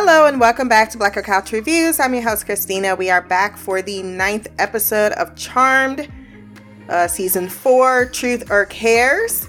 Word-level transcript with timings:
Hello 0.00 0.26
and 0.26 0.38
welcome 0.38 0.68
back 0.68 0.88
to 0.90 0.96
Black 0.96 1.14
Girl 1.14 1.24
Couch 1.24 1.50
Reviews. 1.50 1.98
I'm 1.98 2.14
your 2.14 2.22
host 2.22 2.46
Christina. 2.46 2.94
We 2.94 3.10
are 3.10 3.20
back 3.20 3.56
for 3.56 3.82
the 3.82 4.00
ninth 4.04 4.46
episode 4.60 5.10
of 5.14 5.34
Charmed, 5.34 6.08
uh, 6.88 7.08
season 7.08 7.48
four, 7.48 8.06
Truth 8.06 8.48
or 8.48 8.66
Cares. 8.66 9.48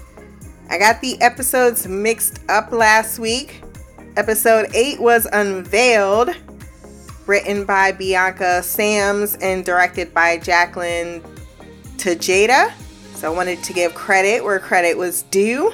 I 0.68 0.76
got 0.76 1.00
the 1.00 1.18
episodes 1.22 1.86
mixed 1.86 2.40
up 2.48 2.72
last 2.72 3.20
week. 3.20 3.62
Episode 4.16 4.68
eight 4.74 5.00
was 5.00 5.28
unveiled, 5.32 6.30
written 7.28 7.64
by 7.64 7.92
Bianca 7.92 8.60
Sams 8.64 9.36
and 9.36 9.64
directed 9.64 10.12
by 10.12 10.36
Jacqueline 10.36 11.22
Tejada. 11.96 12.74
So 13.14 13.32
I 13.32 13.36
wanted 13.36 13.62
to 13.62 13.72
give 13.72 13.94
credit 13.94 14.42
where 14.42 14.58
credit 14.58 14.98
was 14.98 15.22
due. 15.22 15.72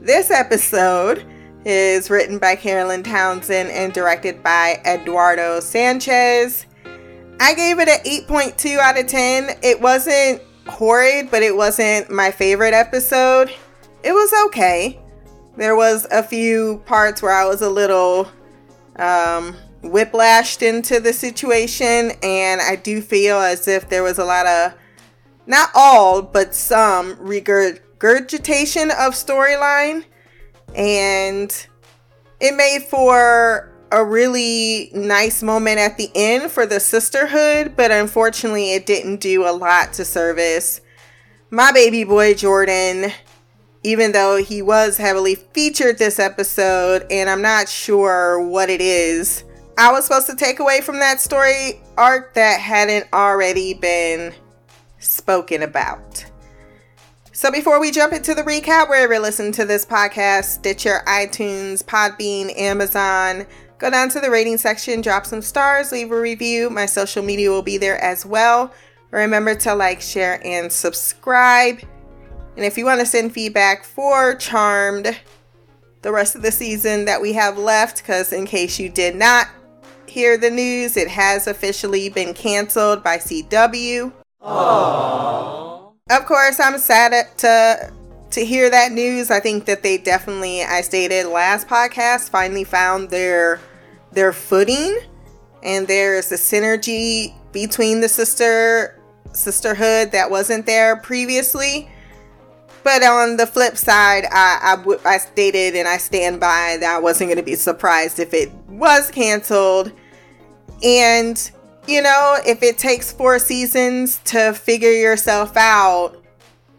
This 0.00 0.30
episode 0.30 1.26
is 1.64 2.10
written 2.10 2.38
by 2.38 2.56
Carolyn 2.56 3.02
Townsend 3.02 3.70
and 3.70 3.92
directed 3.92 4.42
by 4.42 4.80
Eduardo 4.86 5.60
Sanchez. 5.60 6.66
I 7.40 7.54
gave 7.54 7.78
it 7.78 7.88
an 7.88 8.00
8.2 8.04 8.78
out 8.78 8.98
of 8.98 9.06
10. 9.06 9.58
It 9.62 9.80
wasn't 9.80 10.42
horrid, 10.66 11.30
but 11.30 11.42
it 11.42 11.56
wasn't 11.56 12.10
my 12.10 12.30
favorite 12.30 12.74
episode. 12.74 13.52
It 14.02 14.12
was 14.12 14.32
okay. 14.46 14.98
There 15.56 15.76
was 15.76 16.06
a 16.10 16.22
few 16.22 16.82
parts 16.86 17.22
where 17.22 17.32
I 17.32 17.44
was 17.44 17.62
a 17.62 17.70
little 17.70 18.28
um, 18.96 19.56
whiplashed 19.82 20.62
into 20.62 21.00
the 21.00 21.12
situation, 21.12 22.12
and 22.22 22.60
I 22.60 22.76
do 22.76 23.00
feel 23.00 23.38
as 23.38 23.66
if 23.66 23.88
there 23.88 24.02
was 24.02 24.18
a 24.18 24.24
lot 24.24 24.46
of, 24.46 24.74
not 25.46 25.70
all, 25.74 26.22
but 26.22 26.54
some 26.54 27.16
regurgitation 27.18 28.90
of 28.90 29.14
storyline 29.14 30.04
and 30.74 31.66
it 32.40 32.54
made 32.54 32.82
for 32.82 33.72
a 33.90 34.04
really 34.04 34.90
nice 34.94 35.42
moment 35.42 35.78
at 35.78 35.96
the 35.96 36.10
end 36.14 36.50
for 36.50 36.66
the 36.66 36.78
sisterhood, 36.78 37.74
but 37.76 37.90
unfortunately, 37.90 38.74
it 38.74 38.86
didn't 38.86 39.20
do 39.20 39.48
a 39.48 39.52
lot 39.52 39.92
to 39.94 40.04
service 40.04 40.80
my 41.50 41.72
baby 41.72 42.04
boy 42.04 42.34
Jordan, 42.34 43.10
even 43.82 44.12
though 44.12 44.36
he 44.36 44.60
was 44.60 44.98
heavily 44.98 45.34
featured 45.34 45.96
this 45.96 46.18
episode, 46.18 47.06
and 47.10 47.30
I'm 47.30 47.40
not 47.40 47.70
sure 47.70 48.46
what 48.46 48.68
it 48.68 48.82
is 48.82 49.44
I 49.78 49.92
was 49.92 50.06
supposed 50.06 50.26
to 50.26 50.34
take 50.34 50.58
away 50.58 50.80
from 50.80 50.98
that 50.98 51.20
story 51.20 51.80
arc 51.96 52.34
that 52.34 52.60
hadn't 52.60 53.06
already 53.12 53.74
been 53.74 54.34
spoken 54.98 55.62
about. 55.62 56.27
So 57.38 57.52
before 57.52 57.78
we 57.78 57.92
jump 57.92 58.12
into 58.12 58.34
the 58.34 58.42
recap, 58.42 58.88
wherever 58.88 59.14
you 59.14 59.20
listen 59.20 59.52
to 59.52 59.64
this 59.64 59.86
podcast, 59.86 60.46
Stitcher, 60.46 61.02
iTunes, 61.06 61.84
Podbean, 61.84 62.52
Amazon, 62.58 63.46
go 63.78 63.90
down 63.90 64.08
to 64.08 64.18
the 64.18 64.28
rating 64.28 64.58
section, 64.58 65.00
drop 65.00 65.24
some 65.24 65.40
stars, 65.40 65.92
leave 65.92 66.10
a 66.10 66.20
review. 66.20 66.68
My 66.68 66.84
social 66.84 67.22
media 67.22 67.48
will 67.50 67.62
be 67.62 67.78
there 67.78 68.02
as 68.02 68.26
well. 68.26 68.74
Remember 69.12 69.54
to 69.54 69.76
like, 69.76 70.00
share, 70.00 70.44
and 70.44 70.72
subscribe. 70.72 71.78
And 72.56 72.64
if 72.64 72.76
you 72.76 72.84
want 72.84 72.98
to 72.98 73.06
send 73.06 73.32
feedback 73.32 73.84
for 73.84 74.34
Charmed, 74.34 75.16
the 76.02 76.10
rest 76.10 76.34
of 76.34 76.42
the 76.42 76.50
season 76.50 77.04
that 77.04 77.22
we 77.22 77.34
have 77.34 77.56
left, 77.56 77.98
because 77.98 78.32
in 78.32 78.46
case 78.46 78.80
you 78.80 78.88
did 78.88 79.14
not 79.14 79.46
hear 80.08 80.38
the 80.38 80.50
news, 80.50 80.96
it 80.96 81.06
has 81.06 81.46
officially 81.46 82.08
been 82.08 82.34
canceled 82.34 83.04
by 83.04 83.18
CW. 83.18 84.12
Aww. 84.42 85.77
Of 86.10 86.24
course, 86.24 86.58
I'm 86.58 86.78
sad 86.78 87.36
to 87.38 87.92
to 88.30 88.44
hear 88.44 88.70
that 88.70 88.92
news. 88.92 89.30
I 89.30 89.40
think 89.40 89.64
that 89.66 89.82
they 89.82 89.98
definitely, 89.98 90.62
I 90.62 90.82
stated 90.82 91.26
last 91.26 91.66
podcast, 91.66 92.30
finally 92.30 92.64
found 92.64 93.10
their 93.10 93.60
their 94.12 94.32
footing, 94.32 94.98
and 95.62 95.86
there's 95.86 96.32
a 96.32 96.36
synergy 96.36 97.34
between 97.52 98.00
the 98.00 98.08
sister 98.08 98.98
sisterhood 99.32 100.12
that 100.12 100.30
wasn't 100.30 100.66
there 100.66 100.96
previously. 100.96 101.90
But 102.84 103.02
on 103.02 103.36
the 103.36 103.46
flip 103.46 103.76
side, 103.76 104.24
I, 104.30 104.76
I, 104.76 104.96
I 105.04 105.18
stated 105.18 105.74
and 105.74 105.86
I 105.86 105.98
stand 105.98 106.40
by 106.40 106.78
that 106.80 106.96
I 106.96 106.98
wasn't 106.98 107.28
going 107.28 107.36
to 107.38 107.44
be 107.44 107.54
surprised 107.54 108.18
if 108.18 108.32
it 108.32 108.50
was 108.68 109.10
canceled. 109.10 109.92
And 110.82 111.50
you 111.88 112.02
know, 112.02 112.36
if 112.46 112.62
it 112.62 112.76
takes 112.76 113.10
four 113.10 113.38
seasons 113.38 114.20
to 114.24 114.52
figure 114.52 114.92
yourself 114.92 115.56
out, 115.56 116.22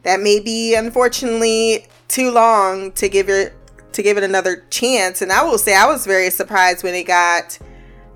that 0.03 0.19
may 0.19 0.39
be 0.39 0.75
unfortunately 0.75 1.87
too 2.07 2.31
long 2.31 2.91
to 2.93 3.09
give 3.09 3.27
it 3.27 3.53
to 3.91 4.03
give 4.03 4.17
it 4.17 4.23
another 4.23 4.67
chance. 4.69 5.23
And 5.23 5.31
I 5.31 5.43
will 5.43 5.57
say 5.57 5.75
I 5.75 5.87
was 5.87 6.05
very 6.05 6.29
surprised 6.29 6.83
when 6.83 6.93
it 6.93 7.07
got 7.07 7.57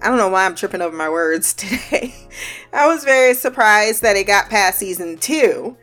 I 0.04 0.08
don't 0.08 0.18
know 0.18 0.30
why 0.30 0.46
I'm 0.46 0.54
tripping 0.54 0.82
over 0.82 0.96
my 0.96 1.10
words 1.10 1.54
today. 1.56 2.14
I 2.72 2.88
was 2.88 3.04
very 3.04 3.34
surprised 3.34 4.04
that 4.04 4.16
it 4.16 4.28
got 4.28 4.50
past 4.50 4.78
season 4.78 5.18
2 5.18 5.76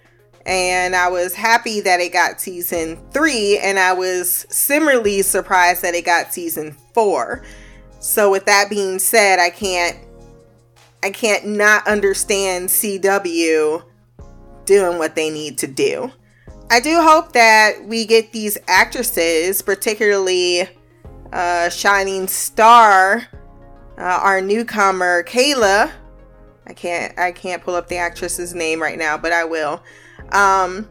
and 0.47 0.94
I 0.94 1.09
was 1.09 1.34
happy 1.34 1.81
that 1.81 2.00
it 2.00 2.12
got 2.12 2.41
season 2.41 2.98
3 3.10 3.59
and 3.59 3.81
I 3.81 3.94
was 3.94 4.47
similarly 4.48 5.22
surprised 5.22 5.82
that 5.82 5.94
it 5.94 6.04
got 6.04 6.32
season 6.32 6.77
4. 6.94 7.42
So 7.98 8.31
with 8.31 8.47
that 8.47 8.71
being 8.71 8.98
said, 8.98 9.38
I 9.41 9.50
can't 9.50 9.98
I 11.03 11.11
can't 11.11 11.47
not 11.47 11.87
understand 11.87 12.69
CW 12.69 13.83
doing 14.65 14.99
what 14.99 15.15
they 15.15 15.31
need 15.31 15.59
to 15.59 15.66
do. 15.66 16.12
I 16.71 16.78
do 16.78 17.00
hope 17.03 17.33
that 17.33 17.84
we 17.84 18.06
get 18.06 18.33
these 18.33 18.56
actresses, 18.69 19.60
particularly 19.62 20.69
uh, 21.33 21.69
Shining 21.69 22.28
Star, 22.28 23.27
uh, 23.99 24.03
our 24.03 24.41
newcomer 24.41 25.25
Kayla. 25.25 25.91
I 26.66 26.72
can't 26.72 27.19
I 27.19 27.33
can't 27.33 27.62
pull 27.62 27.75
up 27.75 27.89
the 27.89 27.97
actress's 27.97 28.55
name 28.55 28.81
right 28.81 28.99
now, 28.99 29.19
but 29.19 29.33
I 29.33 29.44
will. 29.44 29.83
Um, 30.31 30.89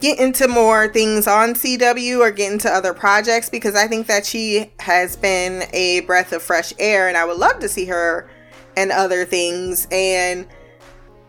get 0.00 0.18
into 0.18 0.48
more 0.48 0.88
things 0.88 1.28
on 1.28 1.54
CW 1.54 2.18
or 2.18 2.32
get 2.32 2.52
into 2.52 2.68
other 2.68 2.92
projects 2.92 3.48
because 3.48 3.76
I 3.76 3.86
think 3.86 4.08
that 4.08 4.26
she 4.26 4.72
has 4.80 5.14
been 5.14 5.68
a 5.72 6.00
breath 6.00 6.32
of 6.32 6.42
fresh 6.42 6.72
air, 6.80 7.06
and 7.06 7.16
I 7.16 7.24
would 7.24 7.38
love 7.38 7.60
to 7.60 7.68
see 7.68 7.84
her 7.86 8.28
and 8.76 8.90
other 8.92 9.24
things. 9.24 9.86
And 9.90 10.46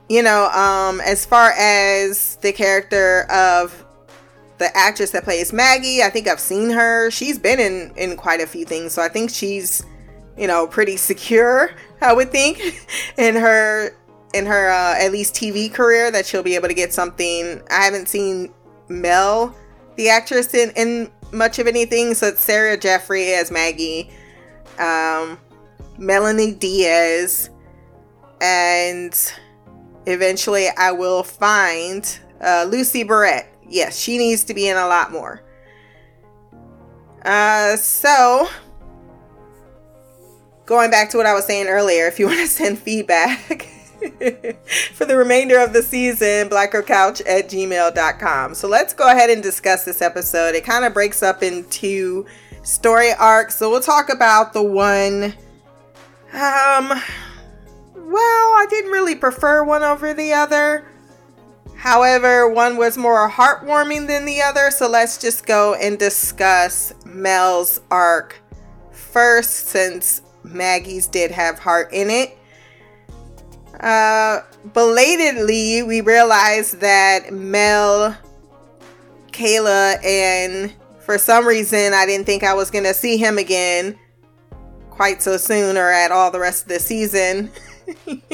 you 0.10 0.22
know 0.22 0.50
um 0.50 1.02
as 1.02 1.26
far 1.26 1.52
as 1.58 2.38
the 2.38 2.52
character 2.52 3.24
of 3.32 3.84
the 4.58 4.76
actress 4.78 5.12
that 5.12 5.24
plays 5.24 5.52
Maggie 5.52 6.02
I 6.04 6.10
think 6.10 6.28
I've 6.28 6.40
seen 6.40 6.70
her. 6.70 7.10
She's 7.12 7.40
been 7.40 7.60
in 7.60 7.94
in 7.96 8.18
quite 8.18 8.42
a 8.42 8.48
few 8.48 8.66
things. 8.66 8.94
So 8.94 9.02
I 9.02 9.10
think 9.10 9.30
she's 9.30 9.84
you 10.38 10.48
know 10.48 10.68
pretty 10.68 10.98
secure 10.98 11.72
I 12.02 12.14
would 12.14 12.32
think 12.32 12.62
in 13.18 13.36
her 13.36 13.96
in 14.34 14.46
her 14.46 14.70
uh, 14.70 14.96
at 14.98 15.12
least 15.12 15.34
TV 15.34 15.74
career 15.74 16.12
that 16.12 16.26
she'll 16.26 16.44
be 16.44 16.56
able 16.56 16.68
to 16.68 16.74
get 16.74 16.94
something. 16.94 17.62
I 17.72 17.86
haven't 17.86 18.10
seen 18.10 18.54
Mel 18.90 19.56
the 19.96 20.10
actress 20.10 20.54
in 20.54 20.72
in 20.76 21.12
much 21.32 21.58
of 21.58 21.68
anything 21.68 22.14
so 22.14 22.28
it's 22.28 22.42
Sarah 22.42 22.78
Jeffery 22.78 23.34
as 23.34 23.50
Maggie. 23.50 24.12
Um 24.78 25.40
Melonie 26.00 26.58
Diaz, 26.58 27.50
and 28.42 29.34
eventually 30.06 30.68
I 30.78 30.92
will 30.92 31.24
find 31.24 32.20
uh, 32.42 32.66
Lucy 32.70 33.04
Barrett. 33.04 33.48
Yes, 33.68 33.98
she 33.98 34.18
needs 34.18 34.44
to 34.46 34.54
be 34.54 34.68
in 34.68 34.78
a 34.78 34.88
lot 34.88 35.12
more. 35.12 35.42
Uh, 37.24 37.76
so, 37.76 38.48
going 40.66 40.92
back 40.92 41.10
to 41.10 41.18
what 41.18 41.26
I 41.26 41.34
was 41.34 41.46
saying 41.46 41.68
earlier, 41.68 42.08
if 42.08 42.20
you 42.20 42.28
want 42.28 42.40
to 42.40 42.48
send 42.48 42.78
feedback 42.78 43.40
for 44.94 45.06
the 45.06 45.16
remainder 45.18 45.60
of 45.60 45.74
the 45.74 45.82
season, 45.82 46.50
blackgirlcouch 46.50 47.22
at 47.28 47.50
gmail.com. 47.50 48.54
So, 48.54 48.68
let's 48.68 48.94
go 48.94 49.10
ahead 49.10 49.30
and 49.32 49.42
discuss 49.42 49.86
this 49.86 50.02
episode. 50.02 50.54
It 50.54 50.64
kind 50.64 50.86
of 50.86 50.94
breaks 50.94 51.24
up 51.24 51.42
into 51.42 52.26
story 52.62 53.14
arcs. 53.14 53.56
So, 53.56 53.72
we'll 53.72 53.82
talk 53.82 54.10
about 54.10 54.54
the 54.54 54.64
one 54.64 55.34
um, 56.36 56.90
well, 57.96 58.54
I 58.54 58.66
didn't 58.70 58.92
really 58.92 59.16
prefer 59.16 59.64
one 59.64 59.84
over 59.84 60.14
the 60.14 60.34
other. 60.34 60.86
However, 61.78 62.50
one 62.50 62.76
was 62.78 62.98
more 62.98 63.30
heartwarming 63.30 64.08
than 64.08 64.26
the 64.26 64.42
other, 64.42 64.70
so 64.70 64.90
let's 64.90 65.18
just 65.18 65.46
go 65.46 65.76
and 65.76 65.98
discuss 65.98 66.94
Mel's 67.06 67.80
arc 67.90 68.42
first, 68.92 69.68
since 69.68 70.22
Maggie's 70.44 71.08
did 71.08 71.32
have 71.32 71.58
heart 71.58 71.94
in 71.94 72.10
it. 72.10 72.38
Uh, 73.80 74.42
belatedly, 74.74 75.84
we 75.84 76.02
realized 76.02 76.82
that 76.82 77.32
Mel, 77.32 78.18
Kayla, 79.32 80.04
and 80.04 80.74
for 81.00 81.18
some 81.18 81.48
reason, 81.48 81.94
I 81.94 82.06
didn't 82.06 82.26
think 82.26 82.44
I 82.44 82.56
was 82.56 82.72
to 82.84 82.94
see 82.94 83.16
him 83.16 83.38
again 83.38 83.98
quite 84.96 85.22
so 85.22 85.36
soon 85.38 85.78
or 85.78 85.92
at 85.92 86.12
all 86.12 86.32
the 86.32 86.40
rest 86.40 86.64
of 86.64 86.70
the 86.70 86.80
season 86.80 87.52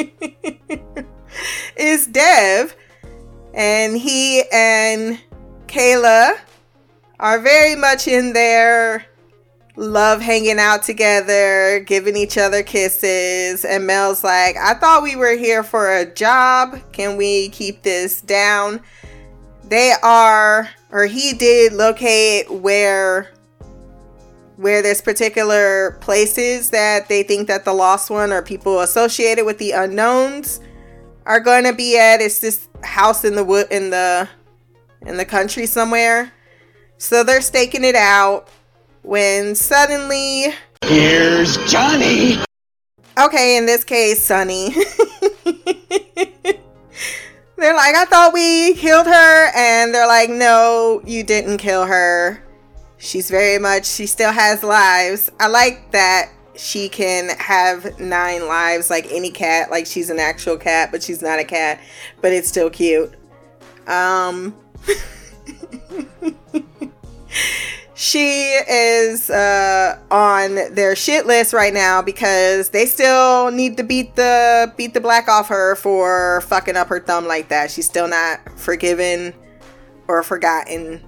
is 1.76 2.08
Dev. 2.08 2.76
And 3.54 3.98
he 3.98 4.44
and 4.52 5.20
Kayla 5.68 6.38
are 7.20 7.40
very 7.40 7.76
much 7.76 8.08
in 8.08 8.34
their 8.34 9.06
love 9.76 10.22
hanging 10.22 10.60
out 10.60 10.84
together, 10.84 11.80
giving 11.86 12.16
each 12.16 12.38
other 12.38 12.64
kisses. 12.64 13.66
And 13.66 13.88
Mel's 13.88 14.24
like, 14.24 14.56
I 14.58 14.76
thought 14.76 15.04
we 15.04 15.16
were 15.16 15.36
here 15.36 15.64
for 15.64 15.98
a 15.98 16.06
job. 16.06 16.80
Can 16.92 17.18
we 17.18 17.50
keep 17.50 17.82
this 17.82 18.22
down? 18.22 18.82
They 19.64 19.94
are, 20.04 20.70
or 20.92 21.06
he 21.06 21.34
did 21.34 21.74
locate 21.74 22.52
where 22.52 23.32
where 24.62 24.84
there's 24.84 25.02
particular 25.02 25.98
places 26.02 26.70
that 26.70 27.10
they 27.10 27.24
think 27.24 27.48
that 27.48 27.66
the 27.66 27.74
lost 27.74 28.12
one 28.12 28.32
or 28.32 28.44
people 28.44 28.82
associated 28.82 29.44
with 29.44 29.58
the 29.58 29.72
unknowns 29.72 30.60
are 31.26 31.40
going 31.40 31.64
to 31.64 31.74
be 31.74 31.98
at. 31.98 32.22
It's 32.22 32.38
this 32.40 32.68
house 32.84 33.26
in 33.26 33.34
the 33.36 33.44
wood 33.44 33.66
in 33.72 33.90
the 33.90 34.30
in 35.02 35.18
the 35.18 35.26
country 35.26 35.66
somewhere. 35.66 36.32
So 37.00 37.24
they're 37.24 37.42
staking 37.42 37.84
it 37.84 37.96
out 37.96 38.50
when 39.02 39.56
suddenly 39.56 40.54
here's 40.86 41.58
Johnny. 41.66 42.38
Okay, 43.18 43.58
in 43.58 43.66
this 43.66 43.84
case, 43.84 44.24
Sunny. 44.24 44.70
they're 47.58 47.76
like, 47.76 47.96
I 47.96 48.06
thought 48.06 48.32
we 48.32 48.76
killed 48.76 49.08
her, 49.08 49.52
and 49.56 49.94
they're 49.94 50.08
like, 50.08 50.30
No, 50.30 51.02
you 51.04 51.24
didn't 51.24 51.58
kill 51.58 51.88
her. 51.88 52.44
She's 53.04 53.32
very 53.32 53.58
much, 53.58 53.88
she 53.88 54.06
still 54.06 54.32
has 54.32 54.62
lives. 54.62 55.32
I 55.40 55.48
like 55.48 55.90
that 55.90 56.30
she 56.56 56.88
can 56.88 57.30
have 57.40 58.00
nine 58.00 58.48
lives 58.48 58.92
like 58.92 59.12
any 59.12 59.32
cat, 59.32 59.72
like 59.72 59.88
she's 59.88 60.12
an 60.12 60.20
actual 60.20 60.56
cat, 60.56 60.92
but 60.92 61.02
she's 61.02 61.20
not 61.20 61.40
a 61.40 61.44
cat, 61.44 61.80
but 62.22 62.32
it's 62.32 62.48
still 62.48 62.70
cute. 62.70 63.12
Um, 63.88 64.56
she 67.96 68.52
is 68.70 69.32
uh, 69.32 69.98
on 70.12 70.76
their 70.76 70.96
shit 70.96 71.26
list 71.26 71.54
right 71.54 71.74
now 71.74 72.04
because 72.04 72.70
they 72.70 72.86
still 72.86 73.50
need 73.50 73.78
to 73.78 73.84
beat 73.84 74.16
the 74.16 74.72
beat 74.78 74.94
the 74.94 75.02
black 75.02 75.28
off 75.28 75.48
her 75.48 75.76
for 75.76 76.42
fucking 76.42 76.78
up 76.78 76.90
her 76.90 77.00
thumb 77.00 77.26
like 77.26 77.48
that. 77.50 77.72
She's 77.72 77.88
still 77.88 78.08
not 78.08 78.60
forgiven 78.60 79.34
or 80.08 80.22
forgotten 80.22 81.02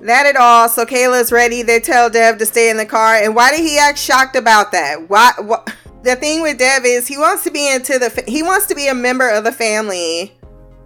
that 0.00 0.26
at 0.26 0.36
all. 0.36 0.68
So 0.68 0.84
Kayla's 0.84 1.32
ready. 1.32 1.62
They 1.62 1.80
tell 1.80 2.10
Dev 2.10 2.38
to 2.38 2.46
stay 2.46 2.70
in 2.70 2.76
the 2.76 2.86
car. 2.86 3.16
And 3.16 3.34
why 3.34 3.50
did 3.50 3.60
he 3.60 3.78
act 3.78 3.98
shocked 3.98 4.36
about 4.36 4.72
that? 4.72 5.08
Why? 5.08 5.32
What? 5.38 5.72
The 6.02 6.14
thing 6.14 6.42
with 6.42 6.58
Dev 6.58 6.84
is 6.84 7.08
he 7.08 7.18
wants 7.18 7.42
to 7.44 7.50
be 7.50 7.68
into 7.68 7.98
the 7.98 8.24
he 8.28 8.42
wants 8.42 8.66
to 8.66 8.74
be 8.74 8.86
a 8.86 8.94
member 8.94 9.28
of 9.28 9.44
the 9.44 9.52
family 9.52 10.32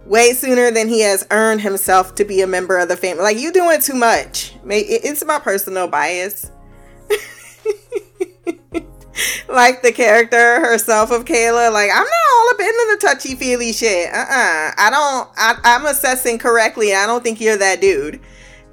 way 0.05 0.33
sooner 0.33 0.71
than 0.71 0.87
he 0.87 1.01
has 1.01 1.25
earned 1.29 1.61
himself 1.61 2.15
to 2.15 2.25
be 2.25 2.41
a 2.41 2.47
member 2.47 2.77
of 2.77 2.89
the 2.89 2.97
family. 2.97 3.23
Like 3.23 3.37
you 3.37 3.51
doing 3.51 3.79
too 3.79 3.93
much. 3.93 4.55
It's 4.65 5.23
my 5.23 5.39
personal 5.39 5.87
bias. 5.87 6.49
like 9.47 9.81
the 9.83 9.91
character 9.91 10.59
herself 10.61 11.11
of 11.11 11.25
Kayla. 11.25 11.71
Like 11.71 11.91
I'm 11.91 12.03
not 12.03 12.09
all 12.33 12.49
up 12.49 12.59
into 12.59 12.87
the 12.91 12.97
touchy 13.07 13.35
feely 13.35 13.73
shit. 13.73 14.11
Uh 14.11 14.17
uh-uh. 14.17 14.25
uh 14.27 14.71
I 14.77 14.89
don't. 14.89 15.29
I, 15.37 15.59
I'm 15.63 15.85
assessing 15.85 16.39
correctly. 16.39 16.95
I 16.95 17.05
don't 17.05 17.23
think 17.23 17.39
you're 17.39 17.57
that 17.57 17.81
dude. 17.81 18.19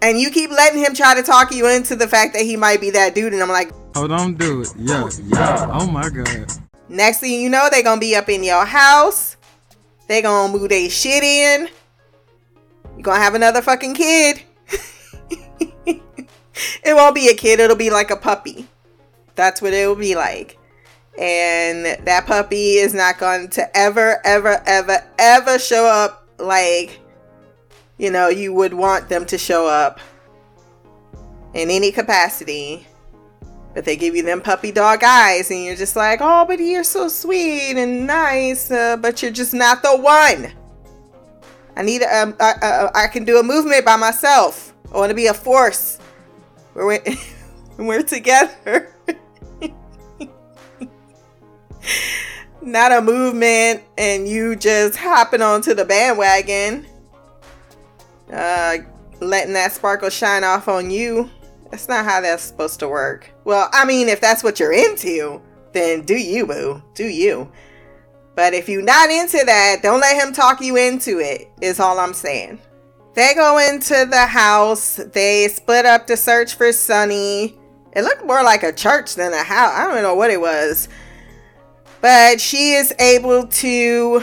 And 0.00 0.20
you 0.20 0.30
keep 0.30 0.50
letting 0.50 0.82
him 0.82 0.94
try 0.94 1.14
to 1.14 1.22
talk 1.22 1.52
you 1.52 1.66
into 1.68 1.96
the 1.96 2.06
fact 2.06 2.34
that 2.34 2.42
he 2.42 2.56
might 2.56 2.80
be 2.80 2.90
that 2.90 3.14
dude. 3.14 3.32
And 3.32 3.42
I'm 3.42 3.48
like, 3.48 3.72
oh, 3.96 4.06
don't 4.06 4.38
do 4.38 4.62
it. 4.62 4.72
Yeah, 4.76 5.08
yeah. 5.24 5.66
Oh 5.72 5.90
my 5.90 6.08
god. 6.08 6.46
Next 6.88 7.18
thing 7.20 7.40
you 7.40 7.50
know, 7.50 7.68
they 7.70 7.82
gonna 7.82 8.00
be 8.00 8.14
up 8.16 8.28
in 8.28 8.44
your 8.44 8.64
house 8.64 9.36
they 10.08 10.22
gonna 10.22 10.52
move 10.52 10.70
their 10.70 10.90
shit 10.90 11.22
in. 11.22 11.68
You 12.96 13.02
gonna 13.02 13.20
have 13.20 13.34
another 13.34 13.62
fucking 13.62 13.94
kid. 13.94 14.42
it 15.86 16.02
won't 16.86 17.14
be 17.14 17.28
a 17.28 17.34
kid, 17.34 17.60
it'll 17.60 17.76
be 17.76 17.90
like 17.90 18.10
a 18.10 18.16
puppy. 18.16 18.66
That's 19.36 19.62
what 19.62 19.72
it 19.72 19.86
will 19.86 19.94
be 19.94 20.16
like. 20.16 20.58
And 21.18 21.84
that 22.06 22.26
puppy 22.26 22.74
is 22.74 22.94
not 22.94 23.18
going 23.18 23.50
to 23.50 23.76
ever, 23.76 24.20
ever, 24.24 24.62
ever, 24.66 25.04
ever 25.18 25.58
show 25.58 25.84
up 25.84 26.26
like, 26.38 27.00
you 27.98 28.10
know, 28.10 28.28
you 28.28 28.54
would 28.54 28.72
want 28.72 29.08
them 29.08 29.26
to 29.26 29.36
show 29.36 29.66
up 29.66 30.00
in 31.54 31.70
any 31.70 31.90
capacity. 31.90 32.86
But 33.74 33.84
they 33.84 33.96
give 33.96 34.16
you 34.16 34.22
them 34.22 34.40
puppy 34.40 34.72
dog 34.72 35.04
eyes, 35.04 35.50
and 35.50 35.62
you're 35.64 35.76
just 35.76 35.94
like, 35.94 36.20
oh, 36.22 36.44
but 36.46 36.58
you're 36.58 36.84
so 36.84 37.08
sweet 37.08 37.76
and 37.76 38.06
nice, 38.06 38.70
uh, 38.70 38.96
but 38.96 39.22
you're 39.22 39.30
just 39.30 39.54
not 39.54 39.82
the 39.82 39.96
one. 39.96 40.52
I 41.76 41.82
need, 41.82 42.02
um, 42.02 42.34
I, 42.40 42.54
I, 42.60 43.04
I 43.04 43.06
can 43.08 43.24
do 43.24 43.38
a 43.38 43.42
movement 43.42 43.84
by 43.84 43.96
myself. 43.96 44.74
I 44.92 44.96
want 44.96 45.10
to 45.10 45.14
be 45.14 45.26
a 45.26 45.34
force. 45.34 45.98
We're, 46.74 47.00
we're 47.76 48.02
together. 48.02 48.92
not 52.62 52.90
a 52.90 53.00
movement, 53.00 53.82
and 53.96 54.26
you 54.26 54.56
just 54.56 54.96
hopping 54.96 55.42
onto 55.42 55.74
the 55.74 55.84
bandwagon, 55.84 56.86
uh, 58.32 58.78
letting 59.20 59.54
that 59.54 59.72
sparkle 59.72 60.10
shine 60.10 60.44
off 60.44 60.68
on 60.68 60.90
you. 60.90 61.30
That's 61.70 61.88
not 61.88 62.04
how 62.04 62.20
that's 62.20 62.42
supposed 62.42 62.80
to 62.80 62.88
work. 62.88 63.30
Well, 63.44 63.68
I 63.72 63.84
mean, 63.84 64.08
if 64.08 64.20
that's 64.20 64.42
what 64.42 64.58
you're 64.58 64.72
into, 64.72 65.42
then 65.72 66.02
do 66.02 66.16
you, 66.16 66.46
boo. 66.46 66.82
Do 66.94 67.06
you. 67.06 67.50
But 68.34 68.54
if 68.54 68.68
you're 68.68 68.82
not 68.82 69.10
into 69.10 69.42
that, 69.44 69.82
don't 69.82 70.00
let 70.00 70.22
him 70.22 70.32
talk 70.32 70.60
you 70.60 70.76
into 70.76 71.18
it, 71.18 71.50
is 71.60 71.80
all 71.80 71.98
I'm 71.98 72.14
saying. 72.14 72.60
They 73.14 73.34
go 73.34 73.58
into 73.58 74.06
the 74.08 74.26
house. 74.26 74.96
They 75.12 75.48
split 75.48 75.84
up 75.84 76.06
to 76.06 76.16
search 76.16 76.54
for 76.54 76.72
Sunny. 76.72 77.58
It 77.92 78.02
looked 78.02 78.24
more 78.24 78.44
like 78.44 78.62
a 78.62 78.72
church 78.72 79.16
than 79.16 79.32
a 79.32 79.42
house. 79.42 79.72
I 79.74 79.88
don't 79.88 80.02
know 80.02 80.14
what 80.14 80.30
it 80.30 80.40
was. 80.40 80.88
But 82.00 82.40
she 82.40 82.74
is 82.74 82.94
able 83.00 83.48
to 83.48 84.22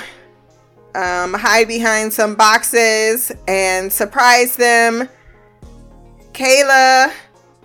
um, 0.96 1.34
hide 1.34 1.68
behind 1.68 2.14
some 2.14 2.36
boxes 2.36 3.32
and 3.48 3.92
surprise 3.92 4.56
them. 4.56 5.10
Kayla 6.32 7.12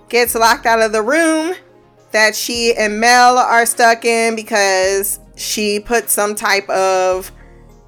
gets 0.09 0.35
locked 0.35 0.67
out 0.67 0.81
of 0.81 0.93
the 0.93 1.03
room 1.03 1.55
that 2.11 2.35
she 2.35 2.75
and 2.77 3.01
Mel 3.01 3.39
are 3.39 3.65
stuck 3.67 4.05
in 4.05 4.35
because 4.35 5.21
she 5.37 5.81
put 5.81 6.11
some 6.11 6.35
type 6.35 6.69
of 6.69 7.33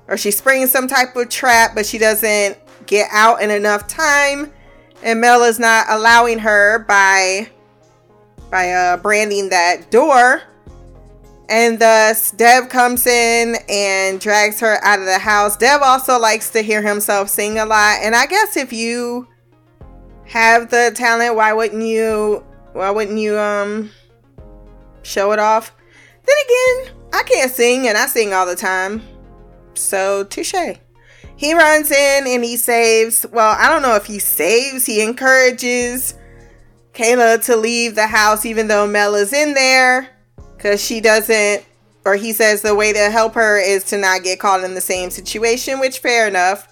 or 0.08 0.16
she 0.16 0.30
springs 0.30 0.70
some 0.70 0.88
type 0.88 1.16
of 1.16 1.28
trap, 1.28 1.74
but 1.74 1.86
she 1.86 1.98
doesn't 1.98 2.58
get 2.86 3.08
out 3.12 3.42
in 3.42 3.50
enough 3.50 3.86
time. 3.86 4.52
And 5.02 5.20
Mel 5.20 5.42
is 5.42 5.58
not 5.58 5.86
allowing 5.88 6.38
her 6.40 6.80
by 6.80 7.48
by 8.50 8.70
uh, 8.70 8.96
branding 8.98 9.48
that 9.48 9.90
door. 9.90 10.42
And 11.52 11.78
thus 11.78 12.30
Dev 12.30 12.70
comes 12.70 13.06
in 13.06 13.56
and 13.68 14.18
drags 14.18 14.58
her 14.60 14.82
out 14.82 15.00
of 15.00 15.04
the 15.04 15.18
house. 15.18 15.54
Dev 15.54 15.82
also 15.82 16.18
likes 16.18 16.48
to 16.52 16.62
hear 16.62 16.80
himself 16.80 17.28
sing 17.28 17.58
a 17.58 17.66
lot. 17.66 17.98
And 18.00 18.16
I 18.16 18.24
guess 18.24 18.56
if 18.56 18.72
you 18.72 19.28
have 20.24 20.70
the 20.70 20.92
talent, 20.94 21.36
why 21.36 21.52
wouldn't 21.52 21.82
you 21.82 22.42
why 22.72 22.90
wouldn't 22.90 23.18
you 23.18 23.38
um 23.38 23.90
show 25.02 25.32
it 25.32 25.38
off? 25.38 25.76
Then 26.24 26.36
again, 26.46 26.96
I 27.12 27.22
can't 27.22 27.50
sing 27.50 27.86
and 27.86 27.98
I 27.98 28.06
sing 28.06 28.32
all 28.32 28.46
the 28.46 28.56
time. 28.56 29.02
So 29.74 30.24
touche. 30.24 30.54
He 31.36 31.52
runs 31.52 31.90
in 31.90 32.26
and 32.28 32.42
he 32.42 32.56
saves, 32.56 33.26
well, 33.30 33.54
I 33.58 33.68
don't 33.68 33.82
know 33.82 33.94
if 33.96 34.06
he 34.06 34.20
saves, 34.20 34.86
he 34.86 35.02
encourages 35.02 36.14
Kayla 36.94 37.44
to 37.44 37.56
leave 37.56 37.94
the 37.94 38.06
house 38.06 38.46
even 38.46 38.68
though 38.68 38.86
Mel 38.86 39.14
is 39.14 39.34
in 39.34 39.52
there. 39.52 40.11
Cause 40.62 40.82
she 40.82 41.00
doesn't 41.00 41.64
or 42.04 42.16
he 42.16 42.32
says 42.32 42.62
the 42.62 42.74
way 42.74 42.92
to 42.92 43.10
help 43.10 43.34
her 43.34 43.58
is 43.58 43.84
to 43.84 43.96
not 43.96 44.22
get 44.22 44.40
caught 44.40 44.64
in 44.64 44.74
the 44.74 44.80
same 44.80 45.10
situation, 45.10 45.78
which 45.78 45.98
fair 45.98 46.26
enough. 46.26 46.68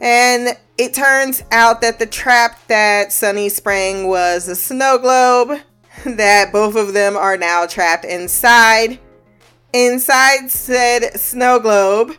And 0.00 0.56
it 0.78 0.94
turns 0.94 1.42
out 1.50 1.80
that 1.82 1.98
the 1.98 2.06
trap 2.06 2.66
that 2.68 3.12
Sunny 3.12 3.48
sprang 3.48 4.06
was 4.06 4.48
a 4.48 4.56
snow 4.56 4.98
globe, 4.98 5.60
that 6.04 6.52
both 6.52 6.76
of 6.76 6.94
them 6.94 7.16
are 7.16 7.36
now 7.36 7.66
trapped 7.66 8.04
inside. 8.04 8.98
Inside 9.72 10.50
said 10.50 11.18
snow 11.18 11.58
globe, 11.58 12.16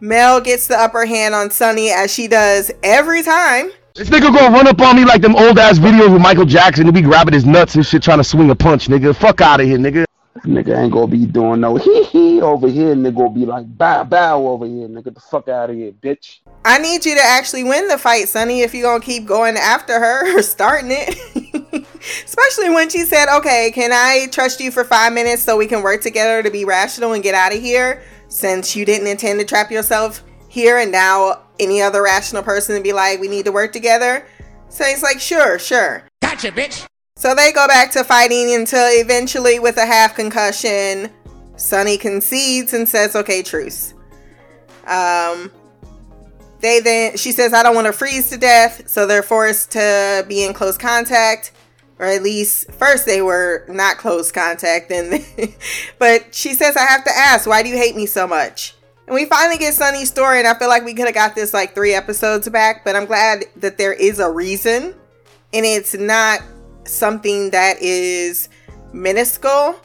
Mel 0.00 0.40
gets 0.40 0.68
the 0.68 0.78
upper 0.78 1.04
hand 1.04 1.34
on 1.34 1.50
Sunny 1.50 1.90
as 1.90 2.12
she 2.12 2.28
does 2.28 2.70
every 2.82 3.22
time. 3.22 3.70
This 3.98 4.10
nigga 4.10 4.32
gonna 4.32 4.54
run 4.54 4.68
up 4.68 4.80
on 4.80 4.94
me 4.94 5.04
like 5.04 5.22
them 5.22 5.34
old 5.34 5.58
ass 5.58 5.80
videos 5.80 6.12
with 6.12 6.22
Michael 6.22 6.44
Jackson 6.44 6.84
and 6.86 6.94
be 6.94 7.02
grabbing 7.02 7.34
his 7.34 7.44
nuts 7.44 7.74
and 7.74 7.84
shit 7.84 8.00
trying 8.00 8.18
to 8.18 8.24
swing 8.24 8.48
a 8.48 8.54
punch, 8.54 8.86
nigga. 8.86 9.12
Fuck 9.12 9.40
out 9.40 9.60
of 9.60 9.66
here, 9.66 9.76
nigga. 9.76 10.04
Nigga 10.44 10.78
ain't 10.78 10.92
gonna 10.92 11.08
be 11.08 11.26
doing 11.26 11.62
no 11.62 11.74
hee 11.74 12.04
hee 12.04 12.40
over 12.40 12.68
here. 12.68 12.94
Nigga 12.94 13.16
gonna 13.16 13.30
be 13.30 13.44
like 13.44 13.66
bow 13.76 14.04
bow 14.04 14.46
over 14.46 14.66
here. 14.66 14.86
Nigga, 14.86 15.12
the 15.12 15.18
fuck 15.18 15.48
out 15.48 15.70
of 15.70 15.74
here, 15.74 15.90
bitch. 15.90 16.38
I 16.64 16.78
need 16.78 17.04
you 17.04 17.16
to 17.16 17.20
actually 17.20 17.64
win 17.64 17.88
the 17.88 17.98
fight, 17.98 18.28
Sunny, 18.28 18.60
if 18.60 18.72
you're 18.72 18.84
gonna 18.84 19.04
keep 19.04 19.26
going 19.26 19.56
after 19.56 19.98
her 19.98 20.38
or 20.38 20.42
starting 20.42 20.92
it. 20.92 21.84
Especially 22.24 22.70
when 22.70 22.88
she 22.88 23.00
said, 23.00 23.26
Okay, 23.38 23.72
can 23.74 23.90
I 23.92 24.28
trust 24.30 24.60
you 24.60 24.70
for 24.70 24.84
five 24.84 25.12
minutes 25.12 25.42
so 25.42 25.56
we 25.56 25.66
can 25.66 25.82
work 25.82 26.02
together 26.02 26.44
to 26.44 26.52
be 26.52 26.64
rational 26.64 27.14
and 27.14 27.22
get 27.24 27.34
out 27.34 27.52
of 27.52 27.60
here? 27.60 28.04
Since 28.28 28.76
you 28.76 28.84
didn't 28.84 29.08
intend 29.08 29.40
to 29.40 29.44
trap 29.44 29.72
yourself 29.72 30.22
here 30.48 30.78
and 30.78 30.92
now 30.92 31.42
any 31.60 31.82
other 31.82 32.02
rational 32.02 32.42
person 32.42 32.76
to 32.76 32.82
be 32.82 32.92
like, 32.92 33.20
We 33.20 33.28
need 33.28 33.44
to 33.44 33.52
work 33.52 33.72
together. 33.72 34.26
So 34.68 34.84
he's 34.84 35.02
like, 35.02 35.20
Sure, 35.20 35.58
sure. 35.58 36.04
Gotcha, 36.22 36.52
bitch. 36.52 36.86
So 37.18 37.34
they 37.34 37.50
go 37.50 37.66
back 37.66 37.90
to 37.92 38.04
fighting 38.04 38.54
until 38.54 38.86
eventually, 38.86 39.58
with 39.58 39.76
a 39.76 39.84
half 39.84 40.14
concussion, 40.14 41.10
Sunny 41.56 41.98
concedes 41.98 42.72
and 42.72 42.88
says, 42.88 43.16
"Okay, 43.16 43.42
truce." 43.42 43.92
Um, 44.86 45.50
they 46.60 46.78
then 46.78 47.16
she 47.16 47.32
says, 47.32 47.52
"I 47.52 47.64
don't 47.64 47.74
want 47.74 47.88
to 47.88 47.92
freeze 47.92 48.30
to 48.30 48.36
death," 48.38 48.82
so 48.86 49.04
they're 49.04 49.24
forced 49.24 49.72
to 49.72 50.24
be 50.28 50.44
in 50.44 50.54
close 50.54 50.78
contact, 50.78 51.50
or 51.98 52.06
at 52.06 52.22
least 52.22 52.70
first 52.70 53.04
they 53.04 53.20
were 53.20 53.64
not 53.68 53.98
close 53.98 54.30
contact. 54.30 54.88
Then, 54.88 55.24
but 55.98 56.32
she 56.32 56.54
says, 56.54 56.76
"I 56.76 56.86
have 56.86 57.02
to 57.02 57.10
ask, 57.10 57.48
why 57.48 57.64
do 57.64 57.68
you 57.68 57.76
hate 57.76 57.96
me 57.96 58.06
so 58.06 58.28
much?" 58.28 58.76
And 59.08 59.14
we 59.14 59.24
finally 59.24 59.56
get 59.56 59.72
Sunny's 59.72 60.10
story, 60.10 60.38
and 60.38 60.46
I 60.46 60.52
feel 60.58 60.68
like 60.68 60.84
we 60.84 60.92
could 60.92 61.06
have 61.06 61.14
got 61.14 61.34
this 61.34 61.54
like 61.54 61.74
three 61.74 61.94
episodes 61.94 62.46
back, 62.50 62.84
but 62.84 62.94
I'm 62.94 63.06
glad 63.06 63.46
that 63.56 63.78
there 63.78 63.94
is 63.94 64.18
a 64.18 64.30
reason, 64.30 64.94
and 65.54 65.64
it's 65.64 65.94
not 65.94 66.42
something 66.84 67.48
that 67.48 67.80
is 67.80 68.50
minuscule. 68.92 69.80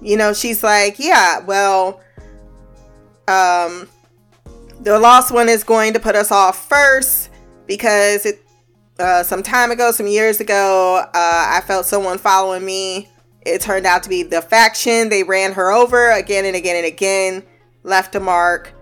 You 0.00 0.16
know, 0.16 0.32
she's 0.32 0.64
like, 0.64 0.98
yeah, 0.98 1.40
well, 1.40 2.00
um, 3.28 3.86
the 4.80 4.98
lost 4.98 5.30
one 5.30 5.50
is 5.50 5.62
going 5.62 5.92
to 5.92 6.00
put 6.00 6.14
us 6.14 6.32
off 6.32 6.66
first 6.70 7.28
because 7.66 8.24
it, 8.24 8.40
uh, 8.98 9.22
some 9.22 9.42
time 9.42 9.72
ago, 9.72 9.90
some 9.90 10.06
years 10.06 10.40
ago, 10.40 11.02
uh, 11.04 11.10
I 11.12 11.60
felt 11.66 11.84
someone 11.84 12.16
following 12.16 12.64
me. 12.64 13.10
It 13.42 13.60
turned 13.60 13.84
out 13.84 14.02
to 14.04 14.08
be 14.08 14.22
the 14.22 14.40
faction. 14.40 15.10
They 15.10 15.22
ran 15.22 15.52
her 15.52 15.70
over 15.70 16.12
again 16.12 16.46
and 16.46 16.56
again 16.56 16.76
and 16.76 16.86
again, 16.86 17.42
left 17.82 18.14
a 18.14 18.20
mark 18.20 18.72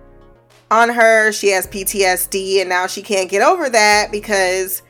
on 0.70 0.90
her. 0.90 1.32
She 1.32 1.48
has 1.50 1.66
PTSD, 1.66 2.60
and 2.60 2.68
now 2.68 2.86
she 2.86 3.02
can't 3.02 3.30
get 3.30 3.42
over 3.42 3.68
that 3.68 4.10
because 4.10 4.82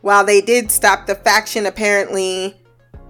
while 0.00 0.24
they 0.24 0.40
did 0.40 0.70
stop 0.70 1.06
the 1.06 1.14
faction, 1.14 1.66
apparently, 1.66 2.56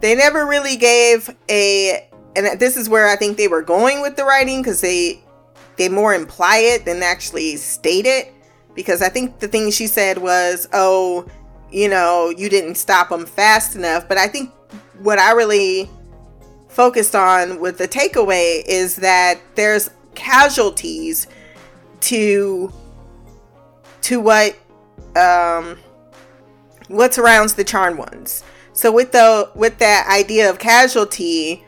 they 0.01 0.15
never 0.15 0.47
really 0.47 0.77
gave 0.77 1.35
a. 1.49 2.09
And 2.35 2.59
this 2.59 2.77
is 2.77 2.89
where 2.89 3.09
I 3.09 3.17
think 3.17 3.37
they 3.37 3.49
were 3.49 3.62
going 3.62 4.01
with 4.01 4.17
the 4.17 4.25
writing 4.25 4.62
because 4.62 4.81
they 4.81 5.23
they 5.77 5.89
more 5.89 6.15
imply 6.15 6.59
it 6.59 6.85
than 6.85 7.03
actually 7.03 7.57
state 7.57 8.07
it. 8.07 8.33
Because 8.75 9.03
I 9.03 9.11
think 9.11 9.39
the 9.39 9.49
thing 9.49 9.71
she 9.71 9.87
said 9.87 10.19
was, 10.19 10.67
"Oh, 10.73 11.27
you 11.71 11.89
know, 11.89 12.31
you 12.31 12.49
didn't 12.49 12.77
stop 12.77 13.11
them 13.11 13.27
fast 13.27 13.77
enough." 13.77 14.09
But 14.09 14.19
I 14.19 14.29
think 14.29 14.51
what 15.01 15.19
I 15.19 15.33
really 15.33 15.91
focused 16.69 17.15
on 17.15 17.61
with 17.61 17.77
the 17.77 17.87
takeaway 17.87 18.62
is 18.67 18.97
that 18.97 19.39
there's 19.57 19.91
casualties 20.14 21.26
to 22.00 22.73
to 24.02 24.21
what 24.21 24.57
um 25.16 25.78
what 26.88 27.14
surrounds 27.14 27.54
the 27.54 27.64
charmed 27.64 27.99
ones. 27.99 28.45
So 28.73 28.90
with 28.90 29.12
the 29.12 29.50
with 29.54 29.78
that 29.78 30.09
idea 30.09 30.50
of 30.50 30.59
casualty, 30.59 31.64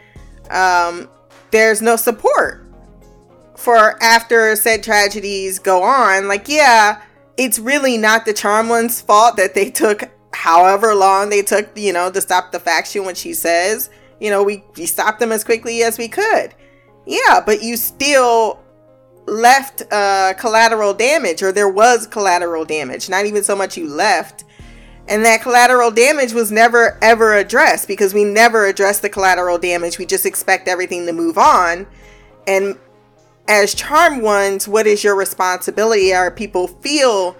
um, 0.50 1.08
there's 1.50 1.82
no 1.82 1.96
support 1.96 2.66
for 3.56 4.02
after 4.02 4.54
said 4.56 4.82
tragedies 4.82 5.58
go 5.58 5.82
on. 5.82 6.28
Like, 6.28 6.48
yeah, 6.48 7.02
it's 7.36 7.58
really 7.58 7.96
not 7.96 8.24
the 8.24 8.32
charmed 8.32 8.68
ones' 8.68 9.00
fault 9.00 9.36
that 9.36 9.54
they 9.54 9.70
took 9.70 10.02
however 10.32 10.94
long 10.94 11.30
they 11.30 11.42
took, 11.42 11.76
you 11.76 11.92
know, 11.92 12.10
to 12.10 12.20
stop 12.20 12.52
the 12.52 12.60
faction 12.60 13.04
when 13.04 13.14
she 13.14 13.32
says, 13.32 13.88
you 14.20 14.30
know, 14.30 14.42
we, 14.42 14.64
we 14.76 14.86
stopped 14.86 15.20
them 15.20 15.32
as 15.32 15.44
quickly 15.44 15.82
as 15.82 15.96
we 15.98 16.08
could. 16.08 16.54
Yeah, 17.06 17.40
but 17.44 17.62
you 17.62 17.76
still 17.76 18.60
left 19.26 19.82
uh, 19.90 20.34
collateral 20.34 20.94
damage, 20.94 21.42
or 21.42 21.52
there 21.52 21.68
was 21.68 22.06
collateral 22.06 22.64
damage. 22.64 23.08
Not 23.08 23.26
even 23.26 23.42
so 23.42 23.56
much 23.56 23.76
you 23.76 23.88
left, 23.88 24.44
and 25.08 25.24
that 25.24 25.42
collateral 25.42 25.90
damage 25.90 26.32
was 26.32 26.50
never 26.50 26.98
ever 27.02 27.34
addressed 27.34 27.88
because 27.88 28.14
we 28.14 28.24
never 28.24 28.66
address 28.66 29.00
the 29.00 29.08
collateral 29.08 29.58
damage. 29.58 29.98
We 29.98 30.06
just 30.06 30.26
expect 30.26 30.68
everything 30.68 31.06
to 31.06 31.12
move 31.12 31.38
on. 31.38 31.86
And 32.46 32.78
as 33.48 33.74
charmed 33.74 34.22
ones, 34.22 34.66
what 34.66 34.86
is 34.86 35.04
your 35.04 35.16
responsibility? 35.16 36.14
Our 36.14 36.30
people 36.30 36.68
feel 36.68 37.36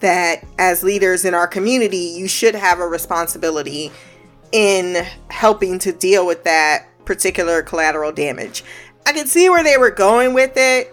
that 0.00 0.44
as 0.58 0.82
leaders 0.82 1.24
in 1.24 1.34
our 1.34 1.46
community, 1.46 2.14
you 2.16 2.28
should 2.28 2.54
have 2.54 2.80
a 2.80 2.86
responsibility 2.86 3.90
in 4.52 5.06
helping 5.30 5.78
to 5.80 5.92
deal 5.92 6.26
with 6.26 6.44
that 6.44 6.86
particular 7.04 7.62
collateral 7.62 8.12
damage. 8.12 8.62
I 9.06 9.12
can 9.12 9.26
see 9.28 9.48
where 9.48 9.62
they 9.62 9.78
were 9.78 9.90
going 9.90 10.34
with 10.34 10.52
it. 10.56 10.92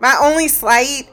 My 0.00 0.16
only 0.20 0.48
slight 0.48 1.10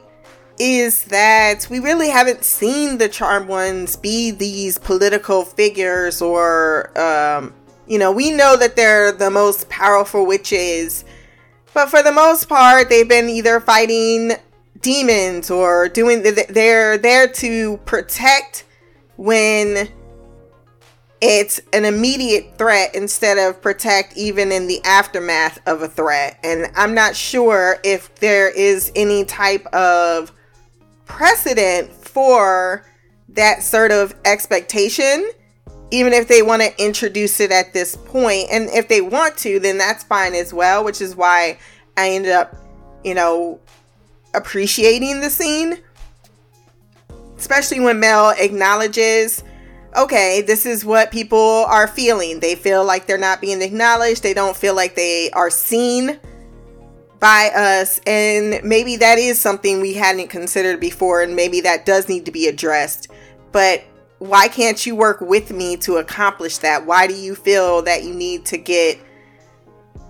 is 0.60 1.04
that 1.04 1.66
we 1.70 1.80
really 1.80 2.08
haven't 2.08 2.44
seen 2.44 2.98
the 2.98 3.08
charmed 3.08 3.48
ones 3.48 3.96
be 3.96 4.30
these 4.30 4.78
political 4.78 5.44
figures 5.44 6.20
or 6.22 6.96
um, 7.00 7.54
you 7.86 7.98
know 7.98 8.12
we 8.12 8.30
know 8.30 8.56
that 8.58 8.76
they're 8.76 9.10
the 9.10 9.30
most 9.30 9.70
powerful 9.70 10.26
witches 10.26 11.06
but 11.72 11.88
for 11.88 12.02
the 12.02 12.12
most 12.12 12.46
part 12.46 12.90
they've 12.90 13.08
been 13.08 13.30
either 13.30 13.58
fighting 13.58 14.32
demons 14.82 15.50
or 15.50 15.88
doing 15.88 16.22
they're 16.50 16.98
there 16.98 17.26
to 17.26 17.78
protect 17.86 18.64
when 19.16 19.88
it's 21.20 21.60
an 21.74 21.84
immediate 21.84 22.56
threat 22.56 22.94
instead 22.94 23.36
of 23.36 23.60
protect 23.60 24.16
even 24.16 24.50
in 24.50 24.66
the 24.66 24.82
aftermath 24.84 25.58
of 25.66 25.82
a 25.82 25.88
threat 25.88 26.38
and 26.42 26.66
i'm 26.76 26.94
not 26.94 27.14
sure 27.14 27.78
if 27.84 28.14
there 28.16 28.48
is 28.48 28.90
any 28.96 29.24
type 29.24 29.66
of 29.66 30.32
precedent 31.04 31.90
for 31.92 32.86
that 33.28 33.62
sort 33.62 33.90
of 33.92 34.14
expectation 34.24 35.28
even 35.92 36.12
if 36.12 36.28
they 36.28 36.40
want 36.40 36.62
to 36.62 36.82
introduce 36.82 37.40
it 37.40 37.50
at 37.50 37.72
this 37.72 37.96
point. 37.96 38.46
and 38.52 38.68
if 38.70 38.88
they 38.88 39.00
want 39.00 39.36
to 39.36 39.60
then 39.60 39.76
that's 39.76 40.04
fine 40.04 40.34
as 40.34 40.54
well 40.54 40.84
which 40.84 41.00
is 41.00 41.14
why 41.14 41.58
i 41.96 42.08
ended 42.10 42.32
up 42.32 42.56
you 43.04 43.14
know 43.14 43.60
appreciating 44.34 45.20
the 45.20 45.28
scene 45.28 45.78
especially 47.36 47.80
when 47.80 48.00
mel 48.00 48.30
acknowledges 48.38 49.42
okay 49.96 50.42
this 50.42 50.66
is 50.66 50.84
what 50.84 51.10
people 51.10 51.64
are 51.68 51.86
feeling. 51.86 52.40
They 52.40 52.54
feel 52.54 52.84
like 52.84 53.06
they're 53.06 53.18
not 53.18 53.40
being 53.40 53.62
acknowledged. 53.62 54.22
They 54.22 54.34
don't 54.34 54.56
feel 54.56 54.74
like 54.74 54.94
they 54.94 55.30
are 55.32 55.50
seen 55.50 56.18
by 57.20 57.50
us. 57.54 58.00
And 58.06 58.60
maybe 58.64 58.96
that 58.96 59.18
is 59.18 59.40
something 59.40 59.80
we 59.80 59.94
hadn't 59.94 60.28
considered 60.28 60.80
before 60.80 61.22
and 61.22 61.36
maybe 61.36 61.60
that 61.60 61.86
does 61.86 62.08
need 62.08 62.24
to 62.26 62.32
be 62.32 62.48
addressed. 62.48 63.08
But 63.52 63.84
why 64.18 64.48
can't 64.48 64.84
you 64.84 64.96
work 64.96 65.20
with 65.20 65.50
me 65.50 65.76
to 65.78 65.96
accomplish 65.96 66.58
that? 66.58 66.84
Why 66.84 67.06
do 67.06 67.14
you 67.14 67.34
feel 67.34 67.82
that 67.82 68.04
you 68.04 68.14
need 68.14 68.44
to 68.46 68.58
get 68.58 68.98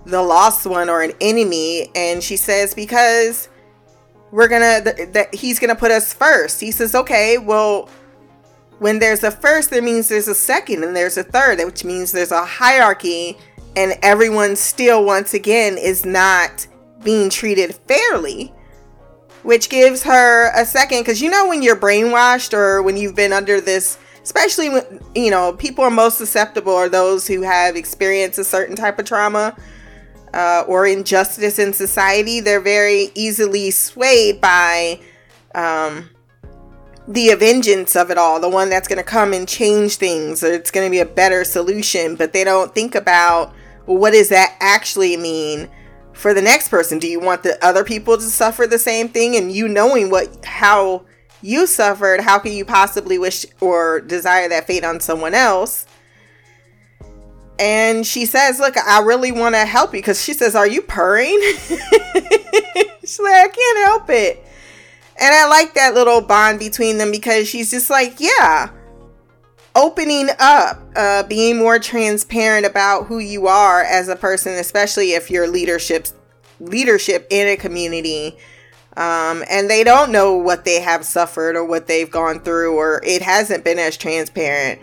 the 0.05 0.21
lost 0.21 0.65
one 0.65 0.89
or 0.89 1.01
an 1.01 1.13
enemy? 1.21 1.89
And 1.95 2.23
she 2.23 2.37
says 2.37 2.73
because 2.73 3.49
we're 4.31 4.47
gonna 4.47 4.81
that 5.11 5.33
he's 5.33 5.59
gonna 5.59 5.75
put 5.75 5.91
us 5.91 6.13
first. 6.13 6.59
He 6.59 6.71
says 6.71 6.95
okay 6.95 7.37
well 7.37 7.89
when 8.81 8.97
there's 8.97 9.23
a 9.23 9.29
first 9.29 9.69
there 9.69 9.79
means 9.79 10.09
there's 10.09 10.27
a 10.27 10.33
second 10.33 10.83
and 10.83 10.95
there's 10.95 11.15
a 11.15 11.23
third 11.23 11.59
which 11.59 11.85
means 11.85 12.11
there's 12.11 12.31
a 12.31 12.43
hierarchy 12.43 13.37
and 13.75 13.93
everyone 14.01 14.55
still 14.55 15.05
once 15.05 15.35
again 15.35 15.77
is 15.77 16.03
not 16.03 16.65
being 17.03 17.29
treated 17.29 17.75
fairly, 17.75 18.51
which 19.43 19.69
gives 19.69 20.01
her 20.01 20.51
a 20.59 20.65
second. 20.65 21.01
Because 21.01 21.21
you 21.21 21.29
know, 21.29 21.47
when 21.47 21.61
you're 21.61 21.75
brainwashed 21.75 22.55
or 22.55 22.81
when 22.81 22.97
you've 22.97 23.15
been 23.15 23.31
under 23.31 23.61
this, 23.61 23.99
especially 24.23 24.69
when, 24.69 24.99
you 25.13 25.29
know, 25.29 25.53
people 25.53 25.83
are 25.83 25.91
most 25.91 26.17
susceptible 26.17 26.73
are 26.73 26.89
those 26.89 27.27
who 27.27 27.43
have 27.43 27.75
experienced 27.75 28.39
a 28.39 28.43
certain 28.43 28.75
type 28.75 28.97
of 28.97 29.05
trauma 29.05 29.55
uh, 30.33 30.63
or 30.67 30.87
injustice 30.87 31.59
in 31.59 31.71
society. 31.71 32.39
They're 32.39 32.59
very 32.59 33.11
easily 33.13 33.69
swayed 33.69 34.41
by 34.41 34.99
um, 35.53 36.09
the 37.07 37.33
vengeance 37.35 37.95
of 37.95 38.11
it 38.11 38.17
all, 38.17 38.39
the 38.39 38.49
one 38.49 38.69
that's 38.69 38.87
going 38.87 38.97
to 38.97 39.03
come 39.03 39.33
and 39.33 39.47
change 39.47 39.95
things, 39.95 40.43
or 40.43 40.51
it's 40.51 40.71
going 40.71 40.85
to 40.85 40.91
be 40.91 40.99
a 40.99 41.05
better 41.05 41.43
solution. 41.43 42.15
But 42.15 42.33
they 42.33 42.43
don't 42.43 42.73
think 42.73 42.95
about, 42.95 43.53
well, 43.85 43.97
what 43.97 44.11
does 44.11 44.29
that 44.29 44.55
actually 44.59 45.17
mean? 45.17 45.69
for 46.13 46.33
the 46.33 46.41
next 46.41 46.69
person? 46.69 46.99
Do 46.99 47.07
you 47.07 47.19
want 47.19 47.43
the 47.43 47.63
other 47.65 47.83
people 47.83 48.15
to 48.15 48.23
suffer 48.23 48.67
the 48.67 48.79
same 48.79 49.09
thing? 49.09 49.35
And 49.35 49.51
you 49.51 49.67
knowing 49.67 50.09
what 50.09 50.45
how 50.45 51.03
you 51.41 51.65
suffered, 51.65 52.21
how 52.21 52.39
can 52.39 52.53
you 52.53 52.63
possibly 52.63 53.17
wish 53.17 53.45
or 53.59 53.99
desire 54.01 54.47
that 54.49 54.67
fate 54.67 54.83
on 54.83 54.99
someone 54.99 55.33
else? 55.33 55.85
And 57.59 58.05
she 58.05 58.25
says, 58.25 58.59
Look, 58.59 58.77
I 58.77 59.01
really 59.01 59.31
want 59.31 59.55
to 59.55 59.65
help 59.65 59.93
you 59.93 59.99
because 59.99 60.23
she 60.23 60.33
says, 60.33 60.55
Are 60.55 60.67
you 60.67 60.81
purring? 60.81 61.39
She's 63.01 63.19
like, 63.19 63.33
I 63.33 63.47
can't 63.47 63.87
help 63.87 64.09
it. 64.09 64.45
And 65.21 65.35
I 65.35 65.47
like 65.47 65.75
that 65.75 65.93
little 65.93 66.21
bond 66.21 66.57
between 66.57 66.97
them 66.97 67.11
because 67.11 67.47
she's 67.47 67.69
just 67.69 67.89
like, 67.89 68.15
Yeah, 68.19 68.71
opening 69.75 70.29
up, 70.39 70.81
uh, 70.95 71.23
being 71.23 71.57
more 71.57 71.79
transparent 71.79 72.65
about 72.65 73.05
who 73.05 73.19
you 73.19 73.47
are 73.47 73.83
as 73.83 74.07
a 74.07 74.15
person, 74.15 74.53
especially 74.53 75.13
if 75.13 75.29
you're 75.29 75.47
leadership 75.47 76.07
leadership 76.59 77.27
in 77.29 77.47
a 77.47 77.55
community. 77.55 78.37
Um, 78.97 79.43
and 79.49 79.69
they 79.69 79.83
don't 79.83 80.11
know 80.11 80.35
what 80.35 80.65
they 80.65 80.81
have 80.81 81.05
suffered 81.05 81.55
or 81.55 81.63
what 81.63 81.87
they've 81.87 82.11
gone 82.11 82.41
through, 82.41 82.75
or 82.75 83.01
it 83.05 83.21
hasn't 83.21 83.63
been 83.63 83.79
as 83.79 83.95
transparent. 83.95 84.81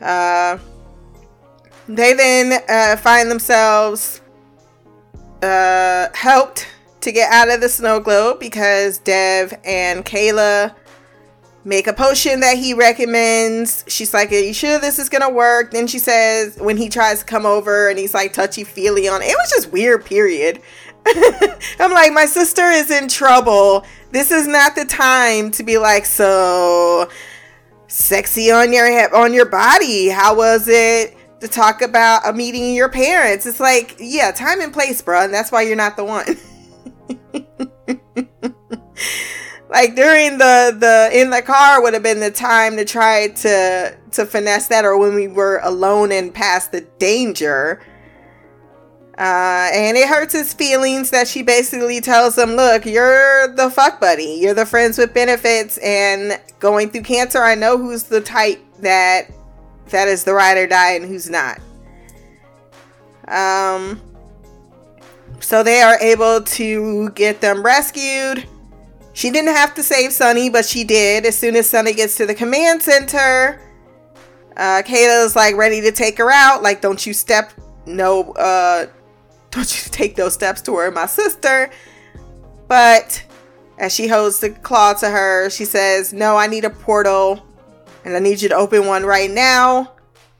Uh, 0.00 0.58
they 1.88 2.12
then 2.12 2.60
uh, 2.68 2.96
find 2.96 3.30
themselves 3.30 4.20
uh, 5.42 6.08
helped 6.12 6.66
to 7.00 7.12
get 7.12 7.32
out 7.32 7.48
of 7.50 7.60
the 7.60 7.68
snow 7.68 8.00
globe 8.00 8.40
because 8.40 8.98
Dev 8.98 9.54
and 9.64 10.04
Kayla 10.04 10.74
make 11.66 11.88
a 11.88 11.92
potion 11.92 12.40
that 12.40 12.56
he 12.56 12.72
recommends. 12.72 13.84
She's 13.88 14.14
like, 14.14 14.30
Are 14.32 14.36
you 14.36 14.54
sure 14.54 14.78
this 14.78 14.98
is 14.98 15.08
gonna 15.08 15.30
work? 15.30 15.72
Then 15.72 15.86
she 15.86 15.98
says, 15.98 16.56
when 16.58 16.76
he 16.76 16.88
tries 16.88 17.20
to 17.20 17.24
come 17.24 17.44
over 17.44 17.88
and 17.88 17.98
he's 17.98 18.14
like 18.14 18.32
touchy 18.32 18.64
feely 18.64 19.08
on 19.08 19.20
it, 19.20 19.26
was 19.26 19.50
just 19.50 19.72
weird, 19.72 20.04
period. 20.04 20.62
I'm 21.78 21.92
like, 21.92 22.12
my 22.12 22.26
sister 22.26 22.62
is 22.70 22.90
in 22.90 23.08
trouble. 23.08 23.84
This 24.10 24.30
is 24.30 24.46
not 24.46 24.74
the 24.74 24.84
time 24.84 25.50
to 25.52 25.62
be 25.62 25.78
like, 25.78 26.06
so 26.06 27.08
sexy 27.88 28.50
on 28.50 28.72
your 28.72 29.14
on 29.14 29.32
your 29.32 29.46
body. 29.46 30.08
How 30.08 30.36
was 30.36 30.68
it 30.68 31.16
to 31.40 31.48
talk 31.48 31.82
about 31.82 32.26
a 32.26 32.32
meeting 32.32 32.74
your 32.74 32.88
parents? 32.88 33.46
It's 33.46 33.60
like, 33.60 33.96
yeah, 33.98 34.30
time 34.30 34.60
and 34.60 34.72
place, 34.72 35.02
bro, 35.02 35.24
and 35.24 35.34
that's 35.34 35.52
why 35.52 35.62
you're 35.62 35.76
not 35.76 35.96
the 35.96 36.04
one. 36.04 36.26
like 39.68 39.94
during 39.94 40.38
the 40.38 40.76
the 40.78 41.10
in 41.12 41.30
the 41.30 41.42
car 41.42 41.82
would 41.82 41.94
have 41.94 42.02
been 42.02 42.20
the 42.20 42.30
time 42.30 42.76
to 42.76 42.84
try 42.84 43.28
to 43.28 43.96
to 44.12 44.26
finesse 44.26 44.68
that, 44.68 44.84
or 44.84 44.98
when 44.98 45.14
we 45.14 45.28
were 45.28 45.60
alone 45.62 46.12
and 46.12 46.34
past 46.34 46.72
the 46.72 46.82
danger 46.98 47.80
uh, 49.18 49.70
and 49.72 49.96
it 49.96 50.06
hurts 50.06 50.34
his 50.34 50.52
feelings 50.52 51.08
that 51.08 51.26
she 51.26 51.42
basically 51.42 52.02
tells 52.02 52.36
him, 52.36 52.50
Look, 52.50 52.84
you're 52.84 53.48
the 53.48 53.70
fuck 53.70 53.98
buddy. 53.98 54.38
You're 54.40 54.52
the 54.52 54.66
friends 54.66 54.98
with 54.98 55.14
benefits. 55.14 55.78
And 55.78 56.38
going 56.58 56.90
through 56.90 57.02
cancer, 57.02 57.38
I 57.38 57.54
know 57.54 57.78
who's 57.78 58.02
the 58.04 58.20
type 58.20 58.62
that 58.80 59.30
that 59.88 60.08
is 60.08 60.24
the 60.24 60.34
ride 60.34 60.58
or 60.58 60.66
die 60.66 60.96
and 60.96 61.06
who's 61.06 61.30
not. 61.30 61.60
Um, 63.28 64.02
so 65.40 65.62
they 65.62 65.82
are 65.82 65.98
able 66.00 66.42
to 66.42 67.10
get 67.10 67.40
them 67.40 67.62
rescued. 67.62 68.46
She 69.12 69.30
didn't 69.30 69.54
have 69.54 69.74
to 69.74 69.82
save 69.82 70.12
Sunny, 70.12 70.50
but 70.50 70.64
she 70.64 70.84
did. 70.84 71.24
As 71.24 71.38
soon 71.38 71.56
as 71.56 71.68
Sunny 71.68 71.94
gets 71.94 72.16
to 72.16 72.26
the 72.26 72.34
command 72.34 72.82
center, 72.82 73.60
uh, 74.56 74.82
Kayla's 74.84 75.34
like 75.34 75.56
ready 75.56 75.80
to 75.80 75.92
take 75.92 76.18
her 76.18 76.30
out. 76.30 76.62
Like, 76.62 76.80
don't 76.80 77.04
you 77.06 77.12
step 77.14 77.52
no 77.86 78.32
uh 78.32 78.86
don't 79.50 79.84
you 79.84 79.90
take 79.90 80.16
those 80.16 80.34
steps 80.34 80.60
toward 80.60 80.94
my 80.94 81.06
sister. 81.06 81.70
But 82.68 83.24
as 83.78 83.94
she 83.94 84.08
holds 84.08 84.40
the 84.40 84.50
claw 84.50 84.94
to 84.94 85.08
her, 85.08 85.50
she 85.50 85.64
says, 85.64 86.12
No, 86.12 86.36
I 86.36 86.46
need 86.46 86.64
a 86.64 86.70
portal 86.70 87.46
and 88.04 88.14
I 88.14 88.18
need 88.18 88.42
you 88.42 88.48
to 88.48 88.54
open 88.54 88.86
one 88.86 89.04
right 89.04 89.30
now. 89.30 89.92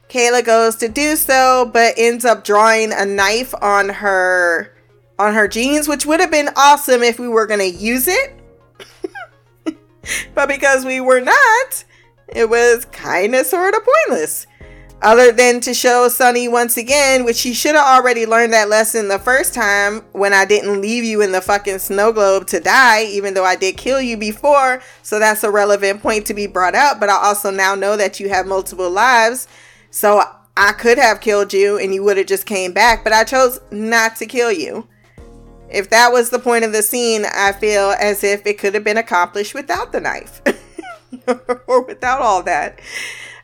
Kayla 0.08 0.44
goes 0.44 0.76
to 0.76 0.88
do 0.88 1.16
so, 1.16 1.68
but 1.72 1.94
ends 1.96 2.24
up 2.24 2.44
drawing 2.44 2.92
a 2.92 3.04
knife 3.04 3.54
on 3.60 3.88
her 3.88 4.75
on 5.18 5.34
her 5.34 5.48
jeans, 5.48 5.88
which 5.88 6.06
would 6.06 6.20
have 6.20 6.30
been 6.30 6.50
awesome 6.56 7.02
if 7.02 7.18
we 7.18 7.28
were 7.28 7.46
gonna 7.46 7.64
use 7.64 8.08
it. 8.08 8.40
but 10.34 10.48
because 10.48 10.84
we 10.84 11.00
were 11.00 11.20
not, 11.20 11.84
it 12.28 12.48
was 12.48 12.84
kind 12.86 13.34
of 13.34 13.46
sort 13.46 13.74
of 13.74 13.80
pointless 13.84 14.46
other 15.02 15.30
than 15.30 15.60
to 15.60 15.74
show 15.74 16.08
Sunny 16.08 16.48
once 16.48 16.76
again, 16.76 17.24
which 17.24 17.36
she 17.36 17.52
should 17.52 17.74
have 17.74 17.86
already 17.86 18.24
learned 18.24 18.52
that 18.52 18.68
lesson 18.68 19.08
the 19.08 19.18
first 19.18 19.52
time 19.52 20.00
when 20.12 20.32
I 20.32 20.44
didn't 20.44 20.80
leave 20.80 21.04
you 21.04 21.20
in 21.20 21.32
the 21.32 21.40
fucking 21.40 21.78
snow 21.80 22.12
globe 22.12 22.46
to 22.48 22.60
die, 22.60 23.04
even 23.04 23.34
though 23.34 23.44
I 23.44 23.56
did 23.56 23.76
kill 23.76 24.00
you 24.00 24.16
before. 24.16 24.80
So 25.02 25.18
that's 25.18 25.44
a 25.44 25.50
relevant 25.50 26.02
point 26.02 26.26
to 26.26 26.34
be 26.34 26.46
brought 26.46 26.74
up. 26.74 26.98
But 26.98 27.10
I 27.10 27.16
also 27.16 27.50
now 27.50 27.74
know 27.74 27.96
that 27.96 28.20
you 28.20 28.30
have 28.30 28.46
multiple 28.46 28.90
lives. 28.90 29.48
So 29.90 30.22
I 30.56 30.72
could 30.72 30.98
have 30.98 31.20
killed 31.20 31.52
you 31.52 31.78
and 31.78 31.92
you 31.92 32.02
would 32.02 32.16
have 32.16 32.26
just 32.26 32.46
came 32.46 32.72
back, 32.72 33.04
but 33.04 33.12
I 33.12 33.24
chose 33.24 33.60
not 33.70 34.16
to 34.16 34.26
kill 34.26 34.50
you. 34.50 34.88
If 35.70 35.90
that 35.90 36.12
was 36.12 36.30
the 36.30 36.38
point 36.38 36.64
of 36.64 36.72
the 36.72 36.82
scene, 36.82 37.24
I 37.24 37.52
feel 37.52 37.94
as 37.98 38.22
if 38.22 38.46
it 38.46 38.58
could 38.58 38.74
have 38.74 38.84
been 38.84 38.96
accomplished 38.96 39.54
without 39.54 39.92
the 39.92 40.00
knife 40.00 40.40
or 41.66 41.82
without 41.82 42.20
all 42.20 42.42
that. 42.44 42.80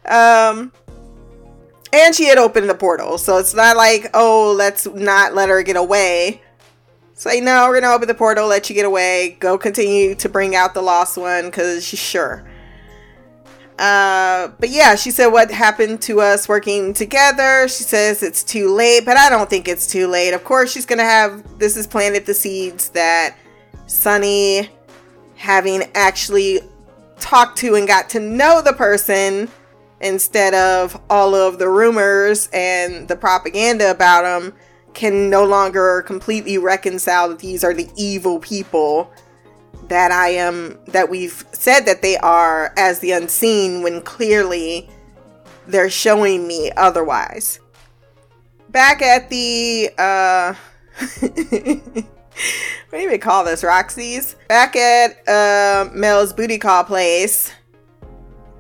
Um, 0.04 0.72
and 1.92 2.14
she 2.14 2.26
had 2.26 2.38
opened 2.38 2.70
the 2.70 2.74
portal, 2.74 3.18
so 3.18 3.38
it's 3.38 3.54
not 3.54 3.76
like, 3.76 4.11
oh, 4.14 4.54
let's 4.56 4.87
not 4.87 5.35
let 5.35 5.48
her 5.48 5.62
get 5.62 5.76
away. 5.76 6.42
It's 7.12 7.26
like, 7.26 7.42
no, 7.42 7.68
we're 7.68 7.80
gonna 7.80 7.92
open 7.92 8.08
the 8.08 8.14
portal, 8.14 8.48
let 8.48 8.68
you 8.70 8.74
get 8.74 8.87
away, 8.87 9.37
go 9.40 9.58
continue 9.58 10.14
to 10.16 10.28
bring 10.28 10.56
out 10.56 10.74
the 10.74 10.82
lost 10.82 11.18
one, 11.18 11.46
because 11.46 11.85
sure. 11.85 12.44
Uh, 13.83 14.47
but 14.61 14.71
yeah, 14.71 14.95
she 14.95 15.11
said 15.11 15.27
what 15.27 15.51
happened 15.51 16.01
to 16.01 16.21
us 16.21 16.49
working 16.49 16.95
together. 16.95 17.66
She 17.66 17.83
says 17.83 18.23
it's 18.23 18.45
too 18.45 18.73
late, 18.73 19.05
but 19.05 19.16
I 19.16 19.29
don't 19.29 19.51
think 19.51 19.66
it's 19.66 19.88
too 19.88 20.07
late. 20.07 20.35
Of 20.35 20.45
course, 20.45 20.71
she's 20.71 20.87
gonna 20.87 21.03
have 21.03 21.59
this 21.59 21.77
is 21.77 21.88
planted 21.88 22.25
the 22.25 22.33
seeds 22.33 22.90
that 22.90 23.37
Sunny, 23.88 24.71
having 25.35 25.83
actually 25.97 26.61
talked 27.18 27.59
to 27.59 27.75
and 27.75 27.88
got 27.88 28.09
to 28.11 28.21
know 28.21 28.62
the 28.62 28.73
person, 28.73 29.49
instead 30.01 30.55
of 30.55 31.01
all 31.11 31.35
of 31.35 31.59
the 31.59 31.68
rumors 31.68 32.49
and 32.53 33.09
the 33.09 33.16
propaganda 33.16 33.90
about 33.90 34.23
them 34.23 34.53
can 34.95 35.29
no 35.29 35.45
longer 35.45 36.03
completely 36.03 36.57
reconcile 36.57 37.31
that 37.31 37.40
these 37.40 37.64
are 37.64 37.75
the 37.75 37.88
evil 37.97 38.38
people 38.38 39.11
that 39.92 40.11
I 40.11 40.28
am 40.28 40.78
that 40.87 41.11
we've 41.11 41.44
said 41.52 41.81
that 41.81 42.00
they 42.00 42.16
are 42.16 42.72
as 42.78 43.00
the 43.00 43.12
unseen 43.12 43.83
when 43.83 44.00
clearly 44.00 44.88
they're 45.66 45.90
showing 45.90 46.48
me 46.48 46.70
otherwise. 46.78 47.61
Back 48.70 49.02
at 49.02 49.28
the 49.28 49.90
uh 49.98 50.55
what 51.20 52.98
do 52.98 53.00
you 53.00 53.18
call 53.18 53.44
this? 53.44 53.62
Roxy's? 53.62 54.35
Back 54.48 54.76
at 54.76 55.28
uh 55.28 55.90
Mel's 55.92 56.33
booty 56.33 56.57
call 56.57 56.85
place. 56.85 57.52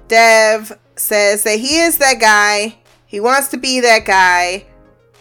Dev 0.08 0.78
says 0.96 1.44
that 1.44 1.58
he 1.58 1.80
is 1.80 1.96
that 1.96 2.20
guy. 2.20 2.76
He 3.06 3.20
wants 3.20 3.48
to 3.48 3.56
be 3.56 3.80
that 3.80 4.04
guy. 4.04 4.66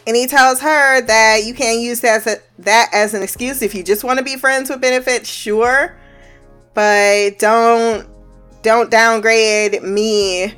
And 0.05 0.17
he 0.17 0.27
tells 0.27 0.59
her 0.59 0.99
that 0.99 1.45
you 1.45 1.53
can't 1.53 1.79
use 1.79 2.01
that 2.01 2.27
as, 2.27 2.35
a, 2.35 2.41
that 2.59 2.89
as 2.91 3.13
an 3.13 3.23
excuse 3.23 3.61
if 3.61 3.73
you 3.73 3.81
just 3.81 4.03
want 4.03 4.19
to 4.19 4.25
be 4.25 4.35
friends 4.35 4.69
with 4.69 4.81
benefits, 4.81 5.29
sure. 5.29 5.95
But 6.73 7.39
don't 7.39 8.07
don't 8.61 8.89
downgrade 8.91 9.81
me 9.83 10.53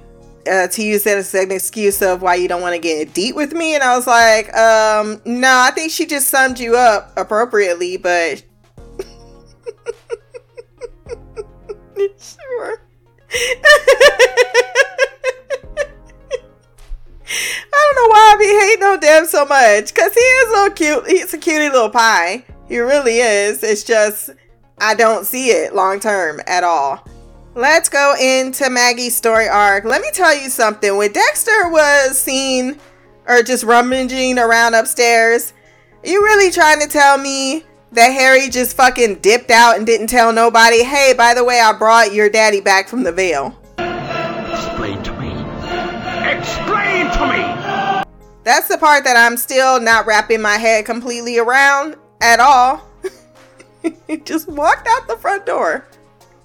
uh, 0.50 0.68
to 0.68 0.84
use 0.84 1.04
that 1.04 1.18
as 1.18 1.34
an 1.34 1.52
excuse 1.52 2.02
of 2.02 2.22
why 2.22 2.36
you 2.36 2.48
don't 2.48 2.62
want 2.62 2.76
to 2.76 2.80
get 2.80 3.14
deep 3.14 3.36
with 3.36 3.54
me. 3.54 3.76
And 3.76 3.84
I 3.84 3.96
was 3.96 4.08
like, 4.08 4.54
um, 4.56 5.22
no, 5.26 5.50
I 5.50 5.72
think 5.72 5.92
she 5.92 6.06
just 6.06 6.28
summed 6.28 6.60
you 6.60 6.76
up 6.76 7.14
appropriately, 7.18 7.98
but 7.98 8.44
sure. 12.20 12.82
I 17.76 17.92
don't 17.96 17.96
know 17.96 18.08
why 18.10 18.34
I 18.34 18.38
be 18.38 18.46
hating 18.46 18.84
on 18.84 19.00
Dev 19.00 19.28
so 19.28 19.46
much. 19.46 19.94
Cause 19.94 20.14
he 20.14 20.20
is 20.20 20.50
a 20.50 20.52
little 20.52 20.72
cute. 20.72 21.08
He's 21.08 21.34
a 21.34 21.38
cutie 21.38 21.70
little 21.70 21.90
pie. 21.90 22.46
He 22.68 22.80
really 22.80 23.18
is. 23.20 23.64
It's 23.64 23.84
just 23.84 24.30
I 24.78 24.96
don't 24.96 25.26
see 25.26 25.50
it 25.50 25.74
long 25.74 26.00
term 26.00 26.42
at 26.48 26.64
all. 26.64 27.06
Let's 27.56 27.88
go 27.88 28.16
into 28.20 28.70
Maggie's 28.70 29.16
story 29.16 29.48
arc. 29.48 29.86
Let 29.86 30.02
me 30.02 30.10
tell 30.12 30.36
you 30.36 30.50
something. 30.50 30.98
When 30.98 31.12
Dexter 31.12 31.70
was 31.70 32.18
seen 32.18 32.80
or 33.28 33.44
just 33.44 33.64
rummaging 33.64 34.40
around 34.40 34.74
upstairs, 34.74 35.54
you 36.04 36.24
really 36.24 36.52
trying 36.52 36.80
to 36.82 36.88
tell 36.88 37.18
me 37.18 37.64
that 37.92 38.10
Harry 38.10 38.50
just 38.50 38.76
fucking 38.76 39.20
dipped 39.20 39.52
out 39.52 39.78
and 39.78 39.86
didn't 39.86 40.08
tell 40.08 40.34
nobody, 40.34 40.84
hey, 40.84 41.14
by 41.16 41.34
the 41.36 41.44
way, 41.44 41.60
I 41.60 41.74
brought 41.74 42.12
your 42.12 42.28
daddy 42.28 42.60
back 42.60 42.90
from 42.90 43.04
the 43.04 43.12
veil? 43.12 43.56
Explain 43.78 45.04
to 45.04 45.12
me. 45.20 45.30
Explain 46.28 47.12
to 47.12 47.28
me! 47.28 48.04
That's 48.44 48.68
the 48.68 48.78
part 48.80 49.04
that 49.04 49.16
I'm 49.16 49.38
still 49.38 49.80
not 49.80 50.08
wrapping 50.08 50.42
my 50.42 50.58
head 50.58 50.86
completely 50.86 51.38
around 51.38 51.96
at 52.20 52.40
all. 52.40 52.82
He 54.08 54.18
just 54.26 54.48
walked 54.48 54.88
out 54.88 55.08
the 55.08 55.18
front 55.18 55.46
door. 55.46 55.86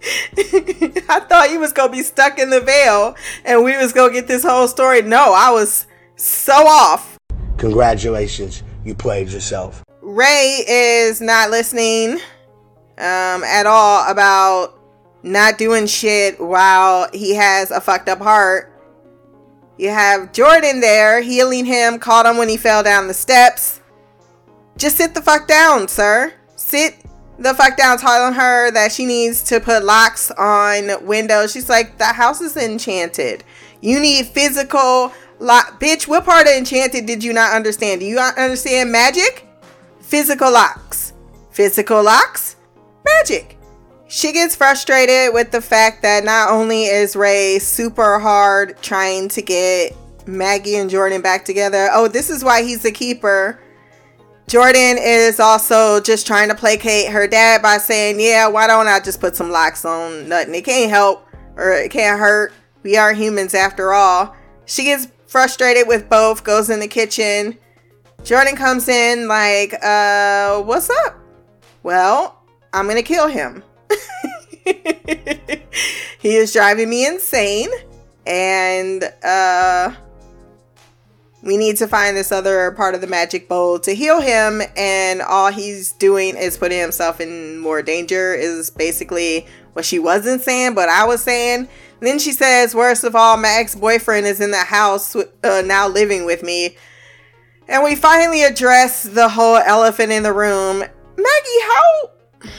I 0.39 1.21
thought 1.29 1.49
he 1.51 1.59
was 1.59 1.73
gonna 1.73 1.93
be 1.93 2.03
stuck 2.03 2.39
in 2.39 2.51
the 2.51 2.61
veil 2.61 3.17
and 3.45 3.65
we 3.65 3.77
was 3.77 3.93
gonna 3.93 4.13
get 4.13 4.29
this 4.29 4.45
whole 4.45 4.69
story. 4.69 5.03
No, 5.03 5.33
I 5.35 5.51
was 5.51 5.87
so 6.17 6.53
off. 6.53 7.19
Congratulations, 7.57 8.63
you 8.85 8.95
played 8.95 9.29
yourself. 9.29 9.83
Ray 10.01 10.65
is 10.67 11.21
not 11.21 11.51
listening 11.51 12.21
um, 12.97 13.45
at 13.45 13.67
all 13.67 14.11
about 14.11 14.79
not 15.23 15.59
doing 15.59 15.87
shit 15.87 16.41
while 16.41 17.09
he 17.13 17.35
has 17.35 17.71
a 17.71 17.81
fucked 17.81 18.09
up 18.09 18.21
heart. 18.21 18.73
You 19.77 19.91
have 19.91 20.33
Jordan 20.33 20.81
there 20.81 21.21
healing 21.21 21.65
him, 21.65 21.99
caught 21.99 22.27
him 22.27 22.37
when 22.37 22.49
he 22.49 22.57
fell 22.57 22.83
down 22.83 23.07
the 23.07 23.15
steps. 23.15 23.81
Just 24.77 24.97
sit 24.97 25.15
the 25.15 25.23
fuck 25.23 25.47
down, 25.47 25.89
sir. 25.89 26.33
Sit 26.57 26.97
the 27.39 27.55
fuck 27.55 27.77
down 27.77 27.99
telling 27.99 28.35
her 28.35 28.71
that 28.73 28.93
she 28.93 29.07
needs 29.07 29.43
to 29.45 29.61
put 29.61 29.85
locks 29.85 30.31
on 30.33 31.07
windows. 31.07 31.53
She's 31.53 31.69
like, 31.69 31.99
the 31.99 32.07
house 32.07 32.41
is 32.41 32.57
enchanted. 32.57 33.45
You 33.81 34.01
need 34.01 34.27
physical 34.27 35.13
lock. 35.39 35.81
Bitch, 35.81 36.09
what 36.09 36.25
part 36.25 36.47
of 36.47 36.53
enchanted 36.53 37.07
did 37.07 37.23
you 37.23 37.33
not 37.33 37.55
understand? 37.55 38.01
Do 38.01 38.07
you 38.07 38.17
not 38.17 38.37
understand 38.37 38.91
magic? 38.91 39.47
Physical 40.01 40.51
locks. 40.51 41.13
Physical 41.51 42.03
locks? 42.03 42.57
Magic. 43.05 43.57
She 44.09 44.33
gets 44.33 44.57
frustrated 44.57 45.35
with 45.35 45.51
the 45.51 45.61
fact 45.61 46.03
that 46.03 46.25
not 46.25 46.51
only 46.51 46.85
is 46.85 47.15
Ray 47.15 47.59
super 47.59 48.19
hard 48.19 48.81
trying 48.83 49.29
to 49.31 49.43
get 49.43 49.95
Maggie 50.27 50.77
and 50.77 50.91
Jordan 50.91 51.21
back 51.21 51.45
together. 51.45 51.89
Oh, 51.93 52.09
this 52.09 52.31
is 52.31 52.43
why 52.43 52.63
he's 52.63 52.83
the 52.83 52.91
keeper 52.91 53.61
Jordan 54.49 54.97
is 54.99 55.41
also 55.41 56.01
just 56.01 56.27
trying 56.27 56.49
to 56.49 56.55
placate 56.55 57.13
her 57.13 57.29
dad 57.29 57.61
by 57.61 57.77
saying, 57.77 58.19
Yeah, 58.19 58.49
why 58.49 58.67
don't 58.67 58.89
I 58.89 58.99
just 58.99 59.21
put 59.21 59.37
some 59.37 59.51
locks 59.51 59.85
on 59.85 60.27
nothing? 60.27 60.55
It 60.55 60.65
can't 60.65 60.91
help 60.91 61.27
or 61.57 61.73
it 61.73 61.91
can't 61.91 62.19
hurt. 62.19 62.55
We 62.83 62.97
are 62.97 63.13
humans 63.13 63.53
after 63.53 63.93
all. 63.93 64.35
She 64.65 64.85
gets 64.85 65.09
frustrated 65.27 65.87
with 65.87 66.09
both, 66.09 66.45
goes 66.45 66.71
in 66.71 66.81
the 66.81 66.89
kitchen. 66.89 67.59
Jordan 68.25 68.57
comes 68.57 68.89
in 68.89 69.29
like, 69.29 69.75
uh, 69.85 70.63
what's 70.63 70.89
up? 70.89 71.19
Well, 71.83 72.43
I'm 72.73 72.89
gonna 72.89 73.03
kill 73.03 73.29
him. 73.29 73.63
he 74.65 76.37
is 76.37 76.55
driving 76.55 76.89
me 76.89 77.07
insane. 77.07 77.69
And 78.27 79.05
uh 79.23 79.93
we 81.43 81.57
need 81.57 81.77
to 81.77 81.87
find 81.87 82.17
this 82.17 82.33
other 82.33 82.73
part 82.73 82.95
of 82.95 83.01
the 83.01 83.07
magic 83.07 83.49
bowl 83.49 83.79
to 83.79 83.95
heal 83.95 84.21
him 84.21 84.61
and 84.77 85.23
all 85.23 85.53
he's 85.53 85.93
doing 85.93 86.37
is 86.37 86.57
putting 86.59 86.81
himself 86.81 87.21
in 87.21 87.59
more 87.59 87.81
danger 87.81 88.35
is 88.35 88.71
basically 88.71 89.47
what 89.75 89.85
she 89.85 89.99
wasn't 89.99 90.43
saying 90.43 90.75
but 90.75 90.89
i 90.89 91.05
was 91.05 91.23
saying. 91.23 91.69
Then 92.01 92.19
she 92.19 92.33
says 92.33 92.75
worst 92.75 93.05
of 93.05 93.17
all 93.17 93.37
my 93.37 93.57
ex-boyfriend 93.59 94.27
is 94.27 94.41
in 94.41 94.51
the 94.51 94.59
house 94.59 95.17
uh, 95.17 95.63
now 95.65 95.89
living 95.89 96.25
with 96.25 96.43
me. 96.43 96.77
And 97.69 97.83
we 97.83 97.97
finally 97.97 98.45
address 98.45 99.03
the 99.03 99.29
whole 99.29 99.57
elephant 99.57 100.13
in 100.13 100.23
the 100.23 100.33
room. 100.33 100.79
Maggie 100.79 101.61
how 101.63 102.11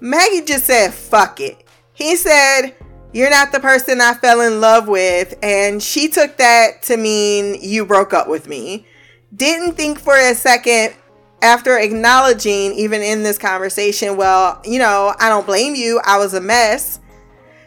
maggie 0.00 0.44
just 0.44 0.66
said 0.66 0.94
fuck 0.94 1.40
it. 1.40 1.66
He 1.92 2.16
said 2.16 2.74
you're 3.14 3.30
not 3.30 3.52
the 3.52 3.60
person 3.60 4.00
I 4.00 4.12
fell 4.14 4.40
in 4.40 4.60
love 4.60 4.88
with. 4.88 5.38
And 5.42 5.80
she 5.80 6.08
took 6.08 6.36
that 6.36 6.82
to 6.82 6.96
mean 6.96 7.56
you 7.62 7.86
broke 7.86 8.12
up 8.12 8.28
with 8.28 8.48
me. 8.48 8.86
Didn't 9.34 9.76
think 9.76 10.00
for 10.00 10.16
a 10.16 10.34
second 10.34 10.94
after 11.40 11.78
acknowledging, 11.78 12.72
even 12.72 13.02
in 13.02 13.22
this 13.22 13.38
conversation, 13.38 14.16
well, 14.16 14.60
you 14.64 14.80
know, 14.80 15.14
I 15.20 15.28
don't 15.28 15.46
blame 15.46 15.76
you. 15.76 16.00
I 16.04 16.18
was 16.18 16.34
a 16.34 16.40
mess. 16.40 16.98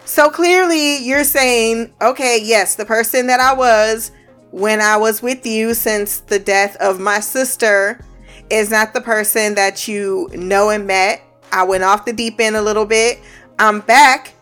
So 0.03 0.29
clearly 0.29 0.97
you're 0.97 1.23
saying, 1.23 1.93
okay, 2.01 2.39
yes, 2.43 2.75
the 2.75 2.85
person 2.85 3.27
that 3.27 3.39
I 3.39 3.53
was 3.53 4.11
when 4.51 4.81
I 4.81 4.97
was 4.97 5.21
with 5.21 5.45
you 5.45 5.73
since 5.73 6.19
the 6.19 6.39
death 6.39 6.75
of 6.77 6.99
my 6.99 7.21
sister 7.21 8.01
is 8.49 8.69
not 8.69 8.93
the 8.93 9.01
person 9.01 9.55
that 9.55 9.87
you 9.87 10.29
know 10.33 10.71
and 10.71 10.87
met. 10.87 11.21
I 11.53 11.63
went 11.63 11.83
off 11.83 12.03
the 12.03 12.13
deep 12.13 12.39
end 12.41 12.57
a 12.57 12.61
little 12.61 12.85
bit. 12.85 13.19
I'm 13.59 13.79
back 13.81 14.33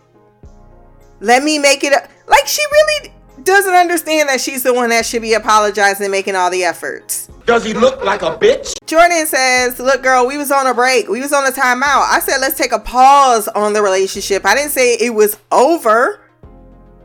let 1.20 1.44
me 1.44 1.60
make 1.60 1.84
it 1.84 1.94
like 2.28 2.48
she 2.48 2.62
really 2.72 3.14
doesn't 3.44 3.76
understand 3.76 4.30
that 4.30 4.42
she's 4.42 4.64
the 4.64 4.74
one 4.74 4.90
that 4.90 5.06
should 5.06 5.22
be 5.22 5.34
apologizing 5.34 6.06
and 6.06 6.12
making 6.12 6.36
all 6.36 6.50
the 6.50 6.64
efforts. 6.64 7.28
Does 7.46 7.64
he 7.64 7.74
look 7.74 8.04
like 8.04 8.24
a 8.24 8.38
bitch? 8.38 8.74
Jordan 8.86 9.26
says, 9.28 9.80
Look, 9.80 10.02
girl, 10.02 10.26
we 10.26 10.38
was 10.38 10.52
on 10.52 10.66
a 10.66 10.74
break. 10.74 11.08
We 11.08 11.22
was 11.22 11.32
on 11.32 11.46
a 11.46 11.52
timeout. 11.52 12.10
I 12.10 12.20
said, 12.20 12.40
Let's 12.40 12.58
take 12.58 12.72
a 12.72 12.80
pause 12.80 13.48
on 13.50 13.74
the 13.74 13.82
relationship. 13.82 14.46
I 14.46 14.56
didn't 14.56 14.72
say 14.72 14.96
it 14.96 15.14
was 15.14 15.38
over. 15.52 16.22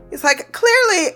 It's 0.09 0.23
like, 0.23 0.51
clearly, 0.51 1.15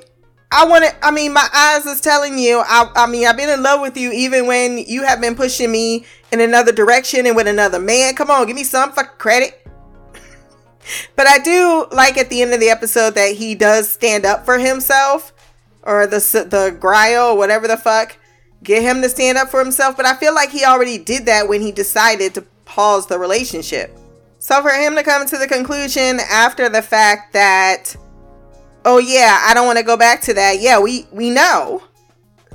I 0.52 0.66
want 0.66 0.86
to, 0.86 1.06
I 1.06 1.12
mean, 1.12 1.34
my 1.34 1.48
eyes 1.54 1.86
is 1.86 2.00
telling 2.00 2.38
you, 2.38 2.62
I, 2.66 2.90
I 2.96 3.08
mean, 3.08 3.28
I've 3.28 3.36
been 3.36 3.50
in 3.50 3.64
love 3.64 3.82
with 3.82 3.98
you 3.98 4.12
even 4.12 4.48
when 4.48 4.78
you 4.78 5.04
have 5.04 5.20
been 5.20 5.36
pushing 5.36 5.72
me 5.72 6.06
in 6.32 6.40
another 6.40 6.72
direction 6.72 7.26
and 7.26 7.36
with 7.36 7.48
another 7.48 7.80
man. 7.80 8.16
Come 8.16 8.30
on, 8.30 8.46
give 8.46 8.56
me 8.56 8.64
some 8.64 8.92
fucking 8.92 9.18
credit. 9.18 9.65
But 11.16 11.28
I 11.28 11.40
do 11.40 11.88
like 11.92 12.18
at 12.18 12.30
the 12.30 12.42
end 12.42 12.54
of 12.54 12.60
the 12.60 12.70
episode 12.70 13.16
that 13.16 13.36
he 13.36 13.56
does 13.56 13.90
stand 13.90 14.26
up 14.26 14.46
for 14.46 14.58
himself, 14.58 15.34
or 15.84 16.08
the 16.08 16.18
the 16.50 16.78
or 17.22 17.38
whatever 17.38 17.68
the 17.68 17.78
fuck, 17.78 18.18
get 18.64 18.84
him 18.84 19.02
to 19.02 19.10
stand 19.10 19.38
up 19.38 19.50
for 19.50 19.64
himself. 19.64 19.98
But 19.98 20.06
I 20.06 20.16
feel 20.16 20.34
like 20.34 20.50
he 20.50 20.64
already 20.64 20.98
did 20.98 21.26
that 21.26 21.48
when 21.48 21.62
he 21.62 21.72
decided 21.72 22.34
to 22.36 22.42
pause 22.66 23.08
the 23.08 23.20
relationship. 23.20 23.98
So 24.40 24.62
for 24.62 24.70
him 24.70 24.96
to 24.96 25.04
come 25.04 25.26
to 25.28 25.38
the 25.38 25.48
conclusion 25.48 26.20
after 26.30 26.70
the 26.70 26.82
fact 26.82 27.34
that, 27.34 27.96
oh 28.84 29.00
yeah, 29.00 29.42
I 29.44 29.54
don't 29.54 29.66
want 29.66 29.80
to 29.80 29.84
go 29.84 29.98
back 29.98 30.22
to 30.22 30.34
that. 30.36 30.60
Yeah, 30.60 30.80
we 30.80 31.08
we 31.12 31.30
know. 31.30 31.84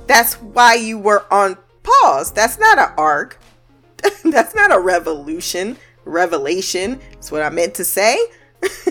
That's 0.07 0.35
why 0.35 0.75
you 0.75 0.97
were 0.97 1.25
on 1.31 1.57
pause. 1.83 2.31
That's 2.31 2.59
not 2.59 2.77
an 2.77 2.91
arc. 2.97 3.39
That's 4.23 4.55
not 4.55 4.73
a 4.73 4.79
revolution 4.79 5.77
revelation. 6.05 6.99
That's 7.11 7.31
what 7.31 7.41
I 7.41 7.49
meant 7.49 7.75
to 7.75 7.85
say. 7.85 8.17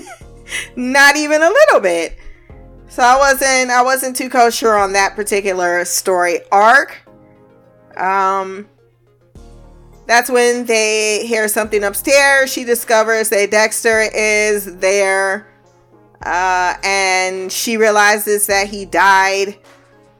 Not 0.76 1.16
even 1.16 1.42
a 1.42 1.48
little 1.48 1.80
bit. 1.80 2.18
So 2.88 3.02
I 3.02 3.16
wasn't 3.16 3.70
I 3.70 3.82
wasn't 3.82 4.16
too 4.16 4.28
kosher 4.28 4.74
on 4.74 4.92
that 4.94 5.14
particular 5.14 5.84
story 5.84 6.40
arc. 6.50 7.08
Um 7.96 8.68
that's 10.06 10.28
when 10.28 10.66
they 10.66 11.24
hear 11.24 11.46
something 11.46 11.84
upstairs. 11.84 12.52
She 12.52 12.64
discovers 12.64 13.28
that 13.28 13.52
Dexter 13.52 14.00
is 14.12 14.78
there. 14.78 15.46
Uh, 16.20 16.74
and 16.82 17.50
she 17.50 17.76
realizes 17.76 18.48
that 18.48 18.66
he 18.66 18.84
died 18.84 19.56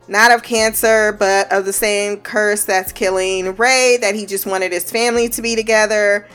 not 0.06 0.30
of 0.30 0.42
cancer, 0.44 1.12
but 1.12 1.50
of 1.52 1.64
the 1.64 1.72
same 1.72 2.18
curse 2.18 2.64
that's 2.64 2.92
killing 2.92 3.56
Ray, 3.56 3.96
that 4.00 4.14
he 4.14 4.26
just 4.26 4.46
wanted 4.46 4.72
his 4.72 4.90
family 4.90 5.28
to 5.30 5.42
be 5.42 5.56
together. 5.56 6.28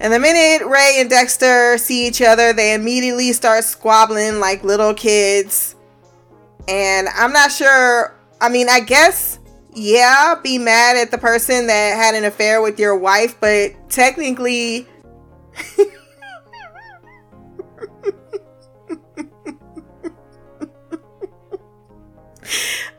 And 0.00 0.12
the 0.12 0.18
minute 0.18 0.66
Ray 0.66 0.96
and 0.98 1.10
Dexter 1.10 1.76
see 1.76 2.06
each 2.06 2.22
other, 2.22 2.54
they 2.54 2.72
immediately 2.72 3.34
start 3.34 3.64
squabbling 3.64 4.40
like 4.40 4.64
little 4.64 4.94
kids. 4.94 5.76
And 6.66 7.08
I'm 7.08 7.34
not 7.34 7.52
sure, 7.52 8.16
I 8.40 8.48
mean, 8.48 8.70
I 8.70 8.80
guess, 8.80 9.38
yeah, 9.74 10.36
be 10.42 10.56
mad 10.56 10.96
at 10.96 11.10
the 11.10 11.18
person 11.18 11.66
that 11.66 11.96
had 11.96 12.14
an 12.14 12.24
affair 12.24 12.62
with 12.62 12.78
your 12.78 12.96
wife, 12.96 13.38
but 13.40 13.90
technically. 13.90 14.88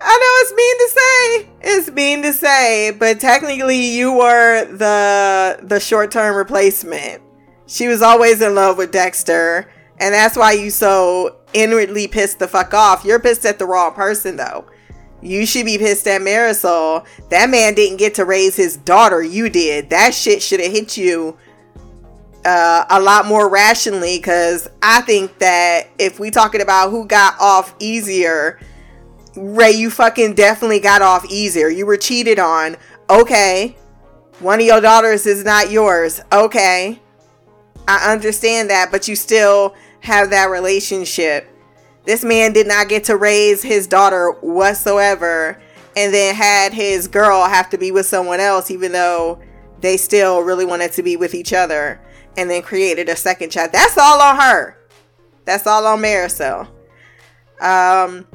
I 0.04 0.18
know 0.18 0.34
it's 0.42 0.54
mean 0.56 0.78
to 0.78 0.90
say. 0.90 1.78
It's 1.78 1.92
mean 1.92 2.22
to 2.24 2.34
say, 2.34 2.92
but 2.92 3.20
technically 3.20 3.96
you 3.96 4.14
were 4.14 4.66
the 4.66 5.60
the 5.64 5.80
short-term 5.80 6.36
replacement. 6.36 7.22
She 7.68 7.88
was 7.88 8.02
always 8.02 8.42
in 8.42 8.56
love 8.56 8.78
with 8.78 8.92
Dexter, 8.92 9.72
and 10.00 10.14
that's 10.14 10.36
why 10.36 10.54
you 10.54 10.72
so 10.72 11.38
inwardly 11.54 12.08
pissed 12.08 12.40
the 12.40 12.48
fuck 12.48 12.74
off. 12.74 13.06
You're 13.06 13.20
pissed 13.20 13.46
at 13.46 13.60
the 13.60 13.66
wrong 13.66 13.94
person 13.94 14.38
though. 14.38 14.66
You 15.22 15.46
should 15.46 15.66
be 15.68 15.78
pissed 15.78 16.08
at 16.08 16.22
Marisol. 16.22 17.06
That 17.30 17.50
man 17.50 17.76
didn't 17.76 17.98
get 17.98 18.16
to 18.16 18.26
raise 18.26 18.56
his 18.56 18.78
daughter. 18.78 19.22
You 19.22 19.50
did. 19.50 19.92
That 19.92 20.16
shit 20.16 20.42
should 20.42 20.60
have 20.60 20.72
hit 20.72 20.98
you 20.98 21.38
uh, 22.44 22.86
a 22.90 23.00
lot 23.00 23.28
more 23.28 23.48
rationally 23.50 24.18
because 24.18 24.68
I 24.82 25.02
think 25.02 25.38
that 25.38 25.90
if 26.00 26.20
we 26.20 26.32
talking 26.32 26.62
about 26.62 26.90
who 26.90 27.06
got 27.06 27.40
off 27.40 27.76
easier 27.80 28.60
Ray, 29.36 29.72
you 29.72 29.90
fucking 29.90 30.34
definitely 30.34 30.80
got 30.80 31.02
off 31.02 31.26
easier. 31.30 31.70
You 31.70 31.86
were 31.86 31.98
cheated 31.98 32.40
on. 32.40 32.76
Okay. 33.10 33.78
One 34.40 34.60
of 34.60 34.66
your 34.66 34.82
daughters 34.82 35.26
is 35.26 35.46
not 35.46 35.72
yours. 35.72 36.22
Okay. 36.32 37.00
I 37.88 38.12
understand 38.12 38.70
that, 38.70 38.92
but 38.92 39.08
you 39.08 39.16
still 39.16 39.76
have 40.02 40.30
that 40.32 40.50
relationship. 40.50 41.48
This 42.06 42.24
man 42.24 42.54
did 42.54 42.68
not 42.68 42.90
get 42.90 43.06
to 43.06 43.16
raise 43.16 43.62
his 43.62 43.88
daughter 43.88 44.32
whatsoever 44.42 45.62
and 45.96 46.14
then 46.14 46.36
had 46.36 46.74
his 46.74 47.08
girl 47.08 47.44
have 47.46 47.70
to 47.70 47.78
be 47.78 47.92
with 47.92 48.06
someone 48.06 48.40
else, 48.40 48.72
even 48.72 48.92
though 48.92 49.40
they 49.82 49.98
still 49.98 50.42
really 50.42 50.66
wanted 50.66 50.92
to 50.94 51.04
be 51.04 51.16
with 51.16 51.34
each 51.34 51.54
other 51.54 52.02
and 52.38 52.50
then 52.50 52.62
created 52.62 53.10
a 53.10 53.16
second 53.16 53.52
child. 53.52 53.72
That's 53.72 53.98
all 53.98 54.22
on 54.22 54.38
her. 54.38 54.78
That's 55.46 55.68
all 55.68 55.86
on 55.86 56.00
Marisol. 56.00 56.68
Um, 57.60 58.26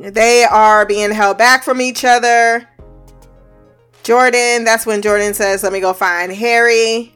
they 0.00 0.44
are 0.44 0.86
being 0.86 1.10
held 1.10 1.36
back 1.36 1.62
from 1.62 1.80
each 1.80 2.04
other. 2.04 2.66
Jordan, 4.02 4.64
that's 4.64 4.86
when 4.86 5.02
Jordan 5.02 5.34
says, 5.34 5.62
Let 5.62 5.72
me 5.72 5.80
go 5.80 5.92
find 5.92 6.32
Harry 6.32 7.14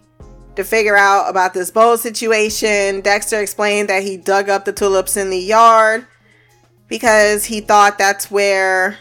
to 0.56 0.64
figure 0.64 0.96
out 0.96 1.28
about 1.30 1.54
this 1.54 1.70
bowl 1.70 1.96
situation. 1.96 3.00
Dexter 3.00 3.40
explained 3.40 3.88
that 3.88 4.02
he 4.02 4.18
dug 4.18 4.50
up 4.50 4.66
the 4.66 4.72
tulips 4.72 5.16
in 5.16 5.30
the 5.30 5.38
yard 5.38 6.06
because 6.86 7.46
he 7.46 7.60
thought 7.60 7.96
that's 7.96 8.30
where 8.30 8.98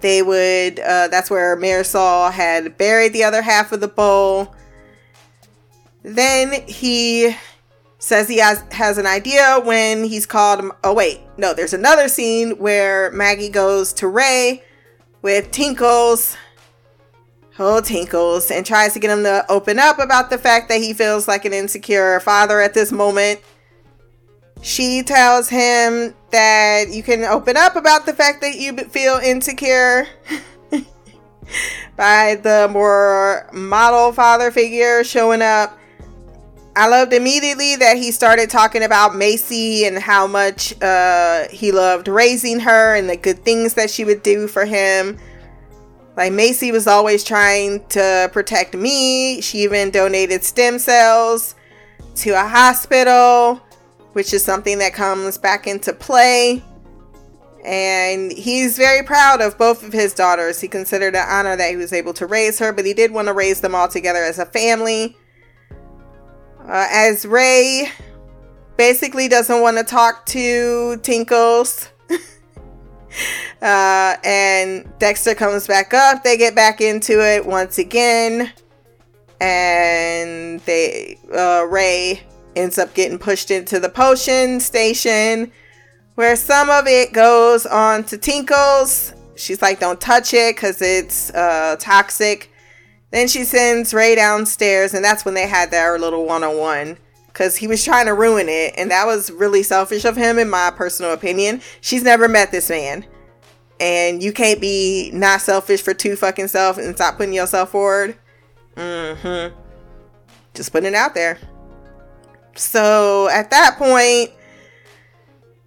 they 0.00 0.22
would, 0.22 0.78
uh, 0.78 1.08
that's 1.08 1.30
where 1.30 1.56
Marisol 1.56 2.30
had 2.30 2.76
buried 2.76 3.14
the 3.14 3.24
other 3.24 3.40
half 3.40 3.72
of 3.72 3.80
the 3.80 3.88
bowl. 3.88 4.54
Then 6.02 6.62
he 6.66 7.34
says 8.02 8.28
he 8.28 8.38
has, 8.38 8.64
has 8.72 8.98
an 8.98 9.06
idea 9.06 9.60
when 9.64 10.02
he's 10.02 10.26
called. 10.26 10.64
Oh, 10.82 10.92
wait, 10.92 11.20
no, 11.38 11.54
there's 11.54 11.72
another 11.72 12.08
scene 12.08 12.58
where 12.58 13.12
Maggie 13.12 13.48
goes 13.48 13.92
to 13.94 14.08
Ray 14.08 14.64
with 15.22 15.52
Tinkles. 15.52 16.36
Oh, 17.60 17.80
Tinkles, 17.80 18.50
and 18.50 18.66
tries 18.66 18.94
to 18.94 18.98
get 18.98 19.16
him 19.16 19.22
to 19.22 19.44
open 19.48 19.78
up 19.78 20.00
about 20.00 20.30
the 20.30 20.38
fact 20.38 20.68
that 20.68 20.80
he 20.80 20.92
feels 20.92 21.28
like 21.28 21.44
an 21.44 21.52
insecure 21.52 22.18
father 22.18 22.60
at 22.60 22.74
this 22.74 22.90
moment. 22.90 23.40
She 24.62 25.04
tells 25.04 25.48
him 25.48 26.12
that 26.32 26.88
you 26.90 27.04
can 27.04 27.22
open 27.22 27.56
up 27.56 27.76
about 27.76 28.04
the 28.04 28.14
fact 28.14 28.40
that 28.40 28.56
you 28.56 28.76
feel 28.78 29.18
insecure 29.18 30.08
by 31.96 32.34
the 32.34 32.68
more 32.72 33.48
model 33.52 34.10
father 34.10 34.50
figure 34.50 35.04
showing 35.04 35.42
up. 35.42 35.78
I 36.74 36.88
loved 36.88 37.12
immediately 37.12 37.76
that 37.76 37.98
he 37.98 38.10
started 38.10 38.48
talking 38.48 38.82
about 38.82 39.14
Macy 39.14 39.84
and 39.84 39.98
how 39.98 40.26
much 40.26 40.80
uh, 40.80 41.46
he 41.48 41.70
loved 41.70 42.08
raising 42.08 42.60
her 42.60 42.96
and 42.96 43.10
the 43.10 43.16
good 43.16 43.44
things 43.44 43.74
that 43.74 43.90
she 43.90 44.04
would 44.04 44.22
do 44.22 44.48
for 44.48 44.64
him. 44.64 45.18
Like 46.16 46.32
Macy 46.32 46.72
was 46.72 46.86
always 46.86 47.24
trying 47.24 47.86
to 47.88 48.30
protect 48.32 48.74
me. 48.74 49.42
She 49.42 49.58
even 49.58 49.90
donated 49.90 50.44
stem 50.44 50.78
cells 50.78 51.54
to 52.16 52.30
a 52.30 52.48
hospital, 52.48 53.56
which 54.14 54.32
is 54.32 54.42
something 54.42 54.78
that 54.78 54.94
comes 54.94 55.36
back 55.36 55.66
into 55.66 55.92
play. 55.92 56.62
And 57.66 58.32
he's 58.32 58.78
very 58.78 59.04
proud 59.04 59.42
of 59.42 59.58
both 59.58 59.86
of 59.86 59.92
his 59.92 60.14
daughters. 60.14 60.60
He 60.60 60.68
considered 60.68 61.14
an 61.14 61.26
honor 61.28 61.54
that 61.54 61.70
he 61.70 61.76
was 61.76 61.92
able 61.92 62.14
to 62.14 62.26
raise 62.26 62.58
her, 62.58 62.72
but 62.72 62.86
he 62.86 62.94
did 62.94 63.12
want 63.12 63.28
to 63.28 63.34
raise 63.34 63.60
them 63.60 63.74
all 63.74 63.88
together 63.88 64.22
as 64.22 64.38
a 64.38 64.46
family. 64.46 65.16
Uh, 66.66 66.86
as 66.90 67.26
Ray 67.26 67.90
basically 68.76 69.28
doesn't 69.28 69.60
want 69.60 69.76
to 69.78 69.84
talk 69.84 70.26
to 70.26 70.96
Tinkles. 71.02 71.88
uh, 73.62 74.16
and 74.24 74.90
Dexter 74.98 75.34
comes 75.34 75.66
back 75.66 75.92
up. 75.92 76.22
They 76.22 76.36
get 76.36 76.54
back 76.54 76.80
into 76.80 77.20
it 77.20 77.44
once 77.44 77.78
again. 77.78 78.52
And 79.40 80.60
they 80.60 81.18
uh, 81.34 81.66
Ray 81.68 82.22
ends 82.54 82.78
up 82.78 82.94
getting 82.94 83.18
pushed 83.18 83.50
into 83.50 83.80
the 83.80 83.88
potion 83.88 84.60
station 84.60 85.50
where 86.14 86.36
some 86.36 86.70
of 86.70 86.86
it 86.86 87.12
goes 87.12 87.66
on 87.66 88.04
to 88.04 88.18
Tinkles. 88.18 89.14
She's 89.34 89.62
like, 89.62 89.80
don't 89.80 90.00
touch 90.00 90.34
it 90.34 90.54
because 90.54 90.80
it's 90.82 91.30
uh, 91.30 91.76
toxic. 91.80 92.51
Then 93.12 93.28
she 93.28 93.44
sends 93.44 93.94
Ray 93.94 94.14
downstairs, 94.14 94.94
and 94.94 95.04
that's 95.04 95.24
when 95.24 95.34
they 95.34 95.46
had 95.46 95.70
their 95.70 95.98
little 95.98 96.24
one 96.24 96.42
on 96.42 96.58
one 96.58 96.96
because 97.26 97.56
he 97.56 97.66
was 97.66 97.84
trying 97.84 98.06
to 98.06 98.14
ruin 98.14 98.48
it, 98.48 98.74
and 98.76 98.90
that 98.90 99.06
was 99.06 99.30
really 99.30 99.62
selfish 99.62 100.04
of 100.04 100.16
him, 100.16 100.38
in 100.38 100.50
my 100.50 100.70
personal 100.74 101.12
opinion. 101.12 101.60
She's 101.80 102.02
never 102.02 102.26
met 102.26 102.50
this 102.50 102.68
man, 102.70 103.06
and 103.80 104.22
you 104.22 104.32
can't 104.32 104.60
be 104.60 105.10
not 105.12 105.40
selfish 105.40 105.82
for 105.82 105.94
two 105.94 106.16
fucking 106.16 106.48
self 106.48 106.78
and 106.78 106.94
stop 106.96 107.16
putting 107.16 107.34
yourself 107.34 107.70
forward. 107.70 108.16
Mm 108.76 109.16
hmm. 109.50 109.58
Just 110.54 110.72
putting 110.72 110.88
it 110.88 110.94
out 110.94 111.14
there. 111.14 111.38
So 112.54 113.28
at 113.30 113.50
that 113.50 113.76
point, 113.78 114.30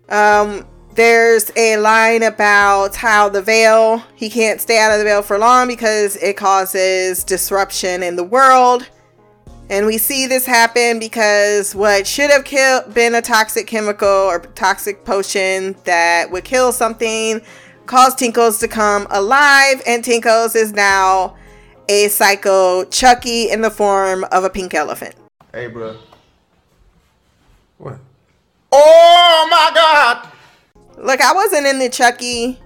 um, 0.10 0.68
there's 0.96 1.52
a 1.56 1.78
line 1.78 2.24
about 2.24 2.96
how 2.96 3.30
the 3.30 3.42
veil, 3.42 4.02
he 4.16 4.30
can't 4.30 4.62
stay 4.62 4.80
out 4.80 4.92
of 4.92 4.98
the 4.98 5.04
veil 5.04 5.22
for 5.22 5.38
long 5.38 5.68
because 5.68 6.16
it 6.18 6.38
causes 6.38 7.24
disruption 7.24 8.02
in 8.02 8.16
the 8.16 8.24
world. 8.24 8.90
And 9.70 9.86
we 9.86 9.98
see 9.98 10.28
this 10.28 10.46
happen 10.46 11.00
because 11.00 11.76
what 11.76 12.08
should 12.08 12.30
have 12.30 12.46
killed, 12.46 12.94
been 12.94 13.16
a 13.16 13.22
toxic 13.22 13.68
chemical 13.68 14.08
or 14.08 14.40
toxic 14.40 15.04
potion 15.04 15.76
that 15.84 16.32
would 16.32 16.44
kill 16.44 16.72
something 16.72 17.42
caused 17.86 18.18
Tinkles 18.18 18.60
to 18.60 18.68
come 18.68 19.08
alive. 19.10 19.82
And 19.86 20.04
Tinkles 20.04 20.56
is 20.56 20.72
now 20.72 21.36
a 21.90 22.08
psycho 22.08 22.86
Chucky 22.86 23.50
in 23.50 23.62
the 23.62 23.72
form 23.72 24.24
of 24.32 24.44
a 24.44 24.50
pink 24.50 24.74
elephant. 24.74 25.16
Hey, 25.52 25.68
bro. 25.68 25.98
What? 27.78 27.98
Oh 28.72 29.48
my 29.50 29.72
God! 29.74 30.32
Look, 31.06 31.22
I 31.22 31.34
wasn't 31.34 31.68
in 31.68 31.78
the 31.78 31.88
Chucky 31.88 32.60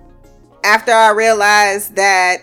after 0.63 0.91
I 0.91 1.10
realized 1.12 1.97
that 1.97 2.38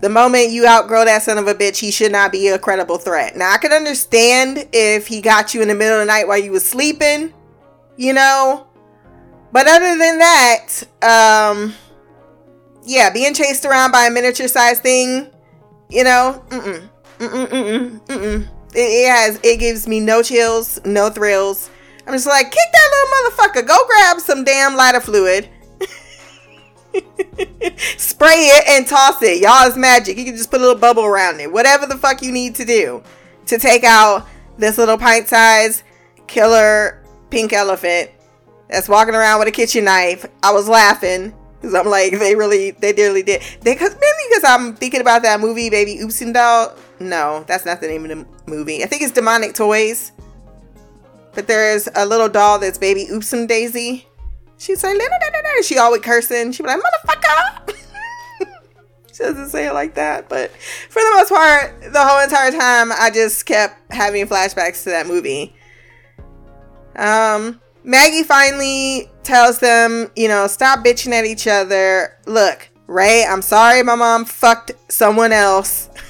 the 0.00 0.10
moment 0.10 0.50
you 0.50 0.66
outgrow 0.66 1.06
that 1.06 1.22
son 1.22 1.38
of 1.38 1.48
a 1.48 1.54
bitch, 1.54 1.78
he 1.78 1.90
should 1.90 2.12
not 2.12 2.30
be 2.30 2.48
a 2.48 2.58
credible 2.58 2.98
threat. 2.98 3.36
Now, 3.36 3.52
I 3.52 3.56
can 3.56 3.72
understand 3.72 4.68
if 4.74 5.06
he 5.06 5.22
got 5.22 5.54
you 5.54 5.62
in 5.62 5.68
the 5.68 5.74
middle 5.74 5.94
of 5.94 6.00
the 6.00 6.12
night 6.12 6.28
while 6.28 6.36
you 6.36 6.52
was 6.52 6.68
sleeping, 6.68 7.32
you 7.96 8.12
know. 8.12 8.66
But 9.50 9.66
other 9.66 9.96
than 9.96 10.18
that, 10.18 10.68
um, 11.00 11.72
yeah, 12.84 13.08
being 13.08 13.32
chased 13.32 13.64
around 13.64 13.92
by 13.92 14.06
a 14.06 14.10
miniature 14.10 14.48
sized 14.48 14.82
thing, 14.82 15.28
you 15.88 16.04
know, 16.04 16.44
mm-mm, 16.50 16.88
mm-mm, 17.18 17.46
mm-mm, 17.46 18.06
mm-mm. 18.06 18.48
It, 18.74 18.78
it 18.78 19.10
has, 19.10 19.40
it 19.42 19.58
gives 19.58 19.88
me 19.88 20.00
no 20.00 20.22
chills, 20.22 20.78
no 20.84 21.08
thrills. 21.08 21.70
I'm 22.06 22.12
just 22.12 22.26
like, 22.26 22.50
kick 22.50 22.72
that 22.72 22.90
little 22.92 23.08
motherfucker. 23.30 23.66
Go 23.66 23.86
grab 23.86 24.20
some 24.20 24.44
damn 24.44 24.76
lighter 24.76 25.00
fluid. 25.00 25.48
Spray 27.96 28.46
it 28.46 28.68
and 28.68 28.86
toss 28.86 29.20
it. 29.22 29.42
Y'all 29.42 29.68
is 29.68 29.76
magic. 29.76 30.16
You 30.16 30.24
can 30.24 30.36
just 30.36 30.50
put 30.50 30.60
a 30.60 30.62
little 30.62 30.80
bubble 30.80 31.04
around 31.04 31.40
it. 31.40 31.52
Whatever 31.52 31.86
the 31.86 31.98
fuck 31.98 32.22
you 32.22 32.30
need 32.30 32.54
to 32.56 32.64
do 32.64 33.02
to 33.46 33.58
take 33.58 33.84
out 33.84 34.26
this 34.56 34.78
little 34.78 34.96
pint 34.96 35.28
sized 35.28 35.82
killer 36.26 37.02
pink 37.30 37.52
elephant 37.52 38.10
that's 38.68 38.88
walking 38.88 39.14
around 39.14 39.40
with 39.40 39.48
a 39.48 39.52
kitchen 39.52 39.84
knife. 39.84 40.26
I 40.42 40.52
was 40.52 40.68
laughing 40.68 41.34
because 41.60 41.74
I'm 41.74 41.86
like, 41.86 42.12
they 42.18 42.34
really, 42.34 42.70
they 42.72 42.92
really 42.92 43.22
did. 43.22 43.42
They, 43.62 43.74
cause 43.74 43.90
maybe 43.90 44.28
because 44.28 44.44
I'm 44.44 44.74
thinking 44.74 45.00
about 45.00 45.22
that 45.22 45.40
movie, 45.40 45.70
Baby 45.70 45.98
Oopsin 45.98 46.32
Doll. 46.32 46.74
No, 47.00 47.44
that's 47.46 47.66
not 47.66 47.80
the 47.80 47.88
name 47.88 48.04
of 48.04 48.10
the 48.10 48.26
movie. 48.46 48.82
I 48.82 48.86
think 48.86 49.02
it's 49.02 49.12
Demonic 49.12 49.54
Toys. 49.54 50.12
But 51.36 51.46
there's 51.46 51.86
a 51.94 52.06
little 52.06 52.30
doll 52.30 52.58
that's 52.58 52.78
baby 52.78 53.06
Oopsum 53.12 53.46
Daisy. 53.46 54.08
She's 54.56 54.82
like, 54.82 54.98
she 55.62 55.76
always 55.76 56.00
cursing. 56.00 56.50
She 56.50 56.62
be 56.62 56.68
like, 56.70 56.80
motherfucker. 56.80 57.76
she 59.12 59.22
doesn't 59.22 59.50
say 59.50 59.66
it 59.66 59.74
like 59.74 59.94
that. 59.96 60.30
But 60.30 60.50
for 60.50 61.02
the 61.02 61.12
most 61.14 61.28
part, 61.28 61.92
the 61.92 62.02
whole 62.02 62.22
entire 62.22 62.50
time, 62.50 62.90
I 62.90 63.10
just 63.12 63.44
kept 63.44 63.92
having 63.92 64.26
flashbacks 64.26 64.82
to 64.84 64.90
that 64.90 65.06
movie. 65.06 65.54
Um, 66.96 67.60
Maggie 67.84 68.22
finally 68.22 69.10
tells 69.22 69.58
them, 69.58 70.10
you 70.16 70.28
know, 70.28 70.46
stop 70.46 70.82
bitching 70.82 71.12
at 71.12 71.26
each 71.26 71.46
other. 71.46 72.16
Look, 72.24 72.70
Ray, 72.86 73.26
I'm 73.26 73.42
sorry 73.42 73.82
my 73.82 73.94
mom 73.94 74.24
fucked 74.24 74.72
someone 74.88 75.32
else. 75.32 75.90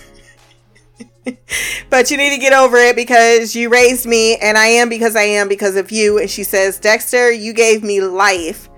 but 1.90 2.10
you 2.10 2.16
need 2.16 2.30
to 2.30 2.38
get 2.38 2.52
over 2.52 2.76
it 2.76 2.96
because 2.96 3.54
you 3.54 3.68
raised 3.68 4.06
me 4.06 4.36
and 4.36 4.56
I 4.56 4.66
am 4.66 4.88
because 4.88 5.16
I 5.16 5.22
am 5.22 5.48
because 5.48 5.76
of 5.76 5.90
you. 5.90 6.18
And 6.18 6.30
she 6.30 6.44
says, 6.44 6.78
Dexter, 6.78 7.30
you 7.30 7.52
gave 7.52 7.82
me 7.82 8.00
life. 8.00 8.68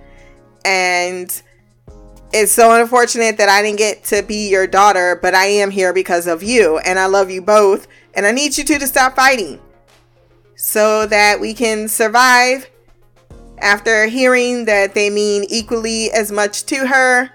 And 0.64 1.42
it's 2.32 2.52
so 2.52 2.80
unfortunate 2.80 3.38
that 3.38 3.48
I 3.48 3.62
didn't 3.62 3.78
get 3.78 4.04
to 4.04 4.22
be 4.22 4.48
your 4.48 4.66
daughter, 4.66 5.18
but 5.20 5.34
I 5.34 5.46
am 5.46 5.70
here 5.70 5.92
because 5.92 6.26
of 6.26 6.42
you. 6.42 6.78
And 6.78 6.98
I 6.98 7.06
love 7.06 7.30
you 7.30 7.42
both. 7.42 7.86
And 8.14 8.26
I 8.26 8.32
need 8.32 8.56
you 8.56 8.64
two 8.64 8.78
to 8.78 8.86
stop 8.86 9.16
fighting 9.16 9.60
so 10.56 11.06
that 11.06 11.40
we 11.40 11.54
can 11.54 11.88
survive. 11.88 12.68
After 13.60 14.06
hearing 14.06 14.66
that 14.66 14.94
they 14.94 15.10
mean 15.10 15.44
equally 15.48 16.12
as 16.12 16.30
much 16.30 16.64
to 16.66 16.86
her, 16.86 17.30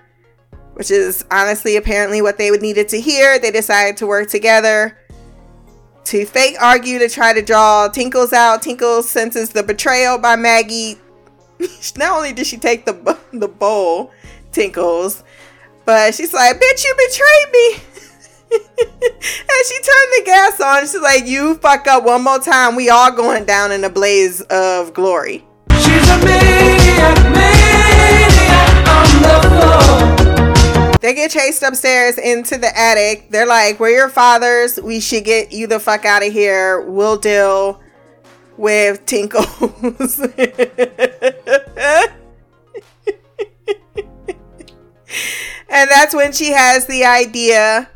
which 0.73 0.89
is 0.89 1.25
honestly 1.29 1.75
apparently 1.75 2.21
what 2.21 2.37
they 2.37 2.49
would 2.49 2.61
needed 2.61 2.87
to 2.89 3.01
hear, 3.01 3.37
they 3.37 3.51
decided 3.51 3.97
to 3.97 4.07
work 4.07 4.29
together 4.29 4.97
to 6.05 6.25
fake 6.25 6.55
argue 6.61 6.99
to 6.99 7.09
try 7.09 7.33
to 7.33 7.41
draw 7.41 7.87
Tinkles 7.87 8.33
out. 8.33 8.61
Tinkles 8.61 9.09
senses 9.09 9.49
the 9.49 9.63
betrayal 9.63 10.17
by 10.17 10.35
Maggie. 10.35 10.97
Not 11.97 12.17
only 12.17 12.33
did 12.33 12.47
she 12.47 12.57
take 12.57 12.85
the 12.85 13.17
the 13.31 13.47
bowl, 13.47 14.11
Tinkles, 14.51 15.23
but 15.85 16.13
she's 16.13 16.33
like, 16.33 16.59
"Bitch, 16.59 16.83
you 16.83 16.95
betrayed 17.07 17.51
me." 17.53 17.75
and 18.53 19.65
she 19.65 19.75
turned 19.81 20.11
the 20.17 20.23
gas 20.25 20.61
on. 20.61 20.81
She's 20.81 21.01
like, 21.01 21.25
"You 21.25 21.55
fuck 21.55 21.87
up 21.87 22.03
one 22.03 22.23
more 22.23 22.39
time, 22.39 22.75
we 22.75 22.89
all 22.89 23.11
going 23.11 23.45
down 23.45 23.71
in 23.71 23.83
a 23.83 23.89
blaze 23.89 24.41
of 24.41 24.93
glory." 24.93 25.45
She's 25.71 26.09
a 26.09 26.17
maniac, 26.19 27.17
maniac 27.33 28.87
on 28.87 29.21
the 29.21 29.49
floor. 29.49 29.92
They 31.03 31.13
get 31.13 31.31
chased 31.31 31.61
upstairs 31.63 32.17
into 32.17 32.57
the 32.57 32.71
attic. 32.79 33.29
They're 33.29 33.45
like, 33.45 33.77
We're 33.77 33.89
your 33.89 34.07
fathers. 34.07 34.79
We 34.79 35.01
should 35.01 35.25
get 35.25 35.51
you 35.51 35.67
the 35.67 35.77
fuck 35.77 36.05
out 36.05 36.25
of 36.25 36.31
here. 36.31 36.79
We'll 36.79 37.17
deal 37.17 37.81
with 38.55 39.05
Tinkles. 39.05 40.19
and 40.21 40.29
that's 45.67 46.15
when 46.15 46.31
she 46.31 46.53
has 46.53 46.87
the 46.87 47.03
idea. 47.03 47.89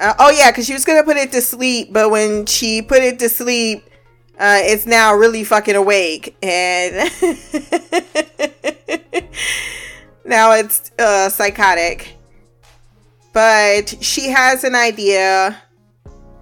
Uh, 0.00 0.14
oh 0.18 0.30
yeah, 0.30 0.50
because 0.50 0.64
she 0.64 0.72
was 0.72 0.86
gonna 0.86 1.04
put 1.04 1.18
it 1.18 1.32
to 1.32 1.42
sleep, 1.42 1.92
but 1.92 2.10
when 2.10 2.46
she 2.46 2.80
put 2.80 3.02
it 3.02 3.18
to 3.18 3.28
sleep, 3.28 3.84
uh, 4.38 4.60
it's 4.62 4.86
now 4.86 5.14
really 5.14 5.44
fucking 5.44 5.76
awake, 5.76 6.34
and 6.42 6.94
now 10.24 10.52
it's 10.52 10.90
uh, 10.98 11.28
psychotic. 11.28 12.15
But 13.36 14.02
she 14.02 14.30
has 14.30 14.64
an 14.64 14.74
idea 14.74 15.62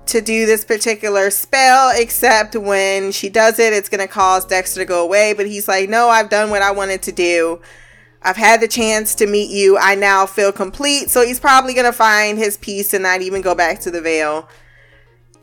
to 0.06 0.20
do 0.20 0.46
this 0.46 0.64
particular 0.64 1.28
spell, 1.32 1.90
except 1.92 2.54
when 2.54 3.10
she 3.10 3.28
does 3.28 3.58
it, 3.58 3.72
it's 3.72 3.88
gonna 3.88 4.06
cause 4.06 4.44
Dexter 4.44 4.78
to 4.78 4.84
go 4.84 5.02
away. 5.02 5.32
But 5.32 5.46
he's 5.46 5.66
like, 5.66 5.88
No, 5.88 6.08
I've 6.08 6.30
done 6.30 6.50
what 6.50 6.62
I 6.62 6.70
wanted 6.70 7.02
to 7.02 7.10
do. 7.10 7.60
I've 8.22 8.36
had 8.36 8.60
the 8.60 8.68
chance 8.68 9.16
to 9.16 9.26
meet 9.26 9.50
you. 9.50 9.76
I 9.76 9.96
now 9.96 10.24
feel 10.24 10.52
complete. 10.52 11.10
So 11.10 11.26
he's 11.26 11.40
probably 11.40 11.74
gonna 11.74 11.92
find 11.92 12.38
his 12.38 12.56
peace 12.58 12.94
and 12.94 13.02
not 13.02 13.22
even 13.22 13.42
go 13.42 13.56
back 13.56 13.80
to 13.80 13.90
the 13.90 14.00
veil. 14.00 14.48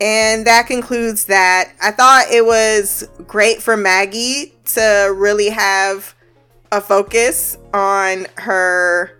And 0.00 0.46
that 0.46 0.66
concludes 0.66 1.26
that. 1.26 1.74
I 1.82 1.90
thought 1.90 2.30
it 2.30 2.46
was 2.46 3.06
great 3.26 3.60
for 3.60 3.76
Maggie 3.76 4.54
to 4.72 5.14
really 5.14 5.50
have 5.50 6.14
a 6.72 6.80
focus 6.80 7.58
on 7.74 8.26
her 8.38 9.18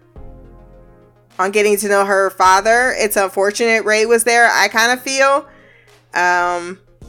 on 1.43 1.51
getting 1.51 1.77
to 1.77 1.89
know 1.89 2.05
her 2.05 2.31
father. 2.31 2.95
It's 2.97 3.17
unfortunate 3.17 3.85
Ray 3.85 4.07
was 4.07 4.25
there. 4.25 4.49
I 4.51 4.69
kind 4.69 4.93
of 4.93 5.03
feel 5.03 5.49
um 6.15 6.79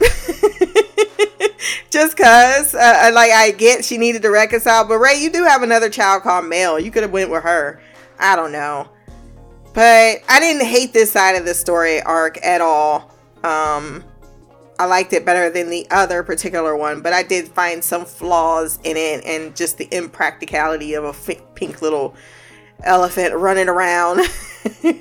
just 1.90 2.16
cuz 2.16 2.74
uh, 2.74 3.10
like 3.14 3.30
I 3.30 3.54
get 3.56 3.84
she 3.84 3.96
needed 3.96 4.22
to 4.22 4.30
reconcile, 4.30 4.84
but 4.84 4.98
Ray, 4.98 5.20
you 5.20 5.30
do 5.30 5.44
have 5.44 5.62
another 5.62 5.88
child 5.88 6.22
called 6.22 6.46
Mel. 6.46 6.80
You 6.80 6.90
could 6.90 7.02
have 7.02 7.12
went 7.12 7.30
with 7.30 7.44
her. 7.44 7.80
I 8.18 8.34
don't 8.34 8.52
know. 8.52 8.88
But 9.72 10.22
I 10.28 10.40
didn't 10.40 10.66
hate 10.66 10.92
this 10.92 11.12
side 11.12 11.36
of 11.36 11.44
the 11.44 11.54
story 11.54 12.02
arc 12.02 12.44
at 12.44 12.60
all. 12.60 13.12
Um 13.44 14.04
I 14.76 14.86
liked 14.86 15.12
it 15.12 15.24
better 15.24 15.50
than 15.50 15.70
the 15.70 15.86
other 15.92 16.24
particular 16.24 16.76
one, 16.76 17.00
but 17.00 17.12
I 17.12 17.22
did 17.22 17.46
find 17.46 17.84
some 17.84 18.04
flaws 18.04 18.80
in 18.82 18.96
it 18.96 19.24
and 19.24 19.54
just 19.54 19.78
the 19.78 19.88
impracticality 19.92 20.94
of 20.94 21.04
a 21.04 21.10
f- 21.10 21.54
pink 21.54 21.80
little 21.80 22.16
elephant 22.82 23.34
running 23.34 23.68
around. 23.68 24.20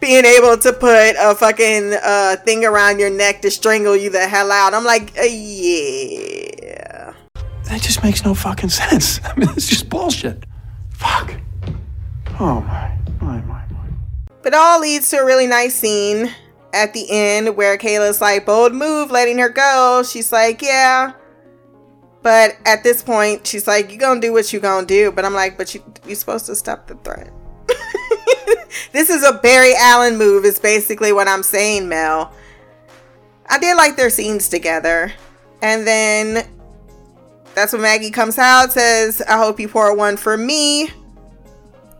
Being 0.00 0.24
able 0.24 0.56
to 0.58 0.72
put 0.72 1.14
a 1.18 1.34
fucking 1.36 1.94
uh, 2.02 2.36
thing 2.44 2.64
around 2.64 2.98
your 2.98 3.10
neck 3.10 3.42
to 3.42 3.50
strangle 3.50 3.96
you 3.96 4.10
the 4.10 4.26
hell 4.26 4.50
out. 4.50 4.74
I'm 4.74 4.84
like, 4.84 5.16
uh, 5.18 5.22
yeah. 5.22 7.12
That 7.64 7.80
just 7.80 8.02
makes 8.02 8.24
no 8.24 8.34
fucking 8.34 8.70
sense. 8.70 9.20
I 9.24 9.34
mean, 9.36 9.48
it's 9.50 9.68
just 9.68 9.88
bullshit. 9.88 10.44
Fuck. 10.90 11.34
Oh 12.40 12.60
my, 12.60 12.98
my, 13.20 13.40
my, 13.42 13.64
my. 13.70 13.86
But 14.42 14.52
it 14.52 14.58
all 14.58 14.80
leads 14.80 15.08
to 15.10 15.18
a 15.18 15.24
really 15.24 15.46
nice 15.46 15.74
scene 15.74 16.30
at 16.74 16.92
the 16.92 17.06
end 17.10 17.56
where 17.56 17.78
Kaela's 17.78 18.20
like, 18.20 18.46
bold 18.46 18.74
move, 18.74 19.10
letting 19.10 19.38
her 19.38 19.48
go. 19.48 20.02
She's 20.04 20.32
like, 20.32 20.60
yeah. 20.62 21.12
But 22.22 22.56
at 22.64 22.84
this 22.84 23.02
point, 23.02 23.46
she's 23.46 23.66
like, 23.66 23.90
"You 23.90 23.98
gonna 23.98 24.20
do 24.20 24.32
what 24.32 24.52
you 24.52 24.60
gonna 24.60 24.86
do?" 24.86 25.10
But 25.10 25.24
I'm 25.24 25.34
like, 25.34 25.58
"But 25.58 25.74
you 25.74 25.82
you 26.06 26.14
supposed 26.14 26.46
to 26.46 26.54
stop 26.54 26.86
the 26.86 26.94
threat." 26.96 27.30
this 28.92 29.10
is 29.10 29.24
a 29.24 29.32
Barry 29.32 29.74
Allen 29.76 30.16
move. 30.16 30.44
Is 30.44 30.58
basically 30.58 31.12
what 31.12 31.26
I'm 31.26 31.42
saying, 31.42 31.88
Mel. 31.88 32.32
I 33.48 33.58
did 33.58 33.76
like 33.76 33.96
their 33.96 34.10
scenes 34.10 34.48
together, 34.48 35.12
and 35.60 35.86
then 35.86 36.46
that's 37.54 37.72
when 37.72 37.82
Maggie 37.82 38.10
comes 38.10 38.38
out, 38.38 38.72
says, 38.72 39.20
"I 39.28 39.36
hope 39.36 39.58
you 39.58 39.68
pour 39.68 39.94
one 39.94 40.16
for 40.16 40.36
me." 40.36 40.90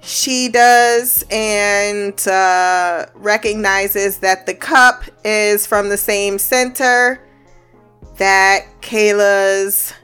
She 0.05 0.49
does, 0.49 1.25
and 1.31 2.27
uh, 2.27 3.07
recognizes 3.15 4.19
that 4.19 4.47
the 4.47 4.55
cup 4.55 5.05
is 5.25 5.67
from 5.67 5.89
the 5.89 5.97
same 5.97 6.39
center 6.39 7.21
that 8.17 8.67
Kaela's 8.81 9.95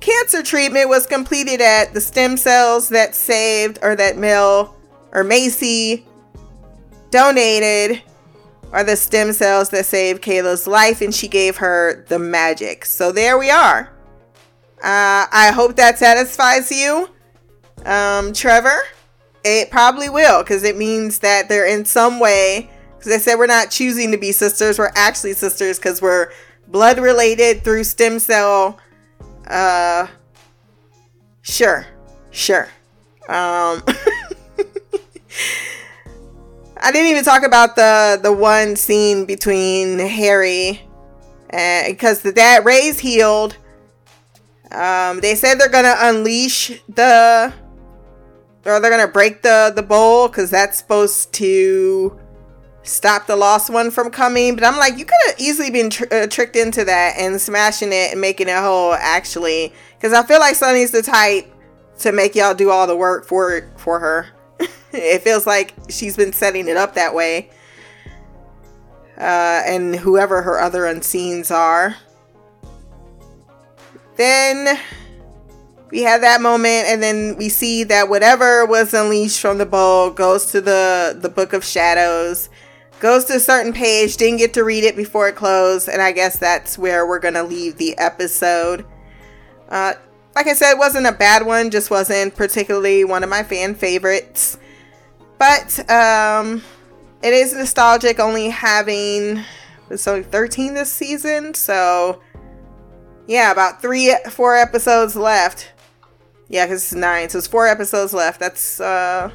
cancer 0.00 0.42
treatment 0.42 0.88
was 0.88 1.06
completed 1.06 1.60
at 1.60 1.94
the 1.94 2.00
stem 2.00 2.36
cells 2.36 2.88
that 2.88 3.14
saved 3.14 3.78
or 3.82 3.94
that 3.96 4.16
Mel 4.16 4.74
or 5.12 5.22
Macy 5.22 6.06
donated 7.10 8.02
are 8.72 8.84
the 8.84 8.96
stem 8.96 9.32
cells 9.32 9.68
that 9.70 9.84
saved 9.84 10.22
Kaela's 10.22 10.66
life 10.66 11.00
and 11.00 11.14
she 11.14 11.28
gave 11.28 11.56
her 11.58 12.04
the 12.08 12.18
magic. 12.18 12.84
So 12.84 13.12
there 13.12 13.38
we 13.38 13.50
are. 13.50 13.90
Uh, 14.78 15.26
I 15.30 15.52
hope 15.54 15.76
that 15.76 15.98
satisfies 15.98 16.70
you, 16.70 17.10
um, 17.84 18.32
Trevor. 18.32 18.80
It 19.44 19.70
probably 19.70 20.08
will 20.08 20.42
because 20.42 20.62
it 20.62 20.76
means 20.76 21.18
that 21.18 21.48
they're 21.48 21.66
in 21.66 21.84
some 21.84 22.20
way. 22.20 22.70
Because 22.96 23.12
they 23.12 23.18
said 23.18 23.36
we're 23.36 23.46
not 23.46 23.70
choosing 23.70 24.10
to 24.12 24.18
be 24.18 24.30
sisters, 24.30 24.78
we're 24.78 24.92
actually 24.94 25.32
sisters 25.32 25.78
because 25.78 26.02
we're 26.02 26.30
blood 26.68 26.98
related 26.98 27.64
through 27.64 27.84
stem 27.84 28.18
cell 28.18 28.78
uh, 29.50 30.06
sure, 31.42 31.86
sure. 32.30 32.68
Um, 33.28 33.82
I 36.82 36.92
didn't 36.92 37.10
even 37.10 37.24
talk 37.24 37.42
about 37.42 37.76
the 37.76 38.18
the 38.22 38.32
one 38.32 38.76
scene 38.76 39.26
between 39.26 39.98
Harry 39.98 40.80
and 41.50 41.92
because 41.92 42.22
the 42.22 42.32
dad 42.32 42.64
Ray's 42.64 43.00
healed. 43.00 43.56
Um, 44.72 45.20
they 45.20 45.34
said 45.34 45.56
they're 45.56 45.68
gonna 45.68 45.96
unleash 45.98 46.80
the 46.88 47.52
or 48.64 48.80
they're 48.80 48.90
gonna 48.90 49.08
break 49.08 49.42
the 49.42 49.72
the 49.74 49.82
bowl 49.82 50.28
because 50.28 50.48
that's 50.50 50.78
supposed 50.78 51.32
to 51.34 52.18
stop 52.82 53.26
the 53.26 53.36
lost 53.36 53.70
one 53.70 53.90
from 53.90 54.10
coming. 54.10 54.54
But 54.54 54.64
I'm 54.64 54.76
like, 54.78 54.98
you 54.98 55.04
could 55.04 55.18
have 55.26 55.40
easily 55.40 55.70
been 55.70 55.90
tr- 55.90 56.12
uh, 56.12 56.26
tricked 56.26 56.56
into 56.56 56.84
that 56.84 57.14
and 57.18 57.40
smashing 57.40 57.92
it 57.92 58.12
and 58.12 58.20
making 58.20 58.48
it 58.48 58.56
whole. 58.56 58.94
Actually, 58.94 59.72
because 59.96 60.12
I 60.12 60.24
feel 60.24 60.40
like 60.40 60.54
Sunny's 60.54 60.90
the 60.90 61.02
type 61.02 61.46
to 62.00 62.12
make 62.12 62.34
y'all 62.34 62.54
do 62.54 62.70
all 62.70 62.86
the 62.86 62.96
work 62.96 63.26
for 63.26 63.70
for 63.76 63.98
her. 63.98 64.26
it 64.92 65.22
feels 65.22 65.46
like 65.46 65.74
she's 65.88 66.16
been 66.16 66.32
setting 66.32 66.68
it 66.68 66.76
up 66.76 66.94
that 66.94 67.14
way. 67.14 67.50
Uh, 69.16 69.62
and 69.66 69.94
whoever 69.96 70.40
her 70.42 70.58
other 70.58 70.82
unseens 70.82 71.50
are. 71.50 71.96
Then 74.16 74.78
we 75.90 76.02
have 76.02 76.22
that 76.22 76.40
moment, 76.40 76.86
and 76.86 77.02
then 77.02 77.36
we 77.36 77.48
see 77.48 77.84
that 77.84 78.08
whatever 78.08 78.64
was 78.64 78.94
unleashed 78.94 79.40
from 79.40 79.58
the 79.58 79.66
bowl 79.66 80.10
goes 80.10 80.46
to 80.52 80.60
the 80.60 81.18
the 81.18 81.28
Book 81.28 81.52
of 81.52 81.64
Shadows 81.64 82.48
goes 83.00 83.24
to 83.24 83.34
a 83.34 83.40
certain 83.40 83.72
page, 83.72 84.16
didn't 84.16 84.38
get 84.38 84.54
to 84.54 84.62
read 84.62 84.84
it 84.84 84.94
before 84.94 85.28
it 85.28 85.34
closed, 85.34 85.88
and 85.88 86.00
I 86.00 86.12
guess 86.12 86.38
that's 86.38 86.78
where 86.78 87.06
we're 87.06 87.18
gonna 87.18 87.42
leave 87.42 87.76
the 87.76 87.98
episode. 87.98 88.84
Uh, 89.68 89.94
like 90.34 90.46
I 90.46 90.52
said, 90.52 90.72
it 90.72 90.78
wasn't 90.78 91.06
a 91.06 91.12
bad 91.12 91.44
one, 91.44 91.70
just 91.70 91.90
wasn't 91.90 92.36
particularly 92.36 93.04
one 93.04 93.24
of 93.24 93.30
my 93.30 93.42
fan 93.42 93.74
favorites. 93.74 94.58
But 95.38 95.90
um, 95.90 96.62
it 97.22 97.32
is 97.32 97.54
nostalgic, 97.54 98.20
only 98.20 98.50
having 98.50 99.42
it's 99.88 100.06
only 100.06 100.22
13 100.22 100.74
this 100.74 100.92
season, 100.92 101.54
so 101.54 102.20
yeah, 103.26 103.50
about 103.50 103.82
three, 103.82 104.14
four 104.28 104.56
episodes 104.56 105.16
left. 105.16 105.72
Yeah, 106.48 106.66
because 106.66 106.82
it's 106.82 106.94
nine, 106.94 107.28
so 107.28 107.38
it's 107.38 107.46
four 107.46 107.66
episodes 107.66 108.12
left. 108.12 108.40
That's 108.40 108.80
uh, 108.80 109.30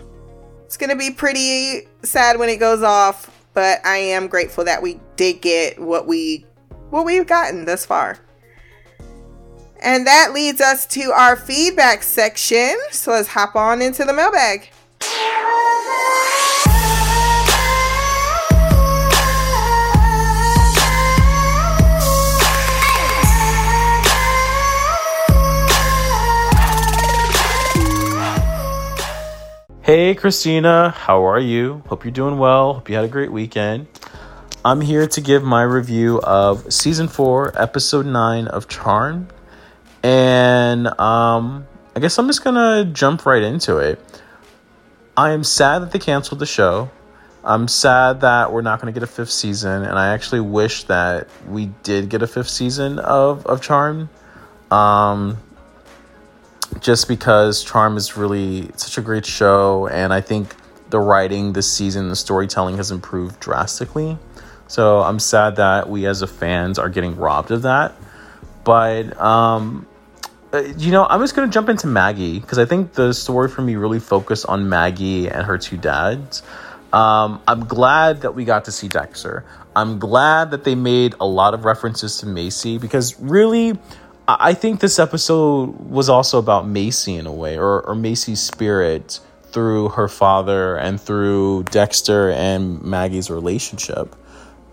it's 0.65 0.77
gonna 0.77 0.95
be 0.95 1.11
pretty 1.11 1.87
sad 2.03 2.37
when 2.37 2.49
it 2.49 2.57
goes 2.57 2.83
off 2.83 3.34
but 3.55 3.83
I 3.83 3.97
am 3.97 4.27
grateful 4.27 4.65
that 4.65 4.83
we 4.83 4.99
did 5.15 5.41
get 5.41 5.79
what 5.81 6.05
we 6.05 6.45
what 6.91 7.05
we've 7.05 7.25
gotten 7.25 7.65
thus 7.65 7.85
far. 7.85 8.19
And 9.81 10.05
that 10.05 10.33
leads 10.33 10.61
us 10.61 10.85
to 10.87 11.11
our 11.11 11.35
feedback 11.35 12.03
section. 12.03 12.77
So 12.91 13.11
let's 13.11 13.29
hop 13.29 13.55
on 13.55 13.81
into 13.81 14.05
the 14.05 14.13
mailbag. 14.13 14.69
Hey, 29.85 30.15
Christina, 30.15 30.89
how 30.89 31.27
are 31.27 31.39
you? 31.39 31.83
Hope 31.85 32.05
you're 32.05 32.11
doing 32.11 32.39
well. 32.39 32.73
Hope 32.73 32.89
you 32.89 32.95
had 32.95 33.05
a 33.05 33.07
great 33.07 33.31
weekend. 33.31 33.85
I'm 34.65 34.81
here 34.81 35.05
to 35.05 35.21
give 35.21 35.43
my 35.43 35.61
review 35.61 36.19
of 36.21 36.73
season 36.73 37.07
four, 37.07 37.53
episode 37.55 38.07
nine 38.07 38.47
of 38.47 38.67
Charm. 38.67 39.27
And 40.01 40.87
um, 40.99 41.67
I 41.95 41.99
guess 41.99 42.17
I'm 42.17 42.25
just 42.25 42.43
gonna 42.43 42.85
jump 42.85 43.27
right 43.27 43.43
into 43.43 43.77
it. 43.77 43.99
I 45.15 45.33
am 45.33 45.43
sad 45.43 45.83
that 45.83 45.91
they 45.91 45.99
canceled 45.99 46.39
the 46.39 46.47
show. 46.47 46.89
I'm 47.43 47.67
sad 47.67 48.21
that 48.21 48.51
we're 48.51 48.63
not 48.63 48.81
going 48.81 48.91
to 48.91 48.99
get 48.99 49.07
a 49.07 49.11
fifth 49.11 49.29
season, 49.29 49.83
and 49.83 49.99
I 49.99 50.15
actually 50.15 50.41
wish 50.41 50.85
that 50.85 51.27
we 51.47 51.67
did 51.83 52.09
get 52.09 52.23
a 52.23 52.27
fifth 52.27 52.49
season 52.49 52.97
of 52.97 53.45
of 53.45 53.61
Charm. 53.61 54.09
Um, 54.71 55.37
just 56.79 57.07
because 57.07 57.63
Charm 57.63 57.97
is 57.97 58.17
really 58.17 58.69
such 58.75 58.97
a 58.97 59.01
great 59.01 59.25
show, 59.25 59.87
and 59.87 60.13
I 60.13 60.21
think 60.21 60.55
the 60.89 60.99
writing 60.99 61.53
this 61.53 61.71
season, 61.71 62.09
the 62.09 62.15
storytelling 62.15 62.77
has 62.77 62.91
improved 62.91 63.39
drastically. 63.39 64.17
So 64.67 65.01
I'm 65.01 65.19
sad 65.19 65.57
that 65.57 65.89
we 65.89 66.05
as 66.05 66.21
a 66.21 66.27
fans 66.27 66.79
are 66.79 66.89
getting 66.89 67.15
robbed 67.15 67.51
of 67.51 67.63
that. 67.63 67.93
But 68.63 69.19
um, 69.19 69.87
uh, 70.53 70.59
you 70.77 70.91
know, 70.91 71.05
I'm 71.05 71.21
just 71.21 71.35
gonna 71.35 71.51
jump 71.51 71.69
into 71.69 71.87
Maggie 71.87 72.39
because 72.39 72.57
I 72.57 72.65
think 72.65 72.93
the 72.93 73.13
story 73.13 73.49
for 73.49 73.61
me 73.61 73.75
really 73.75 73.99
focused 73.99 74.45
on 74.47 74.69
Maggie 74.69 75.27
and 75.27 75.45
her 75.45 75.57
two 75.57 75.77
dads. 75.77 76.43
Um, 76.93 77.41
I'm 77.47 77.65
glad 77.65 78.21
that 78.21 78.35
we 78.35 78.45
got 78.45 78.65
to 78.65 78.71
see 78.71 78.87
Dexter. 78.87 79.43
I'm 79.75 79.99
glad 79.99 80.51
that 80.51 80.63
they 80.63 80.75
made 80.75 81.13
a 81.19 81.25
lot 81.25 81.53
of 81.53 81.65
references 81.65 82.17
to 82.19 82.25
Macy 82.25 82.77
because 82.77 83.19
really, 83.19 83.77
I 84.27 84.55
think 84.55 84.79
this 84.79 84.97
episode 84.97 85.79
was 85.89 86.09
also 86.09 86.39
about 86.39 86.67
Macy 86.67 87.15
in 87.15 87.27
a 87.27 87.31
way, 87.31 87.57
or, 87.57 87.81
or 87.85 87.93
Macy's 87.93 88.39
spirit 88.39 89.19
through 89.51 89.89
her 89.89 90.07
father 90.07 90.75
and 90.75 90.99
through 90.99 91.63
Dexter 91.65 92.31
and 92.31 92.81
Maggie's 92.81 93.29
relationship. 93.29 94.15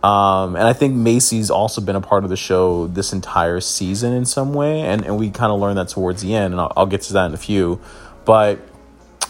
Um, 0.03 0.57
and 0.57 0.67
I 0.67 0.73
think 0.73 0.95
Macy's 0.95 1.51
also 1.51 1.81
been 1.81 1.97
a 1.97 2.01
part 2.01 2.25
of 2.25 2.31
the 2.31 2.37
show 2.37 2.89
this 2.89 3.13
entire 3.13 3.61
season 3.61 4.13
in 4.15 4.25
some 4.25 4.55
way, 4.55 4.81
and, 4.81 5.05
and 5.05 5.19
we 5.19 5.31
kind 5.31 5.53
of 5.53 5.61
learned 5.61 5.79
that 5.79 5.89
towards 5.89 6.23
the 6.23 6.35
end, 6.35 6.55
and 6.55 6.61
I'll, 6.61 6.73
I'll 6.77 6.87
get 6.87 7.03
to 7.03 7.13
that 7.13 7.27
in 7.27 7.35
a 7.35 7.39
few. 7.39 7.79
But 8.25 8.59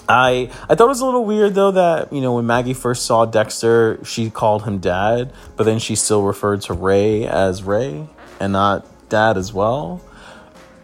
I 0.09 0.51
I 0.69 0.75
thought 0.75 0.85
it 0.85 0.89
was 0.89 1.01
a 1.01 1.05
little 1.05 1.25
weird 1.25 1.55
though 1.55 1.71
that 1.73 2.13
you 2.13 2.21
know 2.21 2.35
when 2.35 2.47
Maggie 2.47 2.75
first 2.75 3.07
saw 3.07 3.25
Dexter, 3.25 3.99
she 4.05 4.31
called 4.31 4.65
him 4.65 4.79
dad, 4.79 5.33
but 5.57 5.65
then 5.65 5.79
she 5.79 5.95
still 5.95 6.23
referred 6.23 6.63
to 6.63 6.75
Ray 6.75 7.27
as 7.27 7.63
Ray 7.63 8.09
and 8.41 8.53
not 8.53 8.87
dad 9.09 9.37
as 9.37 9.53
well. 9.53 10.01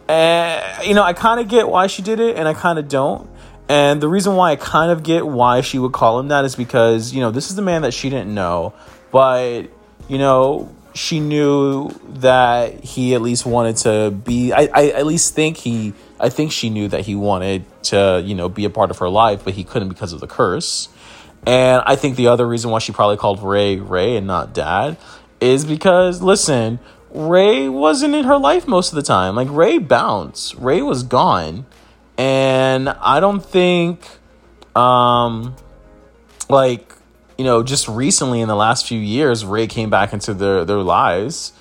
And 0.09 0.85
you 0.85 0.93
know 0.93 1.03
I 1.03 1.13
kind 1.13 1.39
of 1.39 1.47
get 1.47 1.69
why 1.69 1.87
she 1.87 2.01
did 2.01 2.19
it, 2.19 2.35
and 2.35 2.47
I 2.47 2.53
kind 2.53 2.79
of 2.79 2.89
don't. 2.89 3.29
And 3.69 4.01
the 4.01 4.09
reason 4.09 4.35
why 4.35 4.51
I 4.51 4.55
kind 4.55 4.91
of 4.91 5.03
get 5.03 5.25
why 5.25 5.61
she 5.61 5.77
would 5.77 5.93
call 5.93 6.19
him 6.19 6.29
that 6.29 6.43
is 6.43 6.55
because 6.55 7.13
you 7.13 7.21
know 7.21 7.31
this 7.31 7.49
is 7.49 7.55
the 7.55 7.61
man 7.61 7.83
that 7.83 7.93
she 7.93 8.09
didn't 8.09 8.33
know, 8.33 8.73
but 9.11 9.63
you 10.07 10.17
know 10.17 10.75
she 10.95 11.19
knew 11.19 11.89
that 12.15 12.83
he 12.83 13.13
at 13.13 13.21
least 13.21 13.45
wanted 13.45 13.77
to 13.77 14.11
be. 14.11 14.51
I, 14.51 14.67
I 14.73 14.87
at 14.89 15.05
least 15.05 15.35
think 15.35 15.57
he 15.57 15.93
I 16.19 16.29
think 16.29 16.51
she 16.51 16.69
knew 16.69 16.87
that 16.89 17.05
he 17.05 17.15
wanted 17.15 17.65
to, 17.83 18.21
you 18.23 18.35
know, 18.35 18.49
be 18.49 18.65
a 18.65 18.69
part 18.69 18.91
of 18.91 18.97
her 18.97 19.09
life, 19.09 19.43
but 19.45 19.53
he 19.53 19.63
couldn't 19.63 19.89
because 19.89 20.11
of 20.11 20.19
the 20.19 20.27
curse. 20.27 20.89
And 21.47 21.81
I 21.85 21.95
think 21.95 22.17
the 22.17 22.27
other 22.27 22.45
reason 22.45 22.69
why 22.69 22.79
she 22.79 22.91
probably 22.91 23.17
called 23.17 23.41
Ray 23.41 23.77
Ray 23.77 24.17
and 24.17 24.27
not 24.27 24.53
Dad 24.53 24.97
is 25.39 25.63
because, 25.63 26.21
listen, 26.21 26.79
Ray 27.11 27.67
wasn't 27.69 28.15
in 28.15 28.25
her 28.25 28.37
life 28.37 28.67
most 28.67 28.89
of 28.89 28.95
the 28.95 29.01
time. 29.01 29.35
Like, 29.35 29.49
Ray 29.49 29.77
bounced, 29.77 30.55
Ray 30.55 30.81
was 30.81 31.03
gone. 31.03 31.65
And 32.17 32.89
I 32.89 33.21
don't 33.21 33.43
think, 33.43 34.05
um, 34.75 35.55
like, 36.49 36.93
you 37.37 37.45
know, 37.45 37.63
just 37.63 37.87
recently 37.87 38.41
in 38.41 38.49
the 38.49 38.55
last 38.55 38.85
few 38.87 38.99
years, 38.99 39.45
Ray 39.45 39.67
came 39.67 39.89
back 39.89 40.11
into 40.11 40.33
their, 40.33 40.65
their 40.65 40.77
lives 40.77 41.53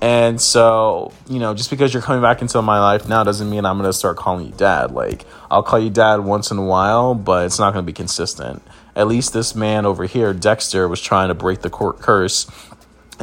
and 0.00 0.40
so, 0.40 1.12
you 1.28 1.38
know, 1.38 1.54
just 1.54 1.70
because 1.70 1.94
you're 1.94 2.02
coming 2.02 2.20
back 2.20 2.42
into 2.42 2.60
my 2.62 2.80
life 2.80 3.08
now 3.08 3.22
doesn't 3.22 3.48
mean 3.48 3.64
I'm 3.64 3.78
going 3.78 3.88
to 3.88 3.96
start 3.96 4.16
calling 4.16 4.46
you 4.46 4.52
dad. 4.52 4.90
Like, 4.90 5.24
I'll 5.50 5.62
call 5.62 5.78
you 5.78 5.90
dad 5.90 6.20
once 6.20 6.50
in 6.50 6.58
a 6.58 6.64
while, 6.64 7.14
but 7.14 7.46
it's 7.46 7.58
not 7.58 7.72
going 7.72 7.84
to 7.84 7.86
be 7.86 7.92
consistent. 7.92 8.62
At 8.96 9.06
least 9.06 9.32
this 9.32 9.54
man 9.54 9.86
over 9.86 10.04
here, 10.04 10.34
Dexter, 10.34 10.88
was 10.88 11.00
trying 11.00 11.28
to 11.28 11.34
break 11.34 11.62
the 11.62 11.70
court 11.70 12.00
curse 12.00 12.50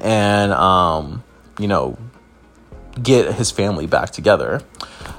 and, 0.01 0.53
um, 0.53 1.23
you 1.61 1.67
know, 1.67 1.97
get 3.01 3.33
his 3.35 3.51
family 3.51 3.87
back 3.87 4.09
together. 4.09 4.61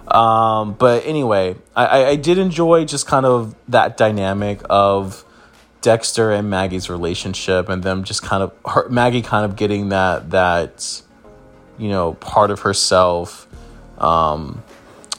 Um, 0.09 0.75
but 0.75 1.07
anyway, 1.07 1.57
I, 1.75 2.05
I 2.05 2.17
did 2.17 2.37
enjoy 2.39 2.85
just 2.85 3.07
kind 3.07 3.25
of 3.25 3.55
that 3.69 3.97
dynamic 3.97 4.61
of 4.69 5.25
Dexter 5.81 6.31
and 6.31 6.51
Maggie's 6.51 6.91
relationship 6.91 7.69
and 7.69 7.83
them 7.83 8.05
just 8.05 8.23
kind 8.23 8.43
of, 8.43 8.53
her, 8.67 8.89
Maggie 8.89 9.23
kind 9.23 9.45
of 9.45 9.57
getting 9.57 9.89
that, 9.89 10.31
that, 10.31 11.03
you 11.79 11.89
know, 11.89 12.15
part 12.15 12.51
of 12.51 12.61
herself. 12.61 13.49
Um, 13.97 14.63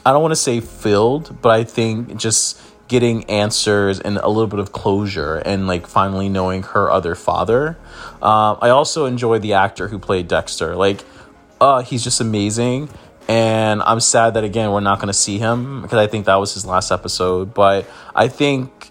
I 0.06 0.12
don't 0.12 0.22
want 0.22 0.32
to 0.32 0.36
say 0.36 0.60
filled, 0.60 1.40
but 1.42 1.48
I 1.48 1.64
think 1.64 2.16
just 2.16 2.60
getting 2.86 3.24
answers 3.24 3.98
and 3.98 4.18
a 4.18 4.28
little 4.28 4.46
bit 4.46 4.60
of 4.60 4.70
closure 4.70 5.36
and 5.36 5.66
like 5.66 5.86
finally 5.86 6.28
knowing 6.28 6.62
her 6.62 6.90
other 6.90 7.14
father. 7.14 7.78
Um, 8.22 8.58
I 8.60 8.68
also 8.68 9.06
enjoy 9.06 9.38
the 9.38 9.54
actor 9.54 9.88
who 9.88 9.98
played 9.98 10.28
Dexter. 10.28 10.76
Like, 10.76 11.02
uh, 11.64 11.82
he's 11.82 12.04
just 12.04 12.20
amazing. 12.20 12.88
And 13.26 13.82
I'm 13.82 14.00
sad 14.00 14.34
that 14.34 14.44
again 14.44 14.70
we're 14.70 14.80
not 14.80 14.98
going 14.98 15.08
to 15.08 15.14
see 15.14 15.38
him 15.38 15.82
because 15.82 15.98
I 15.98 16.06
think 16.06 16.26
that 16.26 16.36
was 16.36 16.52
his 16.54 16.66
last 16.66 16.90
episode. 16.90 17.54
But 17.54 17.86
I 18.14 18.28
think 18.28 18.90